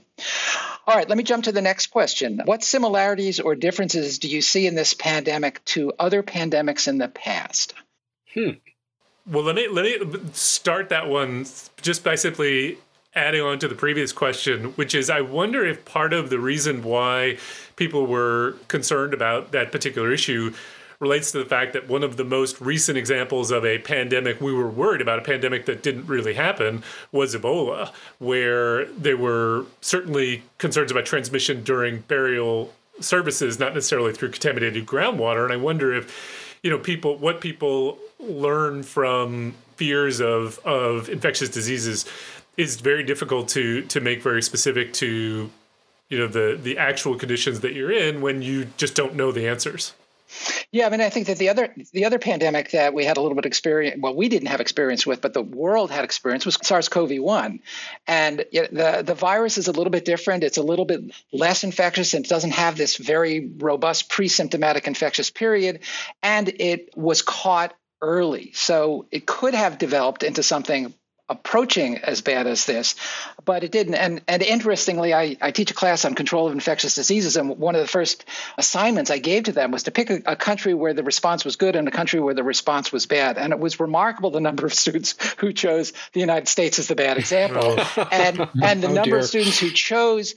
All 0.88 0.96
right, 0.96 1.08
let 1.08 1.18
me 1.18 1.24
jump 1.24 1.44
to 1.44 1.52
the 1.52 1.62
next 1.62 1.88
question. 1.88 2.42
What 2.46 2.64
similarities 2.64 3.40
or 3.40 3.54
differences 3.54 4.18
do 4.18 4.28
you 4.28 4.42
see 4.42 4.66
in 4.66 4.74
this 4.74 4.96
pandemic 4.96 5.64
to 5.66 5.94
other 6.00 6.24
pandemics 6.24 6.88
in 6.88 6.98
the 6.98 7.08
past? 7.08 7.76
Hmm. 8.34 8.52
Well, 9.30 9.44
let 9.44 9.56
me 9.56 9.68
let 9.68 9.86
me 9.86 10.20
start 10.34 10.90
that 10.90 11.08
one 11.08 11.46
just 11.82 12.04
by 12.04 12.16
simply 12.16 12.78
adding 13.14 13.42
on 13.42 13.60
to 13.60 13.68
the 13.68 13.76
previous 13.76 14.12
question, 14.12 14.66
which 14.72 14.96
is 14.96 15.10
I 15.10 15.22
wonder 15.22 15.66
if 15.66 15.86
part 15.86 16.14
of 16.14 16.30
the 16.30 16.40
reason 16.40 16.82
why 16.84 17.38
people 17.76 18.08
were 18.08 18.56
concerned 18.68 19.14
about 19.14 19.52
that 19.52 19.72
particular 19.72 20.12
issue 20.12 20.54
relates 21.00 21.32
to 21.32 21.40
the 21.40 21.46
fact 21.46 21.74
that 21.74 21.90
one 21.90 22.04
of 22.04 22.16
the 22.16 22.24
most 22.24 22.62
recent 22.62 22.98
examples 22.98 23.52
of 23.52 23.66
a 23.66 23.80
pandemic 23.80 24.40
we 24.40 24.54
were 24.54 24.70
worried 24.70 25.02
about 25.02 25.20
a 25.20 25.24
pandemic 25.24 25.66
that 25.66 25.84
didn't 25.84 26.06
really 26.06 26.36
happen 26.36 26.84
was 27.12 27.36
Ebola, 27.36 27.92
where 28.20 28.86
there 28.86 29.18
were 29.18 29.66
certainly 29.82 30.44
concerns 30.60 30.92
about 30.92 31.06
transmission 31.06 31.64
during 31.64 32.00
burial 32.02 32.74
services, 33.00 33.60
not 33.60 33.74
necessarily 33.74 34.14
through 34.14 34.30
contaminated 34.30 34.86
groundwater. 34.86 35.44
And 35.44 35.52
I 35.52 35.58
wonder 35.58 35.92
if, 35.94 36.41
you 36.64 36.70
know, 36.70 36.78
people 36.78 37.18
what 37.18 37.42
people 37.42 37.98
learn 38.20 38.84
from 38.84 39.56
fears 39.76 40.20
of 40.20 40.60
of 40.60 41.10
infectious 41.10 41.50
diseases 41.50 42.06
is 42.58 42.80
very 42.80 43.04
difficult 43.04 43.50
to 43.50 43.82
to 43.84 44.00
make 44.00 44.22
very 44.22 44.42
specific 44.42 44.94
to 44.94 45.50
you 46.10 46.18
know 46.18 46.28
the 46.28 46.60
the 46.62 46.78
actual 46.78 47.16
conditions 47.16 47.62
that 47.62 47.74
you're 47.74 47.92
in 47.92 48.22
when 48.22 48.42
you 48.42 48.68
just 48.78 48.96
don't 48.96 49.16
know 49.16 49.32
the 49.32 49.48
answers. 49.48 49.94
Yeah, 50.74 50.86
I 50.86 50.90
mean, 50.90 51.02
I 51.02 51.10
think 51.10 51.28
that 51.28 51.38
the 51.38 51.50
other 51.50 51.74
the 51.92 52.06
other 52.06 52.18
pandemic 52.18 52.72
that 52.72 52.94
we 52.94 53.04
had 53.04 53.18
a 53.18 53.22
little 53.22 53.36
bit 53.36 53.44
of 53.44 53.50
experience, 53.50 54.00
well, 54.02 54.16
we 54.16 54.30
didn't 54.30 54.48
have 54.48 54.62
experience 54.62 55.06
with, 55.06 55.20
but 55.20 55.34
the 55.34 55.42
world 55.42 55.92
had 55.92 56.06
experience 56.06 56.46
was 56.46 56.58
SARS-CoV-1, 56.62 57.60
and 58.08 58.46
the 58.54 59.04
the 59.06 59.14
virus 59.14 59.58
is 59.58 59.68
a 59.68 59.74
little 59.74 59.92
bit 59.92 60.06
different. 60.06 60.46
It's 60.46 60.58
a 60.58 60.64
little 60.64 60.86
bit 60.86 61.12
less 61.34 61.66
infectious, 61.66 62.14
and 62.14 62.24
it 62.26 62.30
doesn't 62.30 62.52
have 62.52 62.78
this 62.78 62.96
very 62.96 63.52
robust 63.58 64.08
pre-symptomatic 64.10 64.88
infectious 64.88 65.30
period, 65.30 65.82
and 66.24 66.48
it 66.48 66.96
was 66.96 67.22
caught 67.22 67.76
early. 68.02 68.52
So 68.54 69.08
it 69.12 69.26
could 69.26 69.54
have 69.54 69.78
developed 69.78 70.24
into 70.24 70.42
something 70.42 70.94
approaching 71.32 71.98
as 72.00 72.22
bad 72.22 72.46
as 72.46 72.66
this, 72.66 72.96
but 73.46 73.64
it 73.64 73.72
didn't. 73.72 73.96
And, 73.96 74.22
and 74.28 74.44
interestingly, 74.44 75.14
I, 75.14 75.38
I 75.42 75.52
teach 75.52 75.72
a 75.72 75.74
class 75.74 76.04
on 76.04 76.14
control 76.14 76.48
of 76.48 76.54
infectious 76.54 76.94
diseases, 76.94 77.38
and 77.38 77.58
one 77.58 77.74
of 77.74 77.82
the 77.82 77.88
first 77.88 78.26
assignments 78.58 79.10
I 79.10 79.18
gave 79.18 79.46
to 79.46 79.54
them 79.54 79.72
was 79.72 79.84
to 79.84 79.92
pick 79.92 80.10
a, 80.10 80.22
a, 80.26 80.36
country 80.36 80.74
where 80.74 80.94
the 80.94 81.04
response 81.04 81.46
was 81.46 81.56
good 81.56 81.78
and 81.78 81.88
a 81.88 81.92
country 81.92 82.20
where 82.20 82.34
the 82.34 82.44
response 82.44 82.92
was 82.92 83.06
bad. 83.06 83.38
And 83.38 83.54
it 83.54 83.60
was 83.60 83.80
remarkable 83.80 84.30
the 84.30 84.42
number 84.42 84.66
of 84.66 84.74
students 84.74 85.16
who 85.38 85.54
chose 85.54 85.94
the 86.12 86.20
United 86.20 86.50
States 86.50 86.78
as 86.80 86.88
the 86.88 86.96
bad 86.96 87.18
example, 87.18 87.62
oh. 87.78 88.08
and 88.12 88.50
and 88.62 88.84
the 88.84 88.90
oh, 88.90 88.94
number 88.94 89.12
dear. 89.12 89.20
of 89.20 89.26
students 89.26 89.58
who 89.58 89.72
chose 89.72 90.36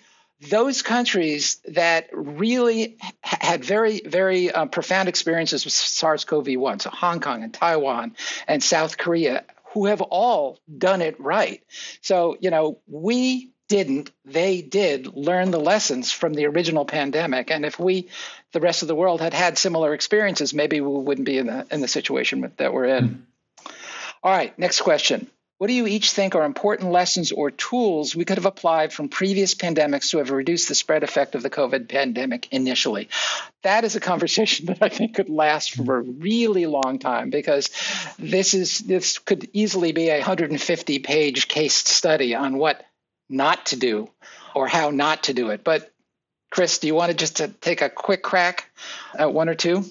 those 0.50 0.82
countries 0.82 1.60
that 1.68 2.08
really 2.12 2.98
had 3.20 3.64
very, 3.64 4.00
very 4.04 4.50
uh, 4.50 4.66
profound 4.66 5.08
experiences 5.08 5.64
with 5.64 5.72
SARS 5.72 6.24
CoV 6.24 6.56
1, 6.56 6.80
so 6.80 6.90
Hong 6.90 7.20
Kong 7.20 7.42
and 7.42 7.52
Taiwan 7.52 8.14
and 8.46 8.62
South 8.62 8.98
Korea, 8.98 9.44
who 9.74 9.86
have 9.86 10.00
all 10.00 10.58
done 10.78 11.02
it 11.02 11.20
right. 11.20 11.62
So, 12.00 12.36
you 12.40 12.50
know, 12.50 12.78
we 12.86 13.50
didn't, 13.68 14.10
they 14.24 14.62
did 14.62 15.06
learn 15.16 15.50
the 15.50 15.58
lessons 15.58 16.12
from 16.12 16.32
the 16.34 16.46
original 16.46 16.84
pandemic. 16.84 17.50
And 17.50 17.64
if 17.64 17.78
we, 17.78 18.08
the 18.52 18.60
rest 18.60 18.82
of 18.82 18.88
the 18.88 18.94
world, 18.94 19.20
had 19.20 19.34
had 19.34 19.58
similar 19.58 19.92
experiences, 19.92 20.54
maybe 20.54 20.80
we 20.80 20.88
wouldn't 20.88 21.26
be 21.26 21.38
in 21.38 21.46
the, 21.46 21.66
in 21.70 21.80
the 21.80 21.88
situation 21.88 22.52
that 22.56 22.72
we're 22.72 22.84
in. 22.84 23.08
Mm-hmm. 23.08 23.72
All 24.22 24.32
right, 24.32 24.58
next 24.58 24.80
question. 24.80 25.28
What 25.58 25.68
do 25.68 25.72
you 25.74 25.86
each 25.86 26.10
think 26.10 26.34
are 26.34 26.44
important 26.44 26.90
lessons 26.90 27.30
or 27.30 27.50
tools 27.52 28.16
we 28.16 28.24
could 28.24 28.38
have 28.38 28.46
applied 28.46 28.92
from 28.92 29.08
previous 29.08 29.54
pandemics 29.54 30.10
to 30.10 30.18
have 30.18 30.30
reduced 30.30 30.68
the 30.68 30.74
spread 30.74 31.04
effect 31.04 31.36
of 31.36 31.44
the 31.44 31.50
COVID 31.50 31.88
pandemic 31.88 32.48
initially? 32.50 33.08
That 33.62 33.84
is 33.84 33.94
a 33.94 34.00
conversation 34.00 34.66
that 34.66 34.78
I 34.82 34.88
think 34.88 35.14
could 35.14 35.28
last 35.28 35.72
for 35.72 35.98
a 35.98 36.02
really 36.02 36.66
long 36.66 36.98
time 36.98 37.30
because 37.30 37.70
this 38.18 38.52
is 38.54 38.80
this 38.80 39.18
could 39.20 39.48
easily 39.52 39.92
be 39.92 40.08
a 40.08 40.18
150 40.18 40.98
page 40.98 41.46
case 41.46 41.74
study 41.74 42.34
on 42.34 42.58
what 42.58 42.84
not 43.28 43.66
to 43.66 43.76
do 43.76 44.10
or 44.54 44.66
how 44.66 44.90
not 44.90 45.24
to 45.24 45.34
do 45.34 45.50
it. 45.50 45.62
But 45.62 45.90
Chris, 46.50 46.78
do 46.78 46.88
you 46.88 46.94
want 46.94 47.10
to 47.10 47.16
just 47.16 47.36
to 47.36 47.48
take 47.48 47.80
a 47.80 47.88
quick 47.88 48.22
crack 48.22 48.70
at 49.16 49.32
one 49.32 49.48
or 49.48 49.54
two? 49.54 49.84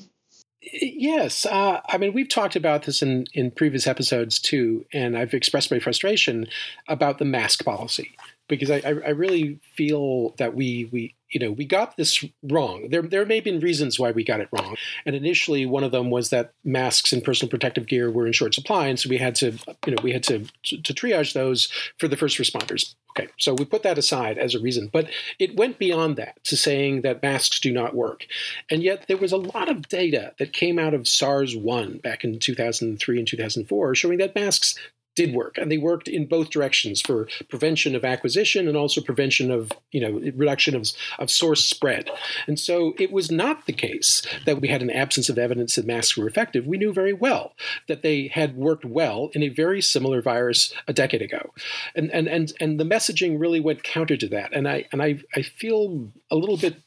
Yes, 0.71 1.45
uh, 1.45 1.81
I 1.87 1.97
mean 1.97 2.13
we've 2.13 2.29
talked 2.29 2.55
about 2.55 2.83
this 2.83 3.01
in 3.01 3.25
in 3.33 3.51
previous 3.51 3.85
episodes 3.85 4.39
too, 4.39 4.85
and 4.93 5.17
I've 5.17 5.33
expressed 5.33 5.71
my 5.71 5.79
frustration 5.79 6.47
about 6.87 7.17
the 7.17 7.25
mask 7.25 7.65
policy 7.65 8.15
because 8.47 8.69
I, 8.69 8.81
I 8.85 9.09
really 9.09 9.59
feel 9.75 10.33
that 10.37 10.53
we 10.55 10.89
we 10.91 11.15
you 11.29 11.39
know 11.39 11.51
we 11.51 11.65
got 11.65 11.97
this 11.97 12.23
wrong. 12.43 12.89
There 12.89 13.01
there 13.01 13.25
may 13.25 13.35
have 13.35 13.43
been 13.43 13.59
reasons 13.59 13.99
why 13.99 14.11
we 14.11 14.23
got 14.23 14.41
it 14.41 14.49
wrong, 14.51 14.75
and 15.05 15.15
initially 15.15 15.65
one 15.65 15.83
of 15.83 15.91
them 15.91 16.09
was 16.09 16.29
that 16.29 16.53
masks 16.63 17.13
and 17.13 17.23
personal 17.23 17.49
protective 17.49 17.87
gear 17.87 18.11
were 18.11 18.27
in 18.27 18.33
short 18.33 18.53
supply, 18.53 18.87
and 18.87 18.99
so 18.99 19.09
we 19.09 19.17
had 19.17 19.35
to 19.35 19.53
you 19.85 19.95
know 19.95 20.03
we 20.03 20.11
had 20.11 20.23
to 20.23 20.45
to, 20.63 20.81
to 20.81 20.93
triage 20.93 21.33
those 21.33 21.69
for 21.97 22.07
the 22.07 22.17
first 22.17 22.37
responders. 22.37 22.95
Okay, 23.17 23.29
so 23.37 23.53
we 23.53 23.65
put 23.65 23.83
that 23.83 23.99
aside 23.99 24.39
as 24.39 24.55
a 24.55 24.59
reason, 24.59 24.89
but 24.91 25.07
it 25.37 25.55
went 25.55 25.77
beyond 25.77 26.15
that 26.15 26.43
to 26.45 26.57
saying 26.57 27.01
that 27.01 27.21
masks 27.21 27.59
do 27.59 27.71
not 27.71 27.95
work. 27.95 28.25
And 28.71 28.81
yet 28.81 29.05
there 29.07 29.17
was 29.17 29.31
a 29.31 29.37
lot 29.37 29.69
of 29.69 29.87
data 29.87 30.33
that 30.39 30.51
came 30.51 30.79
out 30.79 30.95
of 30.95 31.07
SARS 31.07 31.55
1 31.55 31.99
back 31.99 32.23
in 32.23 32.39
2003 32.39 33.19
and 33.19 33.27
2004 33.27 33.93
showing 33.93 34.17
that 34.17 34.33
masks 34.33 34.75
did 35.15 35.33
work 35.33 35.57
and 35.57 35.71
they 35.71 35.77
worked 35.77 36.07
in 36.07 36.25
both 36.25 36.49
directions 36.49 37.01
for 37.01 37.27
prevention 37.49 37.95
of 37.95 38.03
acquisition 38.03 38.67
and 38.67 38.75
also 38.75 39.01
prevention 39.01 39.51
of 39.51 39.71
you 39.91 40.01
know 40.01 40.19
reduction 40.35 40.75
of, 40.75 40.91
of 41.19 41.29
source 41.29 41.63
spread. 41.63 42.09
And 42.47 42.59
so 42.59 42.93
it 42.97 43.11
was 43.11 43.31
not 43.31 43.65
the 43.65 43.73
case 43.73 44.21
that 44.45 44.59
we 44.59 44.67
had 44.67 44.81
an 44.81 44.89
absence 44.89 45.29
of 45.29 45.37
evidence 45.37 45.75
that 45.75 45.85
masks 45.85 46.17
were 46.17 46.27
effective. 46.27 46.65
We 46.65 46.77
knew 46.77 46.93
very 46.93 47.13
well 47.13 47.53
that 47.87 48.01
they 48.01 48.27
had 48.27 48.55
worked 48.55 48.85
well 48.85 49.29
in 49.33 49.43
a 49.43 49.49
very 49.49 49.81
similar 49.81 50.21
virus 50.21 50.73
a 50.87 50.93
decade 50.93 51.21
ago. 51.21 51.51
And 51.95 52.09
and 52.11 52.27
and, 52.27 52.53
and 52.59 52.79
the 52.79 52.85
messaging 52.85 53.39
really 53.39 53.59
went 53.59 53.83
counter 53.83 54.17
to 54.17 54.27
that. 54.29 54.53
And 54.53 54.67
i 54.67 54.85
and 54.91 55.01
i 55.01 55.19
i 55.35 55.41
feel 55.41 56.09
a 56.31 56.35
little 56.35 56.57
bit 56.57 56.77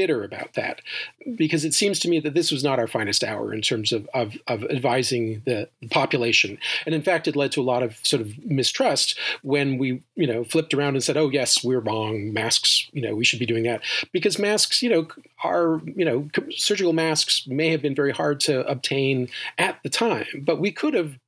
bitter 0.00 0.24
about 0.24 0.54
that 0.54 0.80
because 1.36 1.62
it 1.62 1.74
seems 1.74 1.98
to 1.98 2.08
me 2.08 2.18
that 2.20 2.32
this 2.32 2.50
was 2.50 2.64
not 2.64 2.78
our 2.78 2.86
finest 2.86 3.22
hour 3.22 3.52
in 3.52 3.60
terms 3.60 3.92
of, 3.92 4.08
of, 4.14 4.34
of 4.46 4.64
advising 4.70 5.42
the 5.44 5.68
population. 5.90 6.56
And 6.86 6.94
in 6.94 7.02
fact, 7.02 7.28
it 7.28 7.36
led 7.36 7.52
to 7.52 7.60
a 7.60 7.70
lot 7.72 7.82
of 7.82 7.98
sort 8.02 8.22
of 8.22 8.42
mistrust 8.42 9.18
when 9.42 9.76
we, 9.76 10.00
you 10.16 10.26
know, 10.26 10.42
flipped 10.42 10.72
around 10.72 10.94
and 10.94 11.04
said, 11.04 11.18
oh, 11.18 11.28
yes, 11.28 11.62
we're 11.62 11.80
wrong. 11.80 12.32
Masks, 12.32 12.88
you 12.94 13.02
know, 13.02 13.14
we 13.14 13.26
should 13.26 13.38
be 13.38 13.44
doing 13.44 13.64
that. 13.64 13.82
Because 14.10 14.38
masks, 14.38 14.82
you 14.82 14.88
know, 14.88 15.06
are, 15.44 15.82
you 15.84 16.06
know, 16.06 16.30
surgical 16.48 16.94
masks 16.94 17.46
may 17.46 17.68
have 17.68 17.82
been 17.82 17.94
very 17.94 18.12
hard 18.12 18.40
to 18.40 18.66
obtain 18.66 19.28
at 19.58 19.82
the 19.82 19.90
time, 19.90 20.24
but 20.40 20.60
we 20.60 20.72
could 20.72 20.94
have 20.94 21.18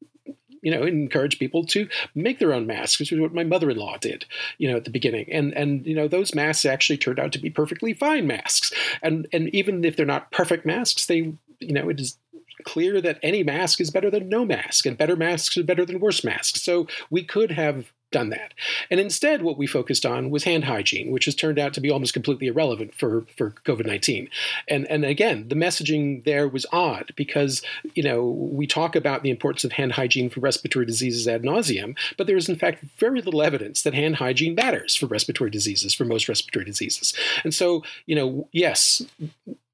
you 0.62 0.70
know, 0.70 0.84
encourage 0.84 1.38
people 1.38 1.64
to 1.66 1.88
make 2.14 2.38
their 2.38 2.52
own 2.52 2.66
masks, 2.66 2.98
which 2.98 3.12
is 3.12 3.20
what 3.20 3.34
my 3.34 3.44
mother-in-law 3.44 3.98
did, 3.98 4.24
you 4.58 4.70
know, 4.70 4.76
at 4.76 4.84
the 4.84 4.90
beginning. 4.90 5.30
And 5.30 5.52
and 5.54 5.84
you 5.84 5.94
know, 5.94 6.08
those 6.08 6.34
masks 6.34 6.64
actually 6.64 6.98
turned 6.98 7.18
out 7.18 7.32
to 7.32 7.38
be 7.38 7.50
perfectly 7.50 7.92
fine 7.92 8.26
masks. 8.26 8.72
And 9.02 9.26
and 9.32 9.48
even 9.54 9.84
if 9.84 9.96
they're 9.96 10.06
not 10.06 10.30
perfect 10.30 10.64
masks, 10.64 11.06
they 11.06 11.34
you 11.60 11.72
know, 11.72 11.88
it 11.88 12.00
is 12.00 12.16
clear 12.64 13.00
that 13.00 13.18
any 13.22 13.42
mask 13.42 13.80
is 13.80 13.90
better 13.90 14.10
than 14.10 14.28
no 14.28 14.44
mask, 14.44 14.86
and 14.86 14.96
better 14.96 15.16
masks 15.16 15.56
are 15.56 15.64
better 15.64 15.84
than 15.84 16.00
worse 16.00 16.24
masks. 16.24 16.62
So 16.62 16.86
we 17.10 17.24
could 17.24 17.50
have 17.50 17.92
done 18.12 18.30
that. 18.30 18.54
And 18.90 19.00
instead, 19.00 19.42
what 19.42 19.58
we 19.58 19.66
focused 19.66 20.06
on 20.06 20.30
was 20.30 20.44
hand 20.44 20.64
hygiene, 20.64 21.10
which 21.10 21.24
has 21.24 21.34
turned 21.34 21.58
out 21.58 21.74
to 21.74 21.80
be 21.80 21.90
almost 21.90 22.12
completely 22.12 22.46
irrelevant 22.46 22.94
for, 22.94 23.26
for 23.36 23.50
COVID 23.64 23.86
19. 23.86 24.28
And, 24.68 24.86
and 24.86 25.04
again, 25.04 25.48
the 25.48 25.54
messaging 25.54 26.24
there 26.24 26.46
was 26.46 26.66
odd 26.72 27.12
because, 27.16 27.62
you 27.94 28.02
know, 28.02 28.24
we 28.24 28.66
talk 28.66 28.94
about 28.94 29.22
the 29.22 29.30
importance 29.30 29.64
of 29.64 29.72
hand 29.72 29.92
hygiene 29.92 30.30
for 30.30 30.40
respiratory 30.40 30.86
diseases 30.86 31.26
ad 31.26 31.42
nauseum, 31.42 31.96
but 32.16 32.26
there 32.26 32.36
is, 32.36 32.48
in 32.48 32.56
fact, 32.56 32.84
very 32.98 33.20
little 33.20 33.42
evidence 33.42 33.82
that 33.82 33.94
hand 33.94 34.16
hygiene 34.16 34.54
matters 34.54 34.94
for 34.94 35.06
respiratory 35.06 35.50
diseases, 35.50 35.94
for 35.94 36.04
most 36.04 36.28
respiratory 36.28 36.64
diseases. 36.64 37.14
And 37.44 37.54
so, 37.54 37.82
you 38.06 38.14
know, 38.14 38.48
yes, 38.52 39.02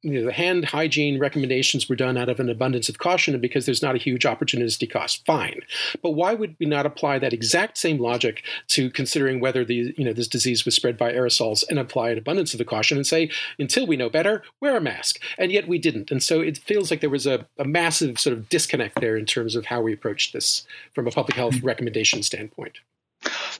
you 0.02 0.12
know, 0.12 0.26
the 0.26 0.32
hand 0.32 0.64
hygiene 0.64 1.18
recommendations 1.18 1.88
were 1.88 1.96
done 1.96 2.16
out 2.16 2.28
of 2.28 2.38
an 2.38 2.48
abundance 2.48 2.88
of 2.88 2.98
caution 2.98 3.34
and 3.34 3.42
because 3.42 3.66
there's 3.66 3.82
not 3.82 3.96
a 3.96 3.98
huge 3.98 4.22
opportunistic 4.22 4.90
cost. 4.90 5.24
Fine, 5.26 5.60
but 6.02 6.12
why 6.12 6.34
would 6.34 6.54
we 6.60 6.66
not 6.66 6.86
apply 6.86 7.18
that 7.18 7.32
exact 7.32 7.76
same 7.76 7.98
logic 7.98 8.44
to 8.68 8.90
considering 8.90 9.40
whether 9.40 9.64
the 9.64 9.92
you 9.96 10.04
know 10.04 10.12
this 10.12 10.28
disease 10.28 10.64
was 10.64 10.74
spread 10.74 10.96
by 10.96 11.12
aerosols 11.12 11.64
and 11.68 11.78
apply 11.78 12.10
an 12.10 12.18
abundance 12.18 12.54
of 12.54 12.58
the 12.58 12.64
caution 12.64 12.96
and 12.96 13.06
say 13.06 13.30
until 13.58 13.86
we 13.86 13.96
know 13.96 14.08
better, 14.08 14.42
wear 14.60 14.76
a 14.76 14.80
mask, 14.80 15.20
and 15.36 15.50
yet 15.50 15.66
we 15.66 15.78
didn't, 15.78 16.10
and 16.10 16.22
so 16.22 16.40
it 16.40 16.58
feels 16.58 16.90
like 16.90 17.00
there 17.00 17.10
was 17.10 17.26
a, 17.26 17.46
a 17.58 17.64
massive 17.64 18.20
sort 18.20 18.36
of 18.36 18.48
disconnect 18.48 19.00
there 19.00 19.16
in 19.16 19.26
terms 19.26 19.56
of 19.56 19.66
how 19.66 19.80
we 19.80 19.92
approached 19.92 20.32
this 20.32 20.66
from 20.94 21.06
a 21.06 21.10
public 21.10 21.36
health 21.36 21.60
recommendation 21.62 22.22
standpoint. 22.22 22.78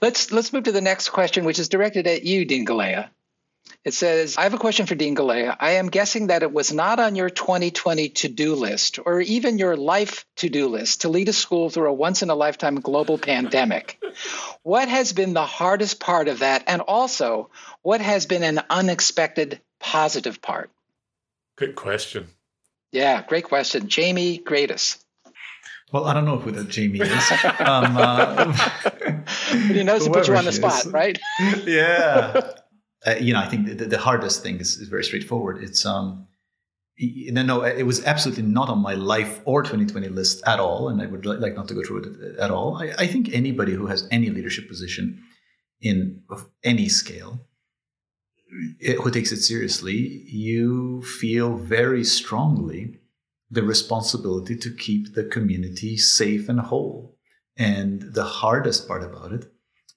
Let's 0.00 0.30
let's 0.30 0.52
move 0.52 0.64
to 0.64 0.72
the 0.72 0.80
next 0.80 1.08
question, 1.08 1.44
which 1.44 1.58
is 1.58 1.68
directed 1.68 2.06
at 2.06 2.24
you, 2.24 2.44
Dean 2.44 2.64
Galea. 2.64 3.08
It 3.88 3.94
says, 3.94 4.36
I 4.36 4.42
have 4.42 4.52
a 4.52 4.58
question 4.58 4.84
for 4.84 4.94
Dean 4.94 5.16
Galea. 5.16 5.56
I 5.58 5.76
am 5.76 5.88
guessing 5.88 6.26
that 6.26 6.42
it 6.42 6.52
was 6.52 6.74
not 6.74 7.00
on 7.00 7.16
your 7.16 7.30
2020 7.30 8.10
to 8.10 8.28
do 8.28 8.54
list 8.54 8.98
or 9.02 9.22
even 9.22 9.56
your 9.56 9.78
life 9.78 10.26
to 10.36 10.50
do 10.50 10.68
list 10.68 11.00
to 11.00 11.08
lead 11.08 11.30
a 11.30 11.32
school 11.32 11.70
through 11.70 11.88
a 11.88 11.92
once 11.94 12.22
in 12.22 12.28
a 12.28 12.34
lifetime 12.34 12.80
global 12.80 13.16
pandemic. 13.16 13.98
What 14.62 14.90
has 14.90 15.14
been 15.14 15.32
the 15.32 15.46
hardest 15.46 16.00
part 16.00 16.28
of 16.28 16.40
that? 16.40 16.64
And 16.66 16.82
also, 16.82 17.48
what 17.80 18.02
has 18.02 18.26
been 18.26 18.42
an 18.42 18.60
unexpected 18.68 19.58
positive 19.80 20.42
part? 20.42 20.70
Good 21.56 21.74
question. 21.74 22.26
Yeah, 22.92 23.22
great 23.22 23.44
question. 23.44 23.88
Jamie 23.88 24.38
Gradus. 24.38 25.02
Well, 25.92 26.04
I 26.04 26.12
don't 26.12 26.26
know 26.26 26.36
who 26.36 26.50
that 26.50 26.68
Jamie 26.68 27.00
is. 27.00 27.32
um, 27.60 27.96
uh, 27.96 28.54
but 28.84 29.28
he 29.50 29.82
knows 29.82 30.04
to 30.04 30.10
put 30.10 30.28
you 30.28 30.36
on 30.36 30.44
the 30.44 30.52
spot, 30.52 30.84
is. 30.84 30.92
right? 30.92 31.18
yeah 31.64 32.52
uh, 33.06 33.14
you 33.20 33.32
know, 33.32 33.40
I 33.40 33.46
think 33.46 33.78
the, 33.78 33.86
the 33.86 33.98
hardest 33.98 34.42
thing 34.42 34.58
is, 34.58 34.76
is, 34.76 34.88
very 34.88 35.04
straightforward. 35.04 35.62
It's 35.62 35.86
um, 35.86 36.26
no, 36.98 37.42
no, 37.42 37.62
it 37.62 37.84
was 37.84 38.04
absolutely 38.04 38.42
not 38.42 38.68
on 38.68 38.80
my 38.80 38.94
life 38.94 39.40
or 39.44 39.62
2020 39.62 40.08
list 40.08 40.42
at 40.46 40.58
all, 40.58 40.88
and 40.88 41.00
I 41.00 41.06
would 41.06 41.24
like 41.24 41.54
not 41.54 41.68
to 41.68 41.74
go 41.74 41.82
through 41.84 42.02
it 42.02 42.38
at 42.38 42.50
all. 42.50 42.76
I, 42.76 42.92
I 42.98 43.06
think 43.06 43.32
anybody 43.32 43.72
who 43.72 43.86
has 43.86 44.08
any 44.10 44.30
leadership 44.30 44.68
position 44.68 45.22
in 45.80 46.22
of 46.28 46.48
any 46.64 46.88
scale, 46.88 47.38
it, 48.80 48.96
who 48.96 49.10
takes 49.10 49.30
it 49.30 49.42
seriously, 49.42 50.24
you 50.26 51.02
feel 51.02 51.56
very 51.56 52.02
strongly 52.02 52.98
the 53.50 53.62
responsibility 53.62 54.56
to 54.56 54.70
keep 54.74 55.14
the 55.14 55.24
community 55.24 55.96
safe 55.96 56.48
and 56.48 56.60
whole. 56.60 57.16
And 57.56 58.02
the 58.12 58.24
hardest 58.24 58.86
part 58.86 59.02
about 59.02 59.32
it 59.32 59.46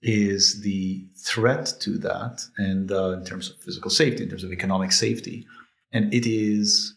is 0.01 0.61
the 0.61 1.05
threat 1.15 1.73
to 1.81 1.97
that, 1.99 2.43
and 2.57 2.91
uh, 2.91 3.11
in 3.11 3.23
terms 3.23 3.49
of 3.49 3.57
physical 3.57 3.91
safety, 3.91 4.23
in 4.23 4.29
terms 4.29 4.43
of 4.43 4.51
economic 4.51 4.91
safety, 4.91 5.45
and 5.91 6.13
it 6.13 6.25
is 6.25 6.95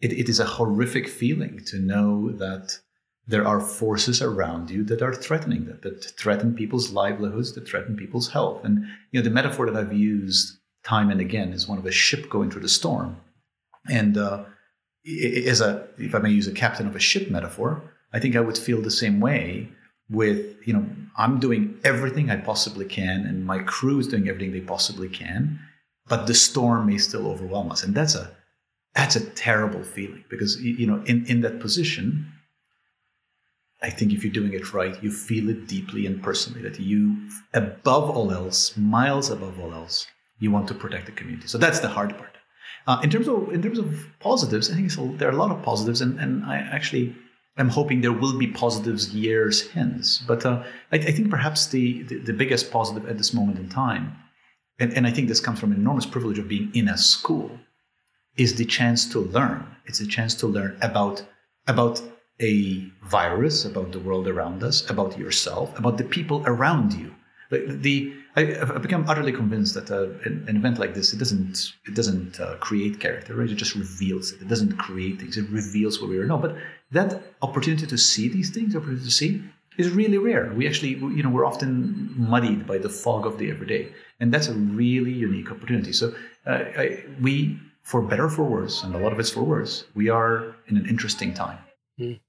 it, 0.00 0.12
it 0.12 0.28
is 0.28 0.40
a 0.40 0.44
horrific 0.44 1.08
feeling 1.08 1.60
to 1.66 1.78
know 1.78 2.32
that 2.32 2.78
there 3.26 3.46
are 3.46 3.60
forces 3.60 4.20
around 4.20 4.68
you 4.68 4.82
that 4.84 5.00
are 5.00 5.14
threatening 5.14 5.64
that, 5.66 5.82
that 5.82 6.04
threaten 6.18 6.54
people's 6.54 6.90
livelihoods, 6.90 7.52
that 7.52 7.68
threaten 7.68 7.96
people's 7.96 8.28
health. 8.28 8.64
And 8.64 8.84
you 9.12 9.20
know, 9.20 9.22
the 9.22 9.30
metaphor 9.30 9.70
that 9.70 9.76
I've 9.76 9.92
used 9.92 10.58
time 10.84 11.10
and 11.10 11.20
again 11.20 11.52
is 11.52 11.68
one 11.68 11.78
of 11.78 11.86
a 11.86 11.92
ship 11.92 12.28
going 12.28 12.50
through 12.50 12.62
the 12.62 12.68
storm. 12.68 13.16
And 13.88 14.18
uh, 14.18 14.44
as 15.46 15.60
a, 15.60 15.86
if 15.98 16.14
I 16.14 16.18
may 16.18 16.30
use 16.30 16.48
a 16.48 16.52
captain 16.52 16.88
of 16.88 16.96
a 16.96 17.00
ship 17.00 17.30
metaphor, 17.30 17.82
I 18.12 18.18
think 18.18 18.34
I 18.34 18.40
would 18.40 18.58
feel 18.58 18.82
the 18.82 18.90
same 18.90 19.20
way 19.20 19.70
with 20.12 20.56
you 20.66 20.72
know 20.72 20.86
i'm 21.16 21.40
doing 21.40 21.76
everything 21.82 22.30
i 22.30 22.36
possibly 22.36 22.84
can 22.84 23.26
and 23.26 23.44
my 23.44 23.58
crew 23.58 23.98
is 23.98 24.06
doing 24.06 24.28
everything 24.28 24.52
they 24.52 24.60
possibly 24.60 25.08
can 25.08 25.58
but 26.08 26.26
the 26.26 26.34
storm 26.34 26.86
may 26.86 26.98
still 26.98 27.26
overwhelm 27.26 27.70
us. 27.70 27.82
And 27.82 27.94
that's 27.94 28.14
a 28.14 28.30
that's 28.94 29.16
a 29.16 29.24
terrible 29.30 29.82
feeling 29.82 30.24
because 30.28 30.60
you 30.60 30.86
know 30.86 31.02
in 31.06 31.24
in 31.24 31.40
that 31.40 31.60
position 31.60 32.30
i 33.82 33.88
think 33.88 34.12
if 34.12 34.22
you're 34.22 34.38
doing 34.40 34.52
it 34.52 34.74
right 34.74 35.02
you 35.02 35.10
feel 35.10 35.48
it 35.48 35.66
deeply 35.66 36.04
and 36.04 36.22
personally 36.22 36.60
that 36.60 36.78
you 36.78 37.16
above 37.54 38.10
all 38.10 38.30
else 38.30 38.76
miles 38.76 39.30
above 39.30 39.58
all 39.58 39.72
else 39.72 40.06
you 40.40 40.50
want 40.50 40.68
to 40.68 40.74
protect 40.74 41.06
the 41.06 41.12
community. 41.12 41.46
So 41.48 41.56
that's 41.56 41.80
the 41.80 41.88
hard 41.88 42.18
part. 42.18 42.36
Uh, 42.86 43.00
in 43.02 43.08
terms 43.08 43.28
of 43.28 43.50
in 43.54 43.62
terms 43.62 43.78
of 43.78 44.06
positives 44.20 44.70
i 44.70 44.74
think 44.74 45.18
there 45.18 45.28
are 45.28 45.36
a 45.38 45.42
lot 45.44 45.50
of 45.50 45.62
positives 45.62 46.02
and 46.02 46.20
and 46.20 46.44
i 46.44 46.56
actually 46.58 47.16
I'm 47.56 47.68
hoping 47.68 48.00
there 48.00 48.12
will 48.12 48.38
be 48.38 48.46
positives 48.46 49.14
years 49.14 49.68
hence. 49.70 50.22
But 50.26 50.46
uh, 50.46 50.62
I, 50.90 50.96
I, 50.96 51.12
think 51.12 51.30
perhaps 51.30 51.66
the, 51.66 52.02
the, 52.04 52.18
the, 52.18 52.32
biggest 52.32 52.70
positive 52.70 53.08
at 53.08 53.18
this 53.18 53.34
moment 53.34 53.58
in 53.58 53.68
time, 53.68 54.16
and, 54.78 54.92
and 54.94 55.06
I 55.06 55.10
think 55.10 55.28
this 55.28 55.40
comes 55.40 55.60
from 55.60 55.72
an 55.72 55.78
enormous 55.78 56.06
privilege 56.06 56.38
of 56.38 56.48
being 56.48 56.70
in 56.74 56.88
a 56.88 56.96
school, 56.96 57.50
is 58.36 58.54
the 58.54 58.64
chance 58.64 59.10
to 59.12 59.18
learn. 59.18 59.66
It's 59.84 60.00
a 60.00 60.06
chance 60.06 60.34
to 60.36 60.46
learn 60.46 60.78
about 60.80 61.24
about 61.68 62.02
a 62.40 62.90
virus, 63.04 63.64
about 63.64 63.92
the 63.92 64.00
world 64.00 64.26
around 64.26 64.64
us, 64.64 64.88
about 64.90 65.18
yourself, 65.18 65.78
about 65.78 65.98
the 65.98 66.04
people 66.04 66.42
around 66.46 66.92
you. 66.92 67.14
The, 67.50 68.14
I, 68.34 68.44
have 68.44 68.80
become 68.80 69.04
utterly 69.08 69.32
convinced 69.32 69.74
that 69.74 69.90
uh, 69.90 70.04
an, 70.24 70.46
an, 70.48 70.56
event 70.56 70.78
like 70.78 70.94
this 70.94 71.12
it 71.12 71.18
doesn't 71.18 71.72
it 71.86 71.94
doesn't 71.94 72.40
uh, 72.40 72.56
create 72.56 72.98
character, 72.98 73.34
right? 73.34 73.50
It 73.50 73.56
just 73.56 73.74
reveals 73.74 74.32
it. 74.32 74.40
It 74.40 74.48
doesn't 74.48 74.78
create 74.78 75.20
things. 75.20 75.36
It 75.36 75.48
reveals 75.50 76.00
what 76.00 76.08
we 76.08 76.18
are. 76.18 76.24
No, 76.24 76.38
but 76.38 76.56
that 76.92 77.22
opportunity 77.42 77.86
to 77.86 77.98
see 77.98 78.28
these 78.28 78.50
things, 78.50 78.74
opportunity 78.74 79.04
to 79.04 79.10
see, 79.10 79.42
is 79.76 79.90
really 79.90 80.18
rare. 80.18 80.50
We 80.54 80.66
actually, 80.66 80.90
you 80.90 81.22
know, 81.22 81.30
we're 81.30 81.44
often 81.46 82.14
muddied 82.16 82.66
by 82.66 82.78
the 82.78 82.88
fog 82.88 83.26
of 83.26 83.38
the 83.38 83.50
everyday, 83.50 83.92
and 84.20 84.32
that's 84.32 84.48
a 84.48 84.54
really 84.54 85.12
unique 85.12 85.50
opportunity. 85.50 85.92
So 85.92 86.14
uh, 86.46 86.64
I, 86.76 87.04
we, 87.20 87.58
for 87.82 88.00
better 88.00 88.28
for 88.28 88.44
worse, 88.44 88.82
and 88.82 88.94
a 88.94 88.98
lot 88.98 89.12
of 89.12 89.20
it's 89.20 89.30
for 89.30 89.42
worse, 89.42 89.84
we 89.94 90.08
are 90.08 90.54
in 90.68 90.76
an 90.76 90.86
interesting 90.86 91.34
time. 91.34 91.58
Mm. 91.98 92.20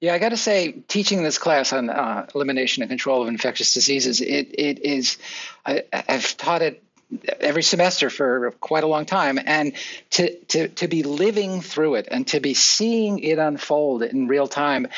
Yeah, 0.00 0.12
I 0.12 0.18
got 0.18 0.28
to 0.30 0.36
say, 0.36 0.72
teaching 0.72 1.22
this 1.22 1.38
class 1.38 1.72
on 1.72 1.88
uh, 1.88 2.26
elimination 2.34 2.82
and 2.82 2.90
control 2.90 3.22
of 3.22 3.28
infectious 3.28 3.72
diseases, 3.72 4.20
it 4.20 4.54
it 4.58 4.78
is. 4.80 5.16
I, 5.64 5.84
I've 5.92 6.36
taught 6.36 6.62
it 6.62 6.82
every 7.40 7.62
semester 7.62 8.10
for 8.10 8.50
quite 8.60 8.84
a 8.84 8.86
long 8.86 9.06
time 9.06 9.38
and 9.44 9.72
to, 10.10 10.36
to 10.46 10.68
to 10.68 10.88
be 10.88 11.02
living 11.02 11.60
through 11.60 11.94
it 11.94 12.08
and 12.10 12.26
to 12.26 12.40
be 12.40 12.52
seeing 12.52 13.20
it 13.20 13.38
unfold 13.38 14.02
in 14.02 14.26
real 14.26 14.48
time 14.48 14.88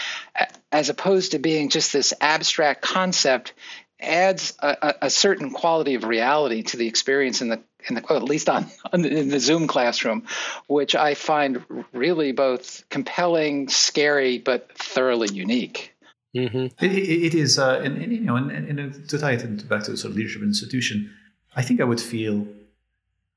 as 0.73 0.89
opposed 0.89 1.33
to 1.33 1.39
being 1.39 1.69
just 1.69 1.93
this 1.93 2.15
abstract 2.21 2.81
concept 2.81 3.53
adds 4.01 4.57
a, 4.61 4.95
a 5.03 5.11
certain 5.11 5.51
quality 5.51 5.97
of 5.97 6.05
reality 6.05 6.63
to 6.63 6.77
the 6.77 6.87
experience 6.87 7.43
in 7.43 7.49
the 7.49 7.61
in 7.89 7.95
the 7.95 8.13
at 8.13 8.23
least 8.23 8.49
on, 8.49 8.67
on 8.93 9.03
the, 9.03 9.11
in 9.11 9.29
the 9.29 9.41
Zoom 9.41 9.67
classroom, 9.67 10.25
which 10.67 10.95
I 10.95 11.15
find 11.15 11.65
really 11.93 12.33
both 12.33 12.85
compelling, 12.89 13.69
scary, 13.69 14.39
but 14.39 14.77
thoroughly 14.77 15.29
unique. 15.33 15.95
Mm-hmm. 16.35 16.85
It, 16.85 16.93
it 16.93 17.35
is, 17.35 17.59
uh, 17.59 17.81
and, 17.83 18.03
and, 18.03 18.13
you 18.13 18.21
know, 18.21 18.37
and, 18.37 18.51
and, 18.51 19.09
to 19.09 19.19
tie 19.19 19.33
it 19.33 19.69
back 19.69 19.85
to 19.85 19.93
the 19.93 19.97
sort 19.97 20.11
of 20.11 20.17
leadership 20.17 20.43
institution, 20.43 21.11
I 21.57 21.63
think 21.63 21.81
I 21.81 21.85
would 21.85 22.01
feel, 22.01 22.47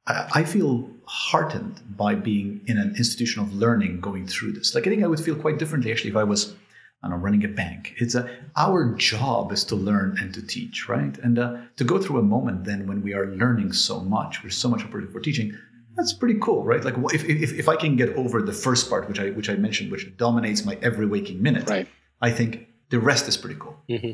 I, 0.08 0.30
I 0.36 0.44
feel 0.44 0.90
heartened 1.06 1.82
by 1.96 2.16
being 2.16 2.62
in 2.68 2.78
an 2.78 2.96
institution 2.98 3.42
of 3.42 3.54
learning 3.54 4.02
going 4.02 4.28
through 4.28 4.54
this. 4.54 4.76
Like 4.76 4.88
I 4.88 4.90
think 4.90 5.04
I 5.04 5.08
would 5.08 5.20
feel 5.20 5.36
quite 5.36 5.58
differently 5.58 5.92
actually 5.92 6.12
if 6.12 6.16
I 6.18 6.24
was 6.24 6.56
and 7.04 7.14
I'm 7.14 7.22
running 7.22 7.44
a 7.44 7.48
bank. 7.48 7.94
It's 7.98 8.16
a, 8.16 8.30
our 8.56 8.94
job 8.96 9.52
is 9.52 9.64
to 9.66 9.76
learn 9.76 10.18
and 10.20 10.34
to 10.34 10.46
teach, 10.46 10.88
right? 10.88 11.18
And 11.20 11.40
uh, 11.40 11.58
to 11.78 11.84
go 11.84 12.00
through 12.00 12.20
a 12.20 12.24
moment 12.24 12.66
then 12.66 12.88
when 12.88 13.02
we 13.02 13.14
are 13.14 13.28
learning 13.28 13.74
so 13.74 14.00
much, 14.02 14.42
there's 14.42 14.58
so 14.58 14.70
much 14.70 14.84
opportunity 14.84 15.12
for 15.12 15.20
teaching. 15.20 15.58
That's 15.96 16.14
pretty 16.14 16.40
cool, 16.40 16.64
right? 16.64 16.84
Like 16.84 16.96
if, 17.14 17.26
if, 17.26 17.54
if 17.54 17.68
I 17.68 17.76
can 17.76 17.96
get 17.96 18.10
over 18.16 18.42
the 18.42 18.54
first 18.54 18.90
part, 18.90 19.08
which 19.10 19.20
I 19.20 19.32
which 19.32 19.50
I 19.50 19.56
mentioned, 19.56 19.92
which 19.92 20.16
dominates 20.16 20.64
my 20.64 20.78
every 20.82 21.06
waking 21.06 21.42
minute, 21.42 21.70
right. 21.70 21.88
I 22.22 22.32
think 22.32 22.68
the 22.90 23.00
rest 23.00 23.28
is 23.28 23.36
pretty 23.36 23.60
cool. 23.60 23.76
Mm-hmm. 23.90 24.12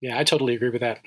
Yeah, 0.00 0.18
I 0.18 0.24
totally 0.24 0.54
agree 0.54 0.70
with 0.70 0.80
that. 0.80 1.00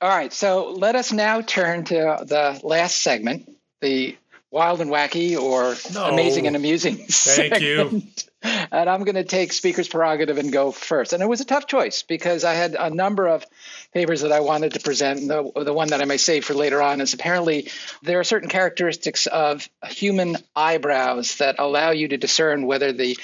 All 0.00 0.08
right, 0.08 0.32
so 0.32 0.70
let 0.70 0.96
us 0.96 1.12
now 1.12 1.40
turn 1.40 1.84
to 1.84 1.94
the 1.94 2.60
last 2.62 3.02
segment, 3.02 3.48
the 3.80 4.16
wild 4.54 4.80
and 4.80 4.88
wacky 4.88 5.36
or 5.36 5.74
no. 5.92 6.10
amazing 6.10 6.46
and 6.46 6.54
amusing. 6.54 6.96
Thank 7.08 7.60
you. 7.60 8.02
And 8.40 8.88
I'm 8.88 9.02
going 9.02 9.16
to 9.16 9.24
take 9.24 9.52
speaker's 9.52 9.88
prerogative 9.88 10.38
and 10.38 10.52
go 10.52 10.70
first. 10.70 11.12
And 11.12 11.22
it 11.22 11.26
was 11.26 11.40
a 11.40 11.44
tough 11.44 11.66
choice 11.66 12.02
because 12.02 12.44
I 12.44 12.54
had 12.54 12.76
a 12.78 12.88
number 12.88 13.26
of 13.26 13.44
papers 13.92 14.20
that 14.20 14.30
I 14.30 14.40
wanted 14.40 14.74
to 14.74 14.80
present. 14.80 15.26
The, 15.26 15.64
the 15.64 15.72
one 15.72 15.88
that 15.88 16.00
I 16.00 16.04
may 16.04 16.18
save 16.18 16.44
for 16.44 16.54
later 16.54 16.80
on 16.80 17.00
is 17.00 17.14
apparently 17.14 17.68
there 18.02 18.20
are 18.20 18.24
certain 18.24 18.48
characteristics 18.48 19.26
of 19.26 19.68
human 19.88 20.36
eyebrows 20.54 21.36
that 21.38 21.56
allow 21.58 21.90
you 21.90 22.08
to 22.08 22.16
discern 22.16 22.66
whether 22.66 22.92
the 22.92 23.18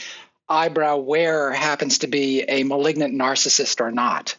eyebrow 0.49 0.97
wearer 0.97 1.53
happens 1.53 1.99
to 1.99 2.09
be 2.09 2.43
a 2.43 2.65
malignant 2.65 3.15
narcissist 3.15 3.81
or 3.81 3.93
not. 3.93 4.37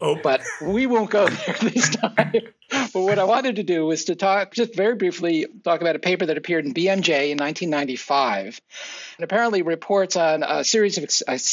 Oh. 0.00 0.18
But 0.22 0.40
we 0.62 0.86
won't 0.86 1.10
go 1.10 1.28
there 1.28 1.56
this 1.60 1.90
time. 1.90 2.32
but 2.92 3.00
what 3.00 3.18
I 3.18 3.24
wanted 3.24 3.56
to 3.56 3.62
do 3.62 3.84
was 3.86 4.04
to 4.04 4.14
talk, 4.14 4.52
just 4.54 4.76
very 4.76 4.94
briefly, 4.94 5.46
talk 5.64 5.80
about 5.80 5.96
a 5.96 5.98
paper 5.98 6.26
that 6.26 6.38
appeared 6.38 6.66
in 6.66 6.74
BMJ 6.74 7.30
in 7.30 7.38
1995, 7.38 8.60
and 9.16 9.24
apparently 9.24 9.62
reports 9.62 10.16
on 10.16 10.42
a 10.42 10.62
series 10.62 10.96
of 10.98 11.08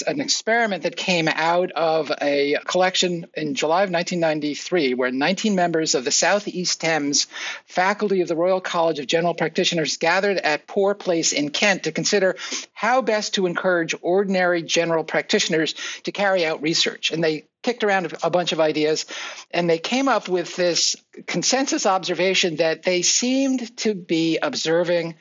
an 0.07 0.22
experiment 0.22 0.84
that 0.84 0.95
came 0.95 1.28
out 1.28 1.72
of 1.72 2.11
a 2.22 2.57
collection 2.65 3.26
in 3.34 3.55
July 3.55 3.84
of 3.84 3.91
1993, 3.91 4.93
where 4.93 5.11
19 5.11 5.55
members 5.55 5.95
of 5.95 6.05
the 6.05 6.11
Southeast 6.11 6.82
Thames 6.82 7.28
faculty 7.65 8.22
of 8.22 8.28
the 8.28 8.36
Royal 8.36 8.61
College 8.61 8.99
of 8.99 9.07
General 9.07 9.34
Practitioners 9.34 9.97
gathered 9.97 10.38
at 10.38 10.68
Poor 10.68 10.93
Place 10.93 11.32
in 11.32 11.49
Kent 11.49 11.84
to 11.84 11.91
consider 11.91 12.36
how 12.74 13.01
best 13.01 13.36
to 13.36 13.47
encourage 13.47 13.95
ordinary 14.01 14.61
general 14.61 15.03
practitioners 15.03 15.74
to 16.03 16.11
carry 16.11 16.45
out 16.45 16.61
research. 16.61 17.11
And 17.11 17.24
they 17.24 17.45
kicked 17.64 17.84
around 17.84 18.14
a 18.24 18.30
bunch 18.30 18.51
of 18.51 18.60
ideas 18.60 19.05
and 19.51 19.70
they 19.70 19.80
came 19.80 20.08
up 20.08 20.30
with 20.30 20.55
this 20.55 20.95
consensus 21.26 21.86
observation 21.86 22.58
that 22.58 22.84
they 22.84 23.01
seemed 23.01 23.76
to 23.78 23.93
be 23.93 24.38
observing 24.41 25.16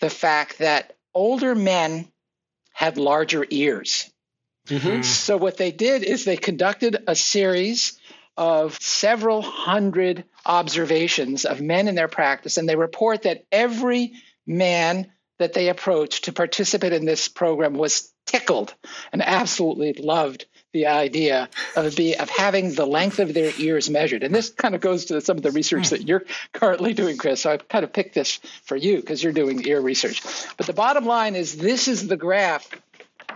the 0.00 0.10
fact 0.10 0.58
that 0.58 0.96
older 1.14 1.54
men 1.54 2.08
had 2.72 2.96
larger 2.96 3.46
ears. 3.50 4.10
Mm-hmm. 4.66 5.02
So, 5.02 5.36
what 5.36 5.56
they 5.56 5.72
did 5.72 6.04
is 6.04 6.24
they 6.24 6.36
conducted 6.36 6.96
a 7.06 7.16
series 7.16 7.98
of 8.36 8.80
several 8.80 9.42
hundred 9.42 10.24
observations 10.46 11.44
of 11.44 11.60
men 11.60 11.88
in 11.88 11.94
their 11.94 12.08
practice, 12.08 12.56
and 12.56 12.68
they 12.68 12.76
report 12.76 13.22
that 13.22 13.44
every 13.50 14.12
man 14.46 15.10
that 15.38 15.52
they 15.52 15.68
approached 15.68 16.24
to 16.24 16.32
participate 16.32 16.92
in 16.92 17.04
this 17.04 17.28
program 17.28 17.74
was 17.74 18.12
tickled 18.26 18.74
and 19.12 19.22
absolutely 19.22 19.92
loved 19.92 20.46
the 20.72 20.86
idea 20.86 21.48
of 21.76 21.94
be 21.96 22.14
of 22.16 22.30
having 22.30 22.74
the 22.74 22.86
length 22.86 23.18
of 23.18 23.34
their 23.34 23.52
ears 23.58 23.90
measured. 23.90 24.22
And 24.22 24.34
this 24.34 24.50
kind 24.50 24.74
of 24.74 24.80
goes 24.80 25.06
to 25.06 25.20
some 25.20 25.36
of 25.36 25.42
the 25.42 25.50
research 25.50 25.90
that 25.90 26.08
you're 26.08 26.24
currently 26.52 26.94
doing, 26.94 27.16
Chris. 27.16 27.42
So 27.42 27.52
I've 27.52 27.68
kind 27.68 27.84
of 27.84 27.92
picked 27.92 28.14
this 28.14 28.36
for 28.64 28.76
you 28.76 28.96
because 28.96 29.22
you're 29.22 29.32
doing 29.32 29.66
ear 29.66 29.80
research. 29.80 30.22
But 30.56 30.66
the 30.66 30.72
bottom 30.72 31.04
line 31.04 31.34
is 31.34 31.56
this 31.56 31.88
is 31.88 32.08
the 32.08 32.16
graph 32.16 32.68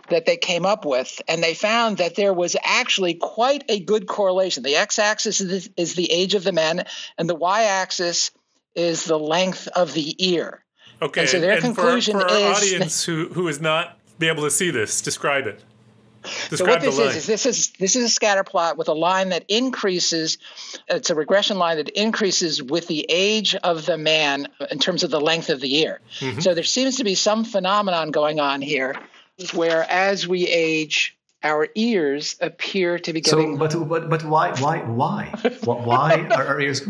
that 0.09 0.24
they 0.24 0.37
came 0.37 0.64
up 0.64 0.84
with, 0.84 1.20
and 1.26 1.43
they 1.43 1.55
found 1.55 1.99
that 1.99 2.14
there 2.14 2.32
was 2.32 2.57
actually 2.62 3.14
quite 3.14 3.64
a 3.68 3.80
good 3.80 4.07
correlation. 4.07 4.62
The 4.62 4.76
x-axis 4.76 5.41
is, 5.41 5.68
is 5.76 5.95
the 5.95 6.11
age 6.12 6.34
of 6.34 6.45
the 6.45 6.53
men, 6.53 6.84
and 7.18 7.28
the 7.28 7.34
y-axis 7.34 8.30
is 8.74 9.05
the 9.05 9.18
length 9.18 9.68
of 9.68 9.93
the 9.95 10.14
ear. 10.18 10.62
Okay, 11.03 11.22
and 11.22 11.30
so 11.30 11.41
their 11.41 11.53
and 11.53 11.62
conclusion 11.62 12.20
for, 12.20 12.28
for 12.28 12.34
our 12.34 12.53
is 12.53 12.57
audience 12.57 13.05
who 13.05 13.28
who 13.28 13.49
is 13.49 13.61
not 13.61 13.99
be 14.18 14.28
able 14.28 14.45
to 14.45 14.51
see 14.51 14.70
this, 14.70 15.03
describe 15.03 15.47
it. 15.47 15.62
Describe 16.51 16.59
so 16.59 16.64
what 16.66 16.81
this 16.81 16.99
is 16.99 17.16
is 17.16 17.27
this 17.27 17.47
is 17.47 17.70
this 17.79 17.97
is 17.97 18.05
a 18.05 18.09
scatter 18.09 18.45
plot 18.45 18.77
with 18.77 18.89
a 18.89 18.95
line 18.95 19.31
that 19.31 19.45
increases. 19.49 20.39
It's 20.89 21.11
a 21.11 21.14
regression 21.14 21.59
line 21.59 21.77
that 21.79 21.89
increases 21.91 22.62
with 22.62 22.87
the 22.87 23.07
age 23.09 23.55
of 23.55 23.87
the 23.87 23.99
man 23.99 24.49
in 24.70 24.79
terms 24.79 25.03
of 25.03 25.11
the 25.11 25.20
length 25.20 25.51
of 25.51 25.61
the 25.61 25.77
ear. 25.83 26.01
Mm-hmm. 26.20 26.41
So 26.41 26.55
there 26.55 26.64
seems 26.64 26.97
to 26.97 27.05
be 27.05 27.14
some 27.14 27.45
phenomenon 27.45 28.11
going 28.11 28.41
on 28.41 28.62
here, 28.62 28.95
where 29.55 29.85
as 29.91 30.27
we 30.27 30.47
age, 30.47 31.16
our 31.43 31.68
ears 31.74 32.37
appear 32.41 32.99
to 32.99 33.12
be 33.12 33.20
getting. 33.20 33.59
So, 33.59 33.85
but 33.85 33.89
but 33.89 34.11
but 34.11 34.24
why 34.24 34.53
why 34.61 34.79
why 34.81 35.33
why 35.64 36.29
are 36.37 36.47
our 36.47 36.61
ears? 36.61 36.83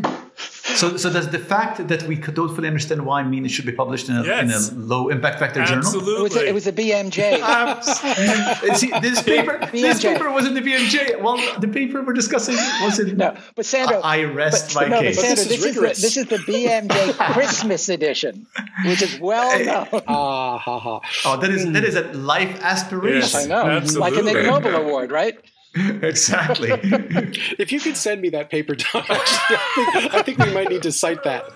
So, 0.76 0.96
so 0.96 1.10
does 1.10 1.30
the 1.30 1.38
fact 1.38 1.88
that 1.88 2.02
we 2.02 2.16
don't 2.16 2.54
fully 2.54 2.68
understand 2.68 3.06
why 3.06 3.22
mean 3.22 3.44
it 3.44 3.50
should 3.50 3.66
be 3.66 3.72
published 3.72 4.08
in 4.08 4.16
a, 4.16 4.24
yes. 4.24 4.70
in 4.70 4.76
a 4.76 4.80
low 4.80 5.08
impact 5.08 5.38
factor 5.38 5.60
Absolutely. 5.60 6.12
journal? 6.12 6.26
Absolutely. 6.26 6.48
It 6.48 6.54
was 6.54 6.66
a, 6.66 6.74
it 6.74 7.00
was 7.00 7.12
a 7.12 7.12
BMJ. 7.12 8.76
See, 8.76 8.90
this 9.00 9.22
paper, 9.22 9.58
BMJ. 9.62 9.70
this 9.70 10.02
paper 10.02 10.30
wasn't 10.30 10.54
the 10.54 10.60
BMJ. 10.60 11.20
Well, 11.20 11.38
the 11.60 11.68
paper 11.68 12.02
we're 12.02 12.12
discussing 12.12 12.56
wasn't. 12.82 13.16
No, 13.26 13.34
but 13.54 13.64
Sandro, 13.64 14.00
I 14.00 14.24
rest 14.24 14.74
but, 14.74 14.90
my 14.90 14.96
no, 14.96 15.00
case. 15.00 15.16
But 15.16 15.22
Sandro, 15.22 15.44
this, 15.44 15.52
is, 15.52 15.62
this, 15.62 15.64
is 15.64 15.74
the, 15.74 15.80
this 15.80 16.16
is 16.16 16.26
the 16.26 16.36
BMJ 16.36 17.32
Christmas 17.32 17.88
edition, 17.88 18.46
which 18.84 19.00
is 19.00 19.18
well 19.18 19.58
known. 19.64 20.02
Ah, 20.06 20.58
ha, 20.58 20.78
ha. 20.78 21.00
Oh, 21.24 21.36
that 21.38 21.50
is 21.50 21.72
that 21.72 21.84
is 21.84 21.94
a 21.94 22.02
life 22.12 22.60
aspiration. 22.62 23.20
Yes, 23.20 23.34
I 23.34 23.46
know. 23.46 23.62
Absolutely. 23.62 24.10
Like 24.10 24.20
an 24.20 24.36
Ig 24.36 24.46
Nobel 24.46 24.74
Award, 24.82 25.10
right? 25.10 25.38
exactly. 26.02 26.70
if 27.58 27.70
you 27.70 27.80
could 27.80 27.96
send 27.96 28.20
me 28.20 28.30
that 28.30 28.50
paper, 28.50 28.74
Tom, 28.74 29.04
I 29.08 29.18
think, 29.74 30.14
I 30.14 30.22
think 30.22 30.38
we 30.38 30.52
might 30.52 30.70
need 30.70 30.82
to 30.82 30.92
cite 30.92 31.22
that. 31.24 31.50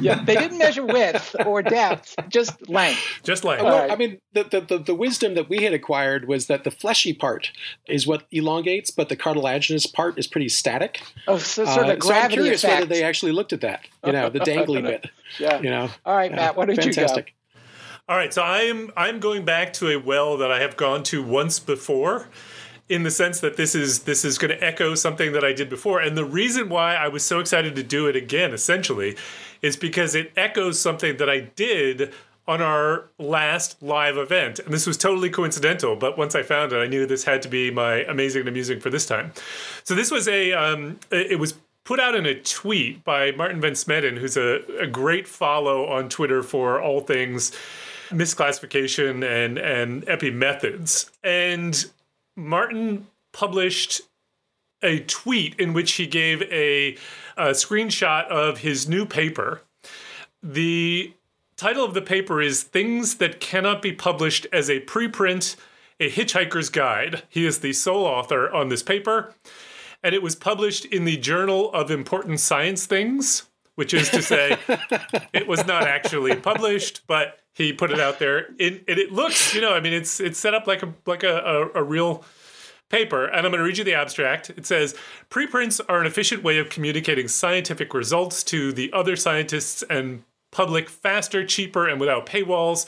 yeah, 0.00 0.22
they 0.24 0.34
didn't 0.34 0.58
measure 0.58 0.84
width 0.84 1.34
or 1.46 1.62
depth, 1.62 2.16
just 2.28 2.68
length. 2.68 3.00
Just 3.22 3.44
length. 3.44 3.62
Well, 3.62 3.80
right. 3.80 3.90
I 3.90 3.96
mean, 3.96 4.20
the, 4.32 4.44
the, 4.44 4.60
the, 4.60 4.78
the, 4.78 4.94
wisdom 4.94 5.34
that 5.34 5.48
we 5.48 5.62
had 5.62 5.72
acquired 5.72 6.28
was 6.28 6.48
that 6.48 6.64
the 6.64 6.70
fleshy 6.70 7.14
part 7.14 7.50
is 7.86 8.06
what 8.06 8.24
elongates, 8.30 8.90
but 8.90 9.08
the 9.08 9.16
cartilaginous 9.16 9.86
part 9.86 10.18
is 10.18 10.26
pretty 10.26 10.48
static. 10.48 11.00
Oh, 11.26 11.38
so 11.38 11.64
sort 11.64 11.86
of 11.86 11.92
uh, 11.92 11.96
gravity 11.96 12.00
so 12.00 12.14
I'm 12.14 12.30
curious 12.30 12.64
effect. 12.64 12.80
whether 12.80 12.94
they 12.94 13.02
actually 13.04 13.32
looked 13.32 13.52
at 13.52 13.62
that. 13.62 13.86
You 14.04 14.12
know, 14.12 14.28
the 14.28 14.40
dangly 14.40 14.82
bit. 14.82 15.10
Yeah. 15.38 15.60
You 15.60 15.70
know. 15.70 15.90
All 16.04 16.16
right, 16.16 16.30
Matt. 16.30 16.56
What 16.56 16.66
did 16.66 16.76
fantastic. 16.76 17.26
you 17.26 17.32
go? 17.32 17.38
All 18.10 18.16
right, 18.16 18.32
so 18.32 18.42
I'm 18.42 18.90
I'm 18.96 19.20
going 19.20 19.44
back 19.44 19.74
to 19.74 19.90
a 19.90 19.96
well 19.96 20.38
that 20.38 20.50
I 20.50 20.60
have 20.60 20.78
gone 20.78 21.02
to 21.04 21.22
once 21.22 21.58
before 21.60 22.28
in 22.88 23.02
the 23.02 23.10
sense 23.10 23.40
that 23.40 23.56
this 23.56 23.74
is 23.74 24.00
this 24.00 24.24
is 24.24 24.38
going 24.38 24.50
to 24.50 24.64
echo 24.64 24.94
something 24.94 25.32
that 25.32 25.44
I 25.44 25.52
did 25.52 25.68
before. 25.68 26.00
And 26.00 26.16
the 26.16 26.24
reason 26.24 26.68
why 26.68 26.94
I 26.94 27.08
was 27.08 27.24
so 27.24 27.38
excited 27.38 27.76
to 27.76 27.82
do 27.82 28.06
it 28.06 28.16
again, 28.16 28.52
essentially, 28.52 29.16
is 29.62 29.76
because 29.76 30.14
it 30.14 30.32
echoes 30.36 30.80
something 30.80 31.16
that 31.18 31.28
I 31.28 31.40
did 31.40 32.12
on 32.46 32.62
our 32.62 33.04
last 33.18 33.80
live 33.82 34.16
event. 34.16 34.58
And 34.58 34.72
this 34.72 34.86
was 34.86 34.96
totally 34.96 35.28
coincidental, 35.28 35.96
but 35.96 36.16
once 36.16 36.34
I 36.34 36.42
found 36.42 36.72
it, 36.72 36.78
I 36.78 36.86
knew 36.86 37.04
this 37.04 37.24
had 37.24 37.42
to 37.42 37.48
be 37.48 37.70
my 37.70 38.04
amazing 38.04 38.40
and 38.40 38.48
amusing 38.48 38.80
for 38.80 38.88
this 38.88 39.04
time. 39.04 39.32
So 39.84 39.94
this 39.94 40.10
was 40.10 40.26
a 40.26 40.52
um, 40.52 40.98
it 41.10 41.38
was 41.38 41.54
put 41.84 42.00
out 42.00 42.14
in 42.14 42.24
a 42.24 42.34
tweet 42.34 43.04
by 43.04 43.32
Maarten 43.32 43.60
Van 43.60 43.72
Smeden, 43.72 44.18
who's 44.18 44.36
a, 44.36 44.60
a 44.80 44.86
great 44.86 45.28
follow 45.28 45.86
on 45.86 46.08
Twitter 46.08 46.42
for 46.42 46.80
all 46.80 47.00
things 47.00 47.52
misclassification 48.10 49.22
and 49.22 49.58
and 49.58 50.08
epi 50.08 50.30
methods. 50.30 51.10
And 51.22 51.84
Maarten 52.38 53.06
published 53.32 54.02
a 54.82 55.00
tweet 55.00 55.58
in 55.58 55.72
which 55.72 55.92
he 55.92 56.06
gave 56.06 56.40
a, 56.42 56.96
a 57.36 57.50
screenshot 57.50 58.26
of 58.28 58.58
his 58.58 58.88
new 58.88 59.04
paper. 59.04 59.62
The 60.42 61.12
title 61.56 61.84
of 61.84 61.94
the 61.94 62.02
paper 62.02 62.40
is 62.40 62.62
Things 62.62 63.16
That 63.16 63.40
Cannot 63.40 63.82
Be 63.82 63.92
Published 63.92 64.46
as 64.52 64.70
a 64.70 64.80
Preprint, 64.80 65.56
a 65.98 66.08
Hitchhiker's 66.08 66.70
Guide. 66.70 67.24
He 67.28 67.44
is 67.44 67.58
the 67.58 67.72
sole 67.72 68.04
author 68.04 68.50
on 68.52 68.68
this 68.68 68.84
paper, 68.84 69.34
and 70.02 70.14
it 70.14 70.22
was 70.22 70.36
published 70.36 70.84
in 70.84 71.04
the 71.04 71.16
Journal 71.16 71.72
of 71.72 71.90
Important 71.90 72.38
Science 72.38 72.86
Things, 72.86 73.46
which 73.74 73.92
is 73.92 74.08
to 74.10 74.22
say, 74.22 74.56
it 75.32 75.48
was 75.48 75.66
not 75.66 75.82
actually 75.82 76.36
published, 76.36 77.02
but 77.08 77.40
he 77.58 77.72
put 77.72 77.90
it 77.90 77.98
out 77.98 78.20
there. 78.20 78.46
It, 78.58 78.84
it 78.86 79.12
looks, 79.12 79.52
you 79.52 79.60
know, 79.60 79.74
I 79.74 79.80
mean, 79.80 79.92
it's 79.92 80.20
it's 80.20 80.38
set 80.38 80.54
up 80.54 80.66
like 80.66 80.82
a 80.82 80.94
like 81.04 81.24
a, 81.24 81.38
a, 81.74 81.80
a 81.80 81.82
real 81.82 82.24
paper, 82.88 83.26
and 83.26 83.44
I'm 83.44 83.52
going 83.52 83.58
to 83.58 83.64
read 83.64 83.76
you 83.76 83.84
the 83.84 83.94
abstract. 83.94 84.50
It 84.50 84.64
says 84.64 84.94
Preprints 85.28 85.80
are 85.80 86.00
an 86.00 86.06
efficient 86.06 86.42
way 86.42 86.58
of 86.58 86.70
communicating 86.70 87.28
scientific 87.28 87.92
results 87.92 88.42
to 88.44 88.72
the 88.72 88.90
other 88.92 89.16
scientists 89.16 89.82
and 89.90 90.22
public 90.50 90.88
faster, 90.88 91.44
cheaper, 91.44 91.86
and 91.88 92.00
without 92.00 92.26
paywalls. 92.26 92.86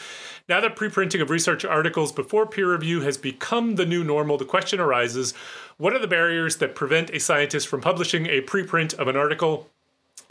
Now 0.49 0.61
that 0.61 0.77
preprinting 0.77 1.21
of 1.21 1.31
research 1.31 1.65
articles 1.65 2.13
before 2.13 2.47
peer 2.47 2.73
review 2.73 3.03
has 3.03 3.19
become 3.19 3.75
the 3.75 3.85
new 3.85 4.05
normal, 4.05 4.39
the 4.39 4.45
question 4.45 4.81
arises 4.81 5.35
what 5.77 5.93
are 5.93 5.99
the 5.99 6.07
barriers 6.07 6.57
that 6.59 6.75
prevent 6.75 7.11
a 7.11 7.19
scientist 7.19 7.67
from 7.67 7.81
publishing 7.81 8.27
a 8.27 8.41
preprint 8.41 8.95
of 8.95 9.09
an 9.09 9.17
article? 9.17 9.69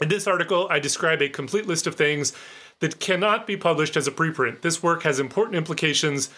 In 0.00 0.08
this 0.08 0.26
article, 0.26 0.66
I 0.70 0.78
describe 0.78 1.20
a 1.20 1.28
complete 1.28 1.66
list 1.66 1.86
of 1.86 1.94
things 1.94 2.32
that 2.80 2.98
cannot 2.98 3.46
be 3.46 3.56
published 3.56 3.96
as 3.96 4.06
a 4.06 4.10
preprint. 4.10 4.62
This 4.62 4.82
work 4.82 5.02
has 5.04 5.18
important 5.20 5.56
implications 5.56 6.30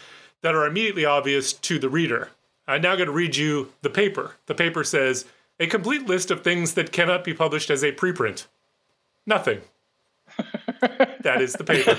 that 0.43 0.55
are 0.55 0.67
immediately 0.67 1.05
obvious 1.05 1.53
to 1.53 1.79
the 1.79 1.89
reader. 1.89 2.31
I'm 2.67 2.83
now 2.83 2.95
going 2.97 3.07
to 3.07 3.13
read 3.13 3.37
you 3.37 3.73
the 3.83 3.91
paper. 3.91 4.37
The 4.47 4.55
paper 4.55 4.85
says 4.85 5.25
a 5.59 5.67
complete 5.67 6.07
list 6.07 6.31
of 6.31 6.43
things 6.43 6.75
that 6.75 6.93
cannot 6.93 7.25
be 7.25 7.35
published 7.35 7.71
as 7.71 7.83
a 7.83 7.93
preprint. 7.93 8.47
Nothing. 9.27 9.61
that 10.81 11.41
is 11.41 11.55
the 11.55 11.65
paper. 11.65 11.93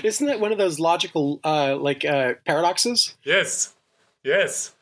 Isn't 0.06 0.26
that 0.26 0.40
one 0.40 0.52
of 0.52 0.58
those 0.58 0.78
logical, 0.78 1.40
uh, 1.44 1.76
like 1.76 2.04
uh, 2.04 2.34
paradoxes? 2.44 3.14
Yes. 3.24 3.74
Yes. 4.22 4.75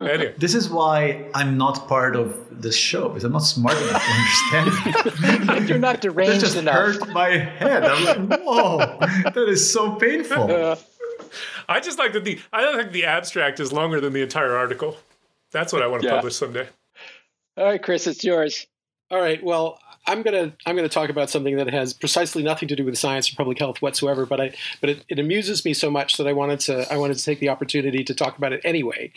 Anyway. 0.00 0.34
This 0.38 0.54
is 0.54 0.70
why 0.70 1.28
I'm 1.34 1.58
not 1.58 1.88
part 1.88 2.14
of 2.14 2.62
this 2.62 2.76
show 2.76 3.08
because 3.08 3.24
I'm 3.24 3.32
not 3.32 3.40
smart 3.40 3.76
enough 3.76 4.02
to 4.02 4.56
understand. 4.56 5.68
You're 5.68 5.78
not 5.78 6.00
deranged 6.00 6.34
that 6.34 6.40
just 6.40 6.56
enough. 6.56 6.74
hurt 6.74 7.08
my 7.08 7.30
head. 7.30 7.84
I'm 7.84 8.28
like, 8.28 8.40
whoa, 8.40 8.78
that 8.78 9.48
is 9.48 9.70
so 9.70 9.92
painful. 9.96 10.48
Uh, 10.58 10.76
I 11.68 11.80
just 11.80 11.98
like 11.98 12.12
that 12.14 12.24
the 12.24 12.40
I 12.52 12.62
don't 12.62 12.78
think 12.78 12.92
the 12.92 13.04
abstract 13.04 13.60
is 13.60 13.72
longer 13.72 14.00
than 14.00 14.12
the 14.12 14.22
entire 14.22 14.56
article. 14.56 14.96
That's 15.52 15.72
what 15.72 15.82
I 15.82 15.86
want 15.86 16.02
to 16.02 16.08
yeah. 16.08 16.14
publish 16.14 16.36
someday. 16.36 16.66
All 17.56 17.64
right, 17.64 17.82
Chris, 17.82 18.06
it's 18.06 18.24
yours. 18.24 18.66
All 19.10 19.20
right. 19.20 19.42
Well, 19.42 19.78
I'm 20.08 20.22
gonna 20.22 20.52
I'm 20.66 20.74
gonna 20.74 20.88
talk 20.88 21.10
about 21.10 21.28
something 21.28 21.56
that 21.56 21.68
has 21.68 21.92
precisely 21.92 22.42
nothing 22.42 22.68
to 22.68 22.76
do 22.76 22.84
with 22.84 22.96
science 22.96 23.30
or 23.30 23.36
public 23.36 23.58
health 23.58 23.82
whatsoever. 23.82 24.24
But 24.24 24.40
I 24.40 24.54
but 24.80 24.90
it, 24.90 25.04
it 25.08 25.18
amuses 25.18 25.64
me 25.64 25.74
so 25.74 25.90
much 25.90 26.16
that 26.16 26.26
I 26.26 26.32
wanted 26.32 26.60
to 26.60 26.90
I 26.92 26.96
wanted 26.96 27.18
to 27.18 27.24
take 27.24 27.40
the 27.40 27.50
opportunity 27.50 28.02
to 28.04 28.14
talk 28.14 28.38
about 28.38 28.52
it 28.52 28.62
anyway, 28.64 29.12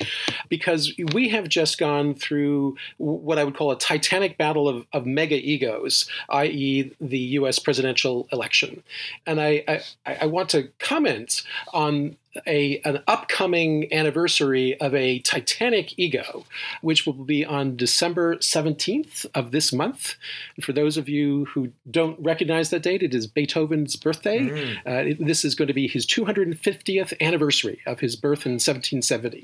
because 0.49 0.93
we 1.13 1.29
have 1.29 1.47
just 1.47 1.79
gone 1.79 2.13
through 2.13 2.75
what 2.97 3.39
I 3.39 3.43
would 3.45 3.55
call 3.55 3.71
a 3.71 3.79
titanic 3.79 4.37
battle 4.37 4.67
of, 4.67 4.85
of 4.91 5.05
mega 5.05 5.35
egos, 5.35 6.09
i.e., 6.29 6.91
the 6.99 7.19
U.S. 7.19 7.57
presidential 7.57 8.27
election, 8.31 8.83
and 9.25 9.39
I, 9.39 9.63
I 10.05 10.17
I 10.21 10.25
want 10.25 10.49
to 10.49 10.69
comment 10.79 11.43
on 11.73 12.17
a 12.47 12.79
an 12.79 13.03
upcoming 13.07 13.91
anniversary 13.93 14.79
of 14.79 14.95
a 14.95 15.19
Titanic 15.19 15.97
ego, 15.97 16.45
which 16.81 17.05
will 17.05 17.13
be 17.13 17.45
on 17.45 17.75
December 17.75 18.37
17th 18.37 19.25
of 19.35 19.51
this 19.51 19.73
month. 19.73 20.15
And 20.55 20.63
for 20.63 20.73
those 20.73 20.97
of 20.97 21.09
you 21.09 21.45
who 21.45 21.71
don't 21.89 22.19
recognize 22.19 22.69
that 22.69 22.83
date, 22.83 23.03
it 23.03 23.13
is 23.13 23.27
Beethoven's 23.27 23.95
birthday. 23.95 24.39
Mm. 24.39 24.77
Uh, 24.77 25.09
it, 25.09 25.25
this 25.25 25.43
is 25.43 25.55
going 25.55 25.67
to 25.67 25.73
be 25.73 25.87
his 25.87 26.05
250th 26.05 27.19
anniversary 27.19 27.79
of 27.85 27.99
his 27.99 28.15
birth 28.15 28.45
in 28.45 28.53
1770. 28.53 29.43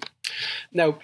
Now, 0.73 0.99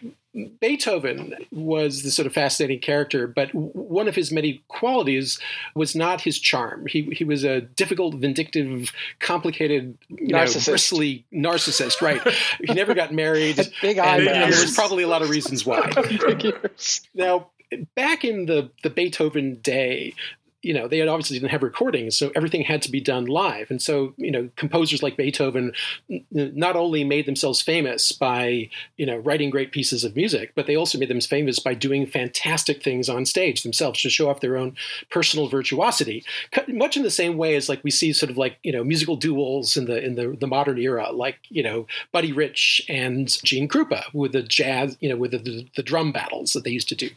Beethoven 0.60 1.36
was 1.52 2.02
this 2.02 2.16
sort 2.16 2.26
of 2.26 2.34
fascinating 2.34 2.80
character, 2.80 3.28
but 3.28 3.54
one 3.54 4.08
of 4.08 4.16
his 4.16 4.32
many 4.32 4.64
qualities 4.68 5.40
was 5.76 5.96
not 5.96 6.22
his 6.22 6.40
charm. 6.40 6.88
He 6.88 7.04
he 7.12 7.24
was 7.24 7.44
a 7.44 7.62
difficult, 7.62 8.16
vindictive, 8.16 8.92
complicated, 9.20 9.98
narcissist. 10.12 10.68
Know, 10.68 10.72
bristly 10.72 11.26
narcissist. 11.32 12.02
Right? 12.02 12.22
he 12.64 12.74
never 12.74 12.96
got 12.96 13.14
married. 13.14 13.58
Big 13.82 14.00
eyebrows. 14.00 14.28
And, 14.28 14.44
uh, 14.44 14.50
there 14.50 14.62
was 14.62 14.74
probably 14.74 15.04
a 15.04 15.08
lot 15.08 15.22
of 15.22 15.30
reasons 15.30 15.66
why. 15.66 15.92
now, 17.14 17.50
back 17.96 18.26
in 18.26 18.48
the 18.48 18.72
the 18.82 18.90
Beethoven 18.90 19.60
day, 19.62 20.16
you 20.64 20.74
know, 20.74 20.88
they 20.88 20.98
had 20.98 21.10
obviously 21.10 21.38
didn't 21.38 21.52
have 21.52 21.62
recordings, 21.62 22.16
so 22.16 22.32
everything 22.36 22.64
had 22.64 22.82
to 22.82 22.92
be 22.92 23.02
done 23.02 23.26
live. 23.26 23.70
And 23.70 23.82
so, 23.82 24.14
you 24.18 24.32
know, 24.32 24.50
composers 24.56 25.04
like 25.04 25.18
Beethoven 25.18 25.74
not 26.32 26.76
only 26.76 27.04
made 27.04 27.26
themselves 27.26 27.62
famous 27.62 28.12
by, 28.14 28.70
you 28.98 29.06
know, 29.06 29.18
writing 29.18 29.50
great 29.50 29.72
pieces 29.72 30.04
of 30.04 30.16
music, 30.16 30.54
but 30.56 30.66
they 30.66 30.76
also 30.76 30.98
made 30.98 31.10
them 31.10 31.20
famous 31.22 31.60
by 31.60 31.74
doing 31.74 32.08
fantastic 32.08 32.82
things 32.82 33.10
on 33.10 33.26
stage 33.26 33.64
themselves 33.64 34.02
to 34.02 34.10
show 34.10 34.30
off 34.30 34.40
their 34.40 34.58
own 34.58 34.76
personal 35.12 35.50
virtuosity. 35.50 36.24
Much 36.68 36.96
in 36.98 37.04
the 37.04 37.12
same 37.12 37.38
way 37.38 37.56
as 37.56 37.68
like 37.68 37.84
we 37.84 37.92
see 37.92 38.14
sort 38.14 38.30
of 38.30 38.38
like, 38.38 38.58
you 38.64 38.72
know, 38.72 38.84
musical 38.84 39.18
duels 39.18 39.76
in 39.76 39.86
the 39.86 40.04
in 40.04 40.16
the, 40.16 40.38
the 40.40 40.48
modern 40.48 40.78
era, 40.78 41.12
like, 41.12 41.40
you 41.50 41.62
know, 41.62 41.86
Buddy 42.14 42.32
Rich 42.32 42.86
and 42.88 43.28
Gene 43.44 43.68
Krupa 43.68 44.04
with 44.14 44.32
the 44.32 44.42
jazz, 44.42 44.98
you 45.02 45.10
know, 45.10 45.18
with 45.18 45.32
the, 45.32 45.40
the, 45.40 45.68
the 45.76 45.84
drum 45.84 46.12
battles 46.12 46.54
that 46.54 46.64
they 46.64 46.72
used 46.72 46.90
to 46.90 46.96
do. 46.96 47.10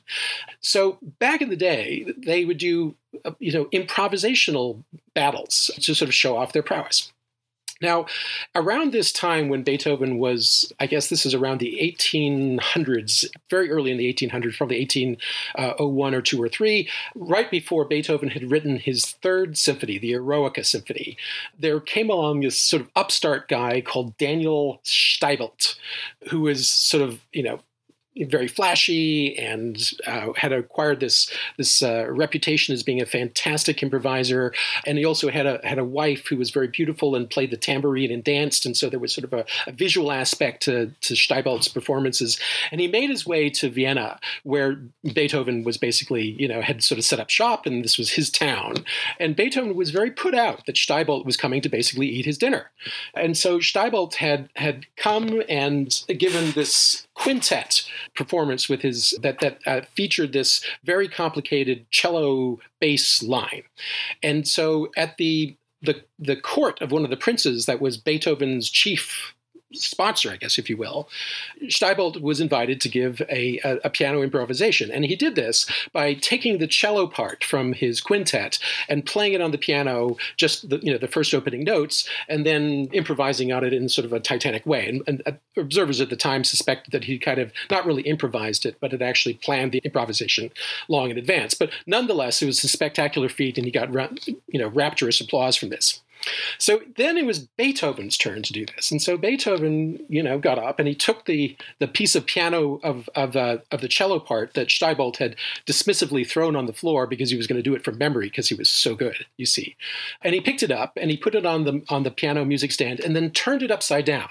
So 0.60 0.98
back 1.20 1.40
in 1.40 1.48
the 1.48 1.56
day, 1.56 2.12
they 2.16 2.44
would 2.44 2.58
do 2.58 2.96
Uh, 3.24 3.32
you 3.38 3.52
know, 3.52 3.66
improvisational 3.66 4.82
battles 5.14 5.70
to 5.80 5.94
sort 5.94 6.08
of 6.08 6.14
show 6.14 6.36
off 6.36 6.52
their 6.52 6.62
prowess. 6.62 7.12
Now, 7.82 8.06
around 8.54 8.92
this 8.92 9.12
time 9.12 9.48
when 9.48 9.62
Beethoven 9.62 10.18
was, 10.18 10.72
I 10.80 10.86
guess 10.86 11.08
this 11.08 11.26
is 11.26 11.34
around 11.34 11.60
the 11.60 11.78
1800s, 12.00 13.26
very 13.50 13.70
early 13.70 13.90
in 13.90 13.98
the 13.98 14.12
1800s, 14.12 14.56
probably 14.56 14.78
1801 14.80 16.14
or 16.14 16.22
2 16.22 16.42
or 16.42 16.48
3, 16.48 16.88
right 17.14 17.50
before 17.50 17.84
Beethoven 17.84 18.30
had 18.30 18.50
written 18.50 18.78
his 18.78 19.04
third 19.22 19.58
symphony, 19.58 19.98
the 19.98 20.12
Eroica 20.12 20.64
Symphony, 20.64 21.18
there 21.58 21.80
came 21.80 22.08
along 22.08 22.40
this 22.40 22.58
sort 22.58 22.80
of 22.80 22.88
upstart 22.96 23.46
guy 23.46 23.82
called 23.82 24.16
Daniel 24.16 24.80
Steibelt, 24.82 25.76
who 26.30 26.40
was 26.40 26.68
sort 26.68 27.02
of, 27.02 27.20
you 27.32 27.42
know, 27.42 27.60
very 28.24 28.48
flashy 28.48 29.36
and 29.38 29.92
uh, 30.06 30.32
had 30.36 30.52
acquired 30.52 31.00
this 31.00 31.30
this 31.58 31.82
uh, 31.82 32.06
reputation 32.08 32.72
as 32.72 32.82
being 32.82 33.00
a 33.00 33.06
fantastic 33.06 33.82
improviser. 33.82 34.52
And 34.86 34.98
he 34.98 35.04
also 35.04 35.30
had 35.30 35.46
a 35.46 35.60
had 35.64 35.78
a 35.78 35.84
wife 35.84 36.26
who 36.28 36.36
was 36.36 36.50
very 36.50 36.68
beautiful 36.68 37.14
and 37.14 37.28
played 37.28 37.50
the 37.50 37.56
tambourine 37.56 38.10
and 38.10 38.24
danced. 38.24 38.64
And 38.64 38.76
so 38.76 38.88
there 38.88 39.00
was 39.00 39.12
sort 39.12 39.24
of 39.24 39.32
a, 39.32 39.44
a 39.66 39.72
visual 39.72 40.12
aspect 40.12 40.62
to, 40.64 40.92
to 41.02 41.14
Steibelt's 41.14 41.68
performances. 41.68 42.38
And 42.70 42.80
he 42.80 42.88
made 42.88 43.10
his 43.10 43.26
way 43.26 43.50
to 43.50 43.68
Vienna, 43.68 44.18
where 44.44 44.80
Beethoven 45.12 45.64
was 45.64 45.76
basically 45.76 46.36
you 46.38 46.48
know 46.48 46.60
had 46.60 46.82
sort 46.82 46.98
of 46.98 47.04
set 47.04 47.20
up 47.20 47.30
shop, 47.30 47.66
and 47.66 47.84
this 47.84 47.98
was 47.98 48.10
his 48.10 48.30
town. 48.30 48.84
And 49.20 49.36
Beethoven 49.36 49.76
was 49.76 49.90
very 49.90 50.10
put 50.10 50.34
out 50.34 50.64
that 50.66 50.76
Steibelt 50.76 51.24
was 51.24 51.36
coming 51.36 51.60
to 51.62 51.68
basically 51.68 52.08
eat 52.08 52.24
his 52.24 52.38
dinner. 52.38 52.70
And 53.14 53.36
so 53.36 53.58
Steibelt 53.58 54.14
had 54.14 54.48
had 54.56 54.86
come 54.96 55.42
and 55.48 56.02
given 56.18 56.52
this 56.52 57.06
quintet 57.14 57.82
performance 58.14 58.68
with 58.68 58.82
his 58.82 59.16
that 59.22 59.40
that 59.40 59.58
uh, 59.66 59.80
featured 59.96 60.32
this 60.32 60.64
very 60.84 61.08
complicated 61.08 61.86
cello 61.90 62.58
bass 62.80 63.22
line, 63.22 63.62
and 64.22 64.46
so 64.46 64.90
at 64.96 65.16
the 65.16 65.56
the 65.82 66.02
the 66.18 66.36
court 66.36 66.80
of 66.80 66.92
one 66.92 67.04
of 67.04 67.10
the 67.10 67.16
princes 67.16 67.66
that 67.66 67.80
was 67.80 67.96
Beethoven's 67.96 68.70
chief 68.70 69.34
sponsor, 69.72 70.30
I 70.30 70.36
guess, 70.36 70.58
if 70.58 70.70
you 70.70 70.76
will, 70.76 71.08
Steibelt 71.64 72.20
was 72.20 72.40
invited 72.40 72.80
to 72.82 72.88
give 72.88 73.20
a, 73.28 73.58
a, 73.64 73.78
a, 73.84 73.90
piano 73.90 74.22
improvisation. 74.22 74.90
And 74.90 75.04
he 75.04 75.16
did 75.16 75.34
this 75.34 75.66
by 75.92 76.14
taking 76.14 76.58
the 76.58 76.66
cello 76.66 77.06
part 77.06 77.42
from 77.42 77.72
his 77.72 78.00
quintet 78.00 78.58
and 78.88 79.04
playing 79.04 79.32
it 79.32 79.40
on 79.40 79.50
the 79.50 79.58
piano, 79.58 80.16
just 80.36 80.68
the, 80.68 80.78
you 80.82 80.92
know, 80.92 80.98
the 80.98 81.08
first 81.08 81.34
opening 81.34 81.64
notes, 81.64 82.08
and 82.28 82.46
then 82.46 82.88
improvising 82.92 83.52
on 83.52 83.64
it 83.64 83.72
in 83.72 83.88
sort 83.88 84.04
of 84.04 84.12
a 84.12 84.20
Titanic 84.20 84.64
way. 84.66 84.88
And, 84.88 85.02
and 85.06 85.22
uh, 85.26 85.60
observers 85.60 86.00
at 86.00 86.10
the 86.10 86.16
time 86.16 86.44
suspected 86.44 86.92
that 86.92 87.04
he 87.04 87.18
kind 87.18 87.38
of 87.38 87.52
not 87.70 87.86
really 87.86 88.02
improvised 88.02 88.66
it, 88.66 88.76
but 88.80 88.92
had 88.92 89.02
actually 89.02 89.34
planned 89.34 89.72
the 89.72 89.78
improvisation 89.78 90.50
long 90.88 91.10
in 91.10 91.18
advance. 91.18 91.54
But 91.54 91.70
nonetheless, 91.86 92.40
it 92.42 92.46
was 92.46 92.62
a 92.62 92.68
spectacular 92.68 93.28
feat, 93.28 93.56
and 93.58 93.64
he 93.64 93.70
got 93.70 93.92
you 94.26 94.58
know 94.58 94.68
rapturous 94.68 95.20
applause 95.20 95.56
from 95.56 95.70
this. 95.70 96.00
So 96.58 96.80
then 96.96 97.16
it 97.16 97.26
was 97.26 97.40
Beethoven's 97.56 98.16
turn 98.16 98.42
to 98.42 98.52
do 98.52 98.66
this, 98.66 98.90
and 98.90 99.00
so 99.00 99.16
Beethoven, 99.16 100.04
you 100.08 100.22
know, 100.22 100.38
got 100.38 100.58
up 100.58 100.78
and 100.78 100.88
he 100.88 100.94
took 100.94 101.24
the 101.24 101.56
the 101.78 101.88
piece 101.88 102.14
of 102.14 102.26
piano 102.26 102.80
of 102.82 103.08
of, 103.14 103.36
uh, 103.36 103.58
of 103.70 103.80
the 103.80 103.88
cello 103.88 104.18
part 104.18 104.54
that 104.54 104.68
Steibelt 104.68 105.16
had 105.16 105.36
dismissively 105.66 106.26
thrown 106.26 106.56
on 106.56 106.66
the 106.66 106.72
floor 106.72 107.06
because 107.06 107.30
he 107.30 107.36
was 107.36 107.46
going 107.46 107.58
to 107.58 107.62
do 107.62 107.74
it 107.74 107.84
from 107.84 107.98
memory 107.98 108.28
because 108.28 108.48
he 108.48 108.54
was 108.54 108.70
so 108.70 108.94
good, 108.94 109.26
you 109.36 109.46
see, 109.46 109.76
and 110.22 110.34
he 110.34 110.40
picked 110.40 110.62
it 110.62 110.70
up 110.70 110.92
and 111.00 111.10
he 111.10 111.16
put 111.16 111.34
it 111.34 111.46
on 111.46 111.64
the 111.64 111.82
on 111.88 112.02
the 112.02 112.10
piano 112.10 112.44
music 112.44 112.72
stand 112.72 113.00
and 113.00 113.14
then 113.14 113.30
turned 113.30 113.62
it 113.62 113.70
upside 113.70 114.04
down 114.04 114.28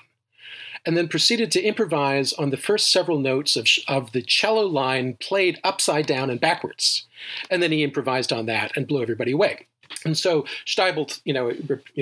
and 0.85 0.95
then 0.95 1.07
proceeded 1.07 1.51
to 1.51 1.63
improvise 1.63 2.31
on 2.33 2.51
the 2.51 2.57
first 2.57 2.91
several 2.91 3.19
notes 3.19 3.55
of, 3.55 3.67
of 3.87 4.11
the 4.11 4.21
cello 4.21 4.65
line 4.65 5.15
played 5.19 5.59
upside 5.63 6.05
down 6.05 6.29
and 6.29 6.39
backwards. 6.39 7.07
And 7.49 7.61
then 7.61 7.71
he 7.71 7.83
improvised 7.83 8.31
on 8.31 8.45
that 8.45 8.71
and 8.75 8.87
blew 8.87 9.01
everybody 9.01 9.31
away. 9.31 9.65
And 10.03 10.17
so 10.17 10.45
Steibelt, 10.65 11.19
you 11.25 11.33
know, 11.33 11.51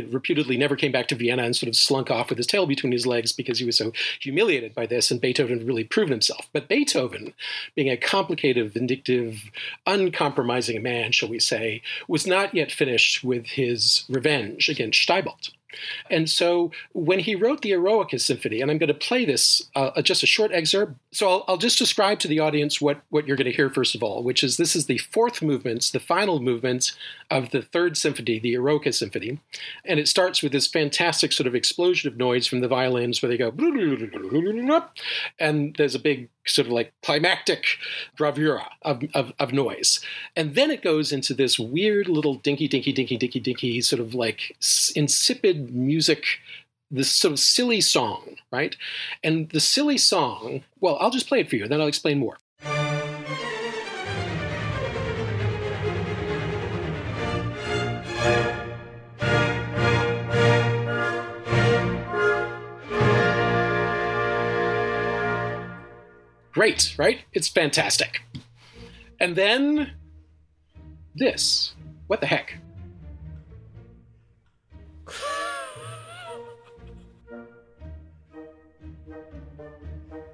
reputedly 0.09 0.57
never 0.57 0.75
came 0.75 0.91
back 0.91 1.07
to 1.07 1.15
Vienna 1.15 1.43
and 1.43 1.55
sort 1.55 1.69
of 1.69 1.75
slunk 1.75 2.11
off 2.11 2.29
with 2.29 2.37
his 2.37 2.47
tail 2.47 2.65
between 2.65 2.91
his 2.91 3.07
legs 3.07 3.31
because 3.31 3.59
he 3.59 3.65
was 3.65 3.77
so 3.77 3.93
humiliated 4.19 4.73
by 4.75 4.85
this, 4.85 5.11
and 5.11 5.21
Beethoven 5.21 5.65
really 5.65 5.83
proven 5.83 6.11
himself. 6.11 6.47
But 6.51 6.67
Beethoven, 6.67 7.33
being 7.75 7.89
a 7.89 7.97
complicated, 7.97 8.73
vindictive, 8.73 9.51
uncompromising 9.85 10.81
man, 10.81 11.11
shall 11.11 11.29
we 11.29 11.39
say, 11.39 11.81
was 12.07 12.27
not 12.27 12.53
yet 12.53 12.71
finished 12.71 13.23
with 13.23 13.45
his 13.45 14.03
revenge 14.09 14.69
against 14.69 15.07
Steibelt. 15.07 15.51
And 16.09 16.29
so 16.29 16.71
when 16.93 17.19
he 17.19 17.35
wrote 17.35 17.61
the 17.61 17.71
Eroica 17.71 18.19
Symphony, 18.19 18.61
and 18.61 18.69
I'm 18.69 18.77
going 18.77 18.87
to 18.87 18.93
play 18.93 19.25
this, 19.25 19.61
uh, 19.75 20.01
just 20.01 20.23
a 20.23 20.27
short 20.27 20.51
excerpt. 20.51 20.95
So 21.11 21.29
I'll, 21.29 21.45
I'll, 21.47 21.57
just 21.63 21.77
describe 21.77 22.19
to 22.19 22.27
the 22.27 22.39
audience 22.39 22.81
what, 22.81 23.01
what 23.09 23.25
you're 23.25 23.37
going 23.37 23.49
to 23.49 23.55
hear 23.55 23.69
first 23.69 23.95
of 23.95 24.03
all, 24.03 24.21
which 24.21 24.43
is 24.43 24.57
this 24.57 24.75
is 24.75 24.85
the 24.85 24.97
fourth 24.97 25.41
movement, 25.41 25.89
the 25.93 25.99
final 25.99 26.41
movement 26.41 26.91
of 27.31 27.51
the 27.51 27.61
third 27.61 27.97
symphony, 27.97 28.39
the 28.39 28.53
Eroica 28.53 28.93
Symphony. 28.93 29.39
And 29.85 29.99
it 29.99 30.07
starts 30.07 30.43
with 30.43 30.51
this 30.51 30.67
fantastic 30.67 31.31
sort 31.31 31.47
of 31.47 31.55
explosion 31.55 32.11
of 32.11 32.17
noise 32.17 32.47
from 32.47 32.59
the 32.59 32.67
violins 32.67 33.21
where 33.21 33.29
they 33.29 33.37
go, 33.37 33.51
and 35.39 35.75
there's 35.77 35.95
a 35.95 35.99
big 35.99 36.29
sort 36.45 36.67
of 36.67 36.73
like 36.73 36.93
climactic 37.03 37.65
bravura 38.17 38.69
of, 38.81 39.03
of, 39.13 39.33
of, 39.39 39.53
noise. 39.53 39.99
And 40.35 40.55
then 40.55 40.71
it 40.71 40.81
goes 40.81 41.11
into 41.11 41.33
this 41.33 41.57
weird 41.57 42.07
little 42.07 42.35
dinky, 42.35 42.67
dinky, 42.67 42.91
dinky, 42.91 43.17
dinky, 43.17 43.39
dinky 43.39 43.81
sort 43.81 43.99
of 43.99 44.13
like 44.13 44.55
insipid 44.95 45.73
music, 45.73 46.25
this 46.91 47.11
sort 47.11 47.31
of 47.31 47.39
silly 47.39 47.81
song, 47.81 48.35
right? 48.51 48.75
And 49.23 49.49
the 49.49 49.59
silly 49.59 49.97
song, 49.97 50.63
well, 50.79 50.97
I'll 50.99 51.11
just 51.11 51.27
play 51.27 51.39
it 51.39 51.49
for 51.49 51.55
you, 51.55 51.63
and 51.63 51.71
then 51.71 51.81
I'll 51.81 51.87
explain 51.87 52.19
more. 52.19 52.37
great, 66.63 66.95
right? 66.97 67.19
It's 67.33 67.49
fantastic. 67.49 68.21
And 69.19 69.35
then 69.35 69.91
this. 71.13 71.73
What 72.07 72.21
the 72.21 72.25
heck? 72.25 72.57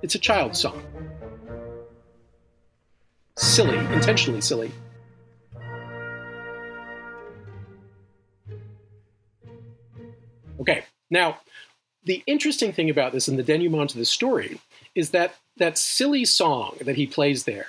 it's 0.04 0.14
a 0.14 0.20
child 0.20 0.56
song. 0.56 0.84
Silly, 3.36 3.80
intentionally 3.96 4.42
silly. 4.42 4.72
Okay, 10.60 10.84
now 11.10 11.40
the 12.04 12.22
interesting 12.28 12.72
thing 12.72 12.92
about 12.92 13.14
this 13.14 13.28
and 13.28 13.40
the 13.40 13.44
denouement 13.44 13.90
to 13.90 13.98
the 13.98 14.06
story 14.06 14.60
is 14.94 15.10
that 15.10 15.34
that 15.60 15.78
silly 15.78 16.26
song 16.26 16.78
that 16.82 16.96
he 16.96 17.08
plays 17.08 17.44
there 17.44 17.68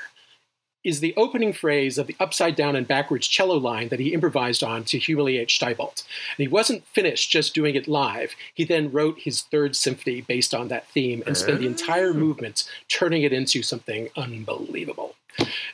is 0.83 1.01
the 1.01 1.15
opening 1.17 1.53
phrase 1.53 1.99
of 1.99 2.07
the 2.07 2.17
upside 2.19 2.57
down 2.57 2.75
and 2.75 2.89
backwards 2.89 3.29
cello 3.29 3.57
line 3.57 3.89
that 3.89 4.01
he 4.01 4.15
improvised 4.15 4.63
on 4.63 4.83
to 4.85 4.99
humiliate 4.99 5.49
Steibelt. 5.49 6.05
And 6.37 6.39
he 6.39 6.49
wasn't 6.49 6.87
finished 6.87 7.31
just 7.31 7.55
doing 7.55 7.75
it 7.75 7.87
live. 7.87 8.35
He 8.55 8.65
then 8.65 8.91
wrote 8.91 9.19
his 9.19 9.43
third 9.43 9.77
symphony 9.77 10.23
based 10.23 10.55
on 10.55 10.69
that 10.69 10.89
theme 10.89 11.23
and 11.27 11.37
spent 11.37 11.61
the 11.61 11.67
entire 11.67 12.15
movement 12.15 12.69
turning 12.89 13.23
it 13.23 13.33
into 13.33 13.63
something 13.63 14.09
unbelievable. 14.17 15.15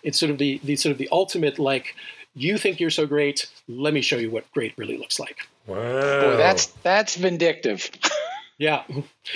It's 0.03 0.19
sort 0.19 0.31
of 0.31 0.39
the, 0.39 0.61
the 0.65 0.77
sort 0.77 0.91
of 0.91 0.99
the 0.99 1.09
ultimate 1.13 1.59
like 1.59 1.95
you 2.35 2.59
think 2.59 2.81
you're 2.81 2.91
so 2.91 3.07
great, 3.07 3.47
let 3.67 3.95
me 3.95 4.03
show 4.03 4.17
you 4.17 4.31
what 4.31 4.51
great 4.53 4.75
really 4.77 4.99
looks 4.99 5.19
like. 5.19 5.39
Wow. 5.67 5.77
Boy, 5.77 6.37
that's 6.37 6.67
that's 6.83 7.17
vindictive. 7.17 7.91
Yeah. 8.59 8.85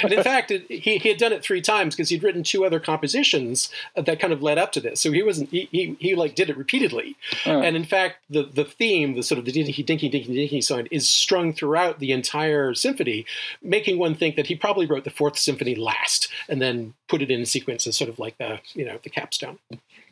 And 0.03 0.13
in 0.13 0.23
fact, 0.23 0.51
it, 0.51 0.65
he, 0.71 0.97
he 0.97 1.09
had 1.11 1.19
done 1.19 1.33
it 1.33 1.43
three 1.43 1.61
times 1.61 1.95
because 1.95 2.09
he'd 2.09 2.23
written 2.23 2.43
two 2.43 2.65
other 2.65 2.81
compositions 2.81 3.69
that 3.95 4.19
kind 4.19 4.33
of 4.33 4.43
led 4.43 4.57
up 4.57 4.73
to 4.73 4.81
this. 4.81 5.01
So 5.01 5.13
he 5.13 5.23
wasn't, 5.23 5.51
he, 5.51 5.69
he, 5.71 5.97
he 6.01 6.15
like 6.15 6.35
did 6.35 6.49
it 6.49 6.57
repeatedly. 6.57 7.17
Uh. 7.45 7.61
And 7.61 7.77
in 7.77 7.85
fact, 7.85 8.17
the, 8.31 8.45
the 8.45 8.65
theme, 8.65 9.17
the 9.17 9.23
sort 9.23 9.39
of 9.39 9.45
the 9.45 9.53
dinky, 9.53 9.83
dinky, 9.83 10.09
dinky, 10.09 10.35
dinky 10.35 10.61
song 10.63 10.87
is 10.91 11.09
strung 11.09 11.53
throughout 11.53 11.99
the 11.99 12.13
entire 12.13 12.73
symphony, 12.73 13.27
making 13.63 13.99
one 13.99 14.15
think 14.15 14.37
that 14.37 14.47
he 14.47 14.55
probably 14.55 14.87
wrote 14.87 15.05
the 15.05 15.11
fourth 15.11 15.37
symphony 15.37 15.75
last 15.75 16.29
and 16.49 16.63
then 16.63 16.95
put 17.07 17.21
it 17.21 17.31
in 17.31 17.45
sequence 17.45 17.87
as 17.87 17.97
sort 17.97 18.09
of 18.09 18.19
like 18.19 18.39
the, 18.39 18.61
you 18.73 18.87
know, 18.87 18.99
the 19.03 19.11
capstone. 19.11 19.59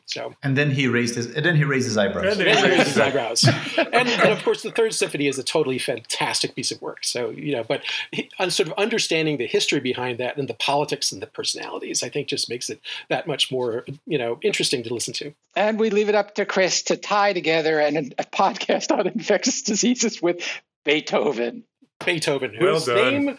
So 0.09 0.33
and 0.41 0.57
then 0.57 0.71
he 0.71 0.87
raised 0.87 1.15
his 1.15 1.27
and 1.27 1.45
then 1.45 1.55
he 1.55 1.63
raised 1.63 1.85
his 1.85 1.97
eyebrows. 1.97 2.37
And 2.37 2.47
then 2.47 2.57
he 2.57 2.63
raised 2.77 2.87
his 2.87 2.97
eyebrows. 3.07 3.47
and, 3.77 4.09
and, 4.09 4.31
of 4.31 4.43
course, 4.43 4.63
the 4.63 4.71
third 4.71 4.93
symphony 4.93 5.27
is 5.27 5.37
a 5.37 5.43
totally 5.43 5.77
fantastic 5.77 6.55
piece 6.55 6.71
of 6.71 6.81
work. 6.81 7.03
So 7.03 7.29
you 7.29 7.55
know, 7.55 7.63
but 7.63 7.83
he, 8.11 8.29
uh, 8.39 8.49
sort 8.49 8.69
of 8.69 8.73
understanding 8.73 9.37
the 9.37 9.45
history 9.45 9.79
behind 9.79 10.17
that 10.17 10.37
and 10.37 10.49
the 10.49 10.55
politics 10.55 11.11
and 11.11 11.21
the 11.21 11.27
personalities, 11.27 12.01
I 12.01 12.09
think, 12.09 12.27
just 12.27 12.49
makes 12.49 12.71
it 12.71 12.81
that 13.09 13.27
much 13.27 13.51
more 13.51 13.85
you 14.07 14.17
know 14.17 14.39
interesting 14.41 14.81
to 14.83 14.93
listen 14.93 15.13
to. 15.15 15.33
And 15.55 15.79
we 15.79 15.91
leave 15.91 16.09
it 16.09 16.15
up 16.15 16.35
to 16.35 16.45
Chris 16.45 16.81
to 16.83 16.97
tie 16.97 17.33
together 17.33 17.79
an, 17.79 18.13
a 18.17 18.23
podcast 18.23 18.91
on 18.97 19.05
infectious 19.07 19.61
diseases 19.61 20.21
with 20.21 20.43
Beethoven. 20.85 21.65
Beethoven, 22.13 22.53
whose 22.53 22.87
well 22.87 23.11
name 23.11 23.37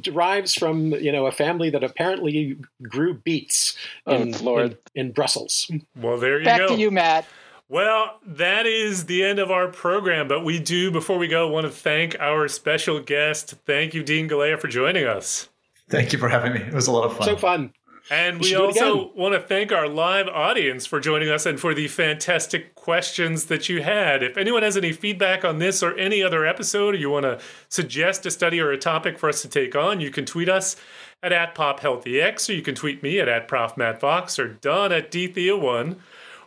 derives 0.00 0.54
from 0.54 0.92
you 0.92 1.10
know 1.10 1.26
a 1.26 1.32
family 1.32 1.70
that 1.70 1.82
apparently 1.82 2.56
grew 2.82 3.14
beets 3.14 3.76
oh, 4.06 4.16
in, 4.16 4.34
in, 4.34 4.76
in, 4.94 5.12
Brussels. 5.12 5.70
Well, 5.96 6.18
there 6.18 6.38
you 6.38 6.44
Back 6.44 6.58
go. 6.60 6.68
Back 6.68 6.76
to 6.76 6.80
you, 6.80 6.90
Matt. 6.90 7.26
Well, 7.68 8.20
that 8.24 8.64
is 8.64 9.06
the 9.06 9.24
end 9.24 9.40
of 9.40 9.50
our 9.50 9.66
program, 9.66 10.28
but 10.28 10.44
we 10.44 10.60
do, 10.60 10.92
before 10.92 11.18
we 11.18 11.26
go, 11.26 11.48
want 11.48 11.66
to 11.66 11.72
thank 11.72 12.16
our 12.20 12.46
special 12.46 13.00
guest. 13.00 13.54
Thank 13.66 13.92
you, 13.92 14.04
Dean 14.04 14.28
Galea, 14.28 14.60
for 14.60 14.68
joining 14.68 15.04
us. 15.04 15.48
Thank 15.88 16.12
you 16.12 16.18
for 16.20 16.28
having 16.28 16.52
me. 16.52 16.60
It 16.60 16.72
was 16.72 16.86
a 16.86 16.92
lot 16.92 17.06
of 17.06 17.16
fun. 17.16 17.26
So 17.26 17.36
fun. 17.36 17.72
And 18.08 18.40
we, 18.40 18.50
we 18.50 18.54
also 18.54 19.10
want 19.14 19.34
to 19.34 19.40
thank 19.40 19.72
our 19.72 19.88
live 19.88 20.28
audience 20.28 20.86
for 20.86 21.00
joining 21.00 21.28
us 21.28 21.44
and 21.44 21.58
for 21.58 21.74
the 21.74 21.88
fantastic 21.88 22.74
questions 22.76 23.46
that 23.46 23.68
you 23.68 23.82
had. 23.82 24.22
If 24.22 24.36
anyone 24.36 24.62
has 24.62 24.76
any 24.76 24.92
feedback 24.92 25.44
on 25.44 25.58
this 25.58 25.82
or 25.82 25.96
any 25.96 26.22
other 26.22 26.46
episode, 26.46 26.94
or 26.94 26.98
you 26.98 27.10
want 27.10 27.24
to 27.24 27.40
suggest 27.68 28.24
a 28.24 28.30
study 28.30 28.60
or 28.60 28.70
a 28.70 28.78
topic 28.78 29.18
for 29.18 29.28
us 29.28 29.42
to 29.42 29.48
take 29.48 29.74
on, 29.74 30.00
you 30.00 30.10
can 30.10 30.24
tweet 30.24 30.48
us 30.48 30.76
at, 31.20 31.32
at 31.32 31.56
PopHealthEX, 31.56 32.48
or 32.48 32.52
you 32.52 32.62
can 32.62 32.76
tweet 32.76 33.02
me 33.02 33.18
at, 33.18 33.28
at 33.28 33.48
ProfMattFox, 33.48 34.38
or 34.38 34.48
Don 34.48 34.92
at 34.92 35.10
DThea1, 35.10 35.96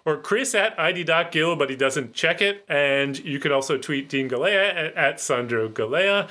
or 0.05 0.17
Chris 0.17 0.55
at 0.55 0.79
ID.Gill, 0.79 1.57
but 1.57 1.69
he 1.69 1.75
doesn't 1.75 2.13
check 2.13 2.41
it. 2.41 2.63
And 2.69 3.19
you 3.19 3.37
can 3.37 3.51
also 3.51 3.77
tweet 3.77 4.07
Dean 4.07 4.29
Galea 4.29 4.73
at, 4.73 4.95
at 4.95 5.19
Sandro 5.19 5.67
Galea. 5.67 6.29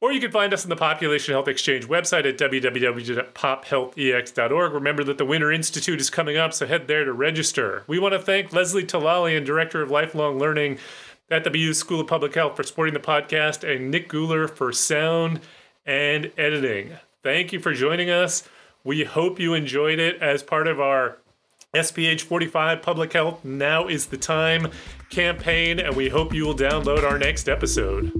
Or 0.00 0.12
you 0.12 0.20
can 0.20 0.30
find 0.30 0.52
us 0.52 0.62
on 0.62 0.68
the 0.68 0.76
Population 0.76 1.32
Health 1.32 1.48
Exchange 1.48 1.88
website 1.88 2.28
at 2.28 2.36
www.pophealthex.org. 2.36 4.72
Remember 4.72 5.02
that 5.04 5.16
the 5.16 5.24
Winter 5.24 5.50
Institute 5.50 5.98
is 6.00 6.10
coming 6.10 6.36
up, 6.36 6.52
so 6.52 6.66
head 6.66 6.86
there 6.86 7.06
to 7.06 7.14
register. 7.14 7.82
We 7.86 7.98
want 7.98 8.12
to 8.12 8.18
thank 8.18 8.52
Leslie 8.52 8.84
Talalian, 8.84 9.46
Director 9.46 9.80
of 9.80 9.90
Lifelong 9.90 10.38
Learning 10.38 10.76
at 11.30 11.44
the 11.44 11.50
BU 11.50 11.72
School 11.72 12.00
of 12.00 12.08
Public 12.08 12.34
Health, 12.34 12.56
for 12.56 12.62
supporting 12.62 12.92
the 12.92 13.00
podcast, 13.00 13.66
and 13.68 13.90
Nick 13.90 14.10
Guler 14.10 14.50
for 14.50 14.70
sound 14.70 15.40
and 15.86 16.30
editing. 16.36 16.92
Thank 17.22 17.54
you 17.54 17.60
for 17.60 17.72
joining 17.72 18.10
us. 18.10 18.46
We 18.84 19.04
hope 19.04 19.40
you 19.40 19.54
enjoyed 19.54 19.98
it 19.98 20.20
as 20.20 20.42
part 20.42 20.68
of 20.68 20.78
our 20.78 21.16
SPH 21.74 22.20
45 22.20 22.82
Public 22.82 23.14
Health 23.14 23.42
Now 23.44 23.88
is 23.88 24.06
the 24.06 24.18
Time 24.18 24.70
campaign, 25.10 25.80
and 25.80 25.96
we 25.96 26.10
hope 26.10 26.34
you 26.34 26.44
will 26.44 26.54
download 26.54 27.02
our 27.02 27.18
next 27.18 27.48
episode. 27.48 28.12